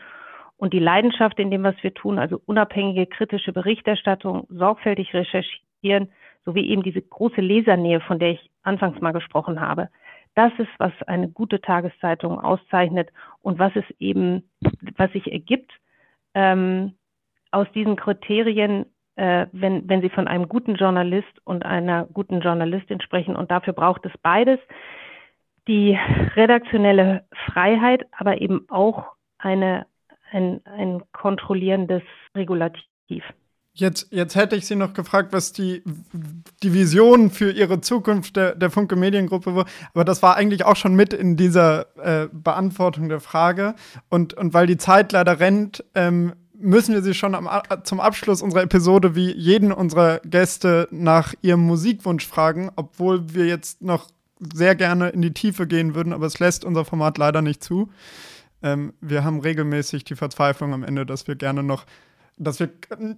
Und 0.58 0.74
die 0.74 0.80
Leidenschaft 0.80 1.38
in 1.38 1.50
dem, 1.50 1.62
was 1.62 1.82
wir 1.82 1.94
tun, 1.94 2.18
also 2.18 2.42
unabhängige 2.44 3.06
kritische 3.06 3.54
Berichterstattung, 3.54 4.46
sorgfältig 4.50 5.14
recherchieren, 5.14 6.10
sowie 6.44 6.68
eben 6.68 6.82
diese 6.82 7.02
große 7.02 7.40
Lesernähe, 7.40 8.00
von 8.00 8.18
der 8.18 8.32
ich 8.32 8.50
anfangs 8.62 9.00
mal 9.00 9.12
gesprochen 9.12 9.60
habe. 9.60 9.88
Das 10.34 10.52
ist, 10.58 10.70
was 10.78 10.92
eine 11.06 11.28
gute 11.28 11.60
Tageszeitung 11.60 12.40
auszeichnet 12.40 13.10
und 13.42 13.58
was 13.58 13.74
es 13.76 13.84
eben, 13.98 14.50
was 14.96 15.12
sich 15.12 15.30
ergibt 15.32 15.72
ähm, 16.34 16.94
aus 17.52 17.68
diesen 17.72 17.96
Kriterien, 17.96 18.86
äh, 19.16 19.46
wenn, 19.52 19.88
wenn 19.88 20.02
Sie 20.02 20.10
von 20.10 20.26
einem 20.26 20.48
guten 20.48 20.74
Journalist 20.74 21.40
und 21.44 21.64
einer 21.64 22.06
guten 22.06 22.40
Journalistin 22.40 23.00
sprechen. 23.00 23.36
Und 23.36 23.50
dafür 23.50 23.72
braucht 23.72 24.04
es 24.06 24.12
beides. 24.22 24.58
Die 25.68 25.96
redaktionelle 26.34 27.24
Freiheit, 27.46 28.04
aber 28.12 28.40
eben 28.40 28.66
auch 28.68 29.12
eine, 29.38 29.86
ein, 30.32 30.60
ein 30.66 31.02
kontrollierendes 31.12 32.02
Regulativ. 32.34 33.24
Jetzt, 33.76 34.06
jetzt 34.10 34.36
hätte 34.36 34.54
ich 34.54 34.66
Sie 34.66 34.76
noch 34.76 34.94
gefragt, 34.94 35.32
was 35.32 35.52
die, 35.52 35.82
die 36.62 36.72
Vision 36.72 37.30
für 37.30 37.50
Ihre 37.50 37.80
Zukunft 37.80 38.36
der, 38.36 38.54
der 38.54 38.70
Funke 38.70 38.94
Mediengruppe 38.94 39.56
war. 39.56 39.66
Aber 39.92 40.04
das 40.04 40.22
war 40.22 40.36
eigentlich 40.36 40.64
auch 40.64 40.76
schon 40.76 40.94
mit 40.94 41.12
in 41.12 41.36
dieser 41.36 41.86
äh, 41.98 42.28
Beantwortung 42.32 43.08
der 43.08 43.18
Frage. 43.18 43.74
Und, 44.08 44.32
und 44.34 44.54
weil 44.54 44.68
die 44.68 44.76
Zeit 44.76 45.10
leider 45.10 45.40
rennt, 45.40 45.84
ähm, 45.96 46.34
müssen 46.56 46.94
wir 46.94 47.02
Sie 47.02 47.14
schon 47.14 47.34
am, 47.34 47.48
zum 47.82 47.98
Abschluss 47.98 48.42
unserer 48.42 48.62
Episode 48.62 49.16
wie 49.16 49.32
jeden 49.32 49.72
unserer 49.72 50.20
Gäste 50.20 50.86
nach 50.92 51.34
ihrem 51.42 51.60
Musikwunsch 51.60 52.26
fragen, 52.26 52.70
obwohl 52.76 53.34
wir 53.34 53.46
jetzt 53.46 53.82
noch 53.82 54.08
sehr 54.54 54.74
gerne 54.74 55.08
in 55.08 55.22
die 55.22 55.32
Tiefe 55.32 55.66
gehen 55.66 55.94
würden, 55.94 56.12
aber 56.12 56.26
es 56.26 56.38
lässt 56.38 56.64
unser 56.64 56.84
Format 56.84 57.18
leider 57.18 57.42
nicht 57.42 57.62
zu. 57.62 57.90
Ähm, 58.62 58.94
wir 59.00 59.24
haben 59.24 59.40
regelmäßig 59.40 60.04
die 60.04 60.16
Verzweiflung 60.16 60.72
am 60.72 60.84
Ende, 60.84 61.04
dass 61.06 61.26
wir 61.26 61.34
gerne 61.34 61.62
noch, 61.62 61.84
dass 62.36 62.60
wir 62.60 62.70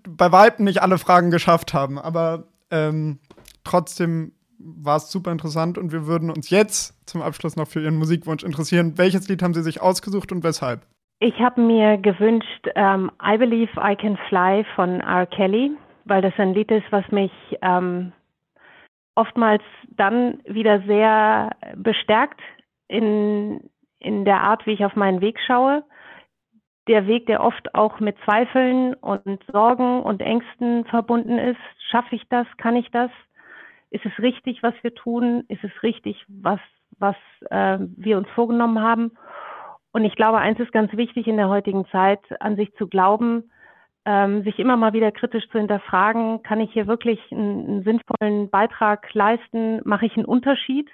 bei 0.08 0.32
Weitem 0.32 0.64
nicht 0.64 0.82
alle 0.82 0.98
Fragen 0.98 1.30
geschafft 1.30 1.74
haben, 1.74 1.98
aber 1.98 2.44
ähm, 2.70 3.18
trotzdem 3.64 4.32
war 4.58 4.96
es 4.96 5.10
super 5.10 5.32
interessant 5.32 5.78
und 5.78 5.92
wir 5.92 6.06
würden 6.06 6.30
uns 6.30 6.50
jetzt 6.50 6.94
zum 7.08 7.22
Abschluss 7.22 7.56
noch 7.56 7.68
für 7.68 7.80
Ihren 7.80 7.98
Musikwunsch 7.98 8.42
interessieren. 8.42 8.96
Welches 8.96 9.28
Lied 9.28 9.42
haben 9.42 9.54
Sie 9.54 9.62
sich 9.62 9.80
ausgesucht 9.80 10.32
und 10.32 10.44
weshalb? 10.44 10.86
Ich 11.18 11.38
habe 11.40 11.60
mir 11.60 11.96
gewünscht 11.96 12.68
ähm, 12.74 13.10
I 13.22 13.38
Believe 13.38 13.72
I 13.80 13.96
Can 13.96 14.18
Fly 14.28 14.64
von 14.74 15.00
R. 15.00 15.26
Kelly, 15.26 15.72
weil 16.04 16.20
das 16.20 16.34
ein 16.38 16.52
Lied 16.52 16.70
ist, 16.70 16.84
was 16.90 17.10
mich 17.10 17.32
ähm, 17.62 18.12
oftmals 19.14 19.62
dann 19.90 20.40
wieder 20.46 20.82
sehr 20.82 21.50
bestärkt 21.76 22.40
in, 22.88 23.70
in 23.98 24.24
der 24.24 24.42
Art, 24.42 24.66
wie 24.66 24.72
ich 24.72 24.84
auf 24.84 24.94
meinen 24.94 25.20
Weg 25.20 25.38
schaue. 25.46 25.84
Der 26.88 27.06
Weg, 27.06 27.26
der 27.26 27.42
oft 27.42 27.74
auch 27.74 28.00
mit 28.00 28.16
Zweifeln 28.24 28.94
und 28.94 29.42
Sorgen 29.52 30.02
und 30.02 30.20
Ängsten 30.20 30.84
verbunden 30.84 31.38
ist. 31.38 31.58
Schaffe 31.90 32.14
ich 32.14 32.22
das? 32.28 32.46
Kann 32.58 32.76
ich 32.76 32.90
das? 32.90 33.10
Ist 33.90 34.06
es 34.06 34.18
richtig, 34.18 34.62
was 34.62 34.74
wir 34.82 34.94
tun? 34.94 35.44
Ist 35.48 35.64
es 35.64 35.82
richtig, 35.82 36.24
was, 36.28 36.60
was 36.98 37.16
äh, 37.50 37.78
wir 37.96 38.18
uns 38.18 38.28
vorgenommen 38.34 38.80
haben? 38.80 39.12
Und 39.92 40.04
ich 40.04 40.14
glaube, 40.14 40.38
eins 40.38 40.60
ist 40.60 40.72
ganz 40.72 40.92
wichtig 40.92 41.26
in 41.26 41.38
der 41.38 41.48
heutigen 41.48 41.86
Zeit, 41.86 42.20
an 42.40 42.56
sich 42.56 42.74
zu 42.74 42.86
glauben, 42.86 43.50
ähm, 44.04 44.42
sich 44.44 44.58
immer 44.58 44.76
mal 44.76 44.92
wieder 44.92 45.10
kritisch 45.10 45.48
zu 45.48 45.58
hinterfragen, 45.58 46.42
kann 46.42 46.60
ich 46.60 46.72
hier 46.72 46.86
wirklich 46.86 47.18
einen, 47.32 47.66
einen 47.66 47.82
sinnvollen 47.82 48.50
Beitrag 48.50 49.12
leisten? 49.14 49.80
Mache 49.84 50.06
ich 50.06 50.16
einen 50.16 50.26
Unterschied? 50.26 50.88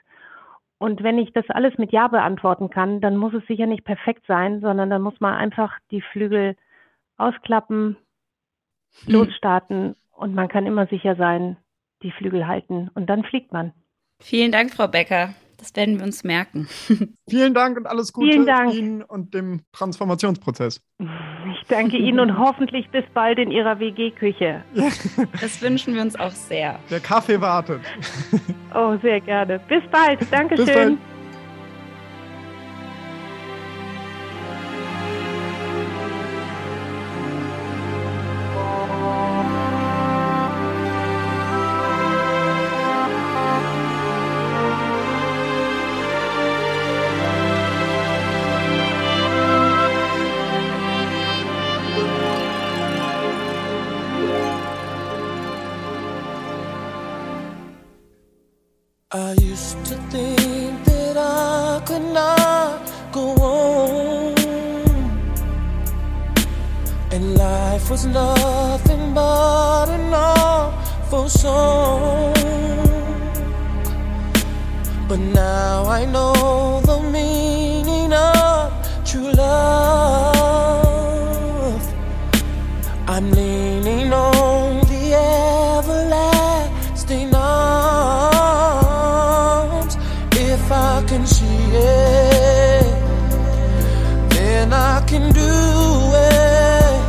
Und 0.83 1.05
wenn 1.05 1.16
ich 1.16 1.33
das 1.33 1.49
alles 1.49 1.78
mit 1.78 1.93
Ja 1.93 2.09
beantworten 2.09 2.68
kann, 2.68 3.01
dann 3.01 3.16
muss 3.16 3.33
es 3.35 3.47
sicher 3.47 3.66
nicht 3.66 3.85
perfekt 3.85 4.24
sein, 4.26 4.61
sondern 4.61 4.91
dann 4.91 5.01
muss 5.01 5.20
man 5.20 5.35
einfach 5.35 5.78
die 5.93 6.01
Flügel 6.01 6.57
ausklappen, 7.18 7.97
hm. 9.05 9.12
losstarten 9.12 9.95
und 10.11 10.35
man 10.35 10.49
kann 10.49 10.66
immer 10.66 10.89
sicher 10.89 11.14
sein, 11.14 11.57
die 12.03 12.11
Flügel 12.11 12.49
halten 12.49 12.91
und 12.95 13.07
dann 13.07 13.22
fliegt 13.22 13.53
man. 13.53 13.72
Vielen 14.18 14.51
Dank, 14.51 14.72
Frau 14.72 14.89
Becker. 14.89 15.35
Das 15.62 15.76
werden 15.76 15.98
wir 15.98 16.04
uns 16.04 16.24
merken. 16.24 16.66
Vielen 17.30 17.54
Dank 17.54 17.78
und 17.78 17.86
alles 17.86 18.12
Gute 18.12 18.32
Vielen 18.32 18.46
Dank. 18.46 18.74
Ihnen 18.74 19.00
und 19.00 19.32
dem 19.32 19.60
Transformationsprozess. 19.70 20.80
Ich 20.98 21.68
danke 21.68 21.98
Ihnen 21.98 22.18
und 22.18 22.36
hoffentlich 22.36 22.90
bis 22.90 23.04
bald 23.14 23.38
in 23.38 23.52
Ihrer 23.52 23.78
WG-Küche. 23.78 24.64
Das 25.40 25.62
wünschen 25.62 25.94
wir 25.94 26.02
uns 26.02 26.18
auch 26.18 26.32
sehr. 26.32 26.80
Der 26.90 26.98
Kaffee 26.98 27.40
wartet. 27.40 27.80
Oh, 28.74 28.96
sehr 29.02 29.20
gerne. 29.20 29.60
Bis 29.68 29.82
bald. 29.92 30.20
Dankeschön. 30.32 30.66
Bis 30.66 30.74
bald. 30.74 30.98
I'm 83.14 83.30
leaning 83.32 84.10
on 84.10 84.80
the 84.88 85.12
everlasting 85.82 87.34
arms. 87.34 88.38
If 90.32 90.72
I 90.72 91.04
can 91.06 91.26
see 91.26 91.44
it, 91.74 92.84
then 94.30 94.72
I 94.72 95.04
can 95.06 95.30
do 95.30 95.42
it. 95.42 97.02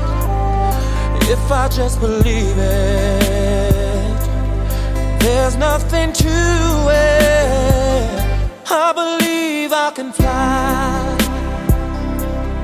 If 1.31 1.49
I 1.49 1.69
just 1.69 2.01
believe 2.01 2.57
it, 2.57 4.19
there's 5.21 5.55
nothing 5.55 6.11
to 6.11 6.27
it. 6.27 8.09
I 8.69 8.91
believe 8.91 9.71
I 9.71 9.91
can 9.95 10.11
fly. 10.11 11.15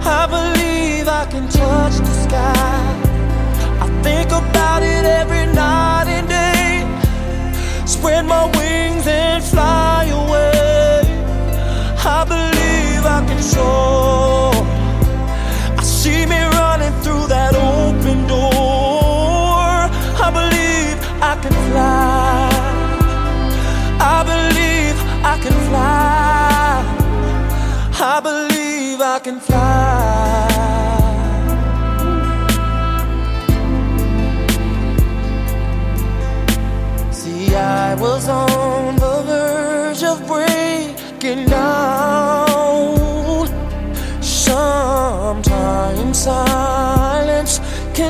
I 0.04 0.28
believe 0.28 1.08
I 1.08 1.26
can 1.32 1.48
touch 1.48 1.94
the 2.00 2.14
sky 2.28 2.79
about 4.40 4.82
it 4.84 5.06
every 5.06 5.46
night 5.54 6.08
and 6.08 6.28
day. 6.28 6.72
Spread 7.86 8.26
my 8.26 8.46
wings 8.58 9.06
and 9.08 9.44
fly 9.44 10.06
away. 10.22 11.02
I 12.18 12.20
believe 12.34 13.06
I 13.06 13.20
can 13.28 13.42
soar. 13.42 13.99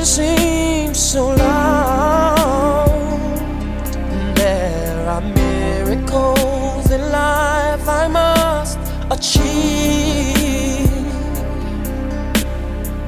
it 0.00 0.06
seems 0.06 0.98
so 0.98 1.34
long. 1.34 2.88
There 4.34 5.08
are 5.08 5.20
miracles 5.20 6.90
in 6.90 7.02
life 7.12 7.86
I 7.86 8.08
must 8.08 8.78
achieve. 9.10 10.88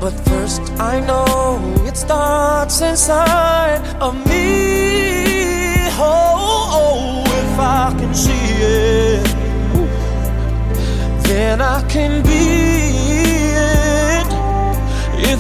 But 0.01 0.13
first, 0.29 0.61
I 0.79 1.01
know 1.01 1.59
it 1.87 1.97
starts 1.97 2.83
inside 2.83 3.81
of 4.01 4.15
me. 4.27 5.89
Oh, 5.99 6.35
oh, 6.49 6.79
oh 6.79 7.25
if 7.43 7.59
I 7.59 7.95
can 7.99 8.15
see 8.15 8.49
it, 8.61 9.25
then 11.25 11.63
I 11.63 11.83
can 11.89 12.23
be 12.23 12.92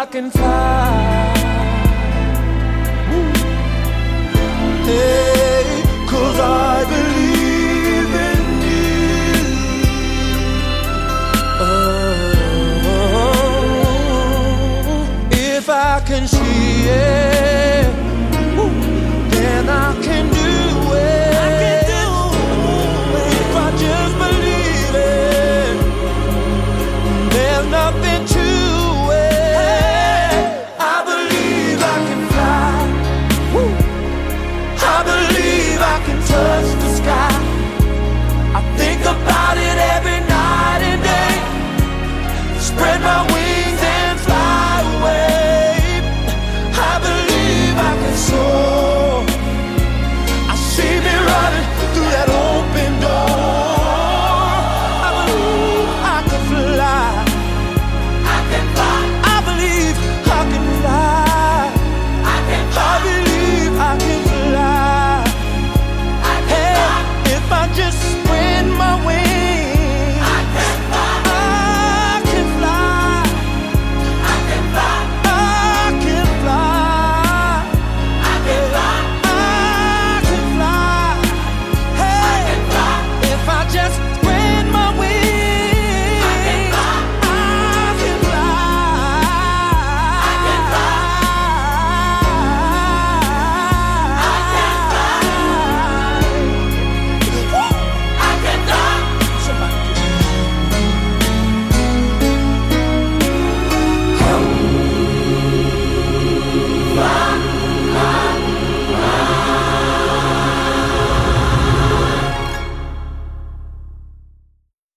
I 0.00 0.06
can 0.06 0.30
fly. 0.30 1.30
Hey. 4.86 5.30
far 6.40 6.69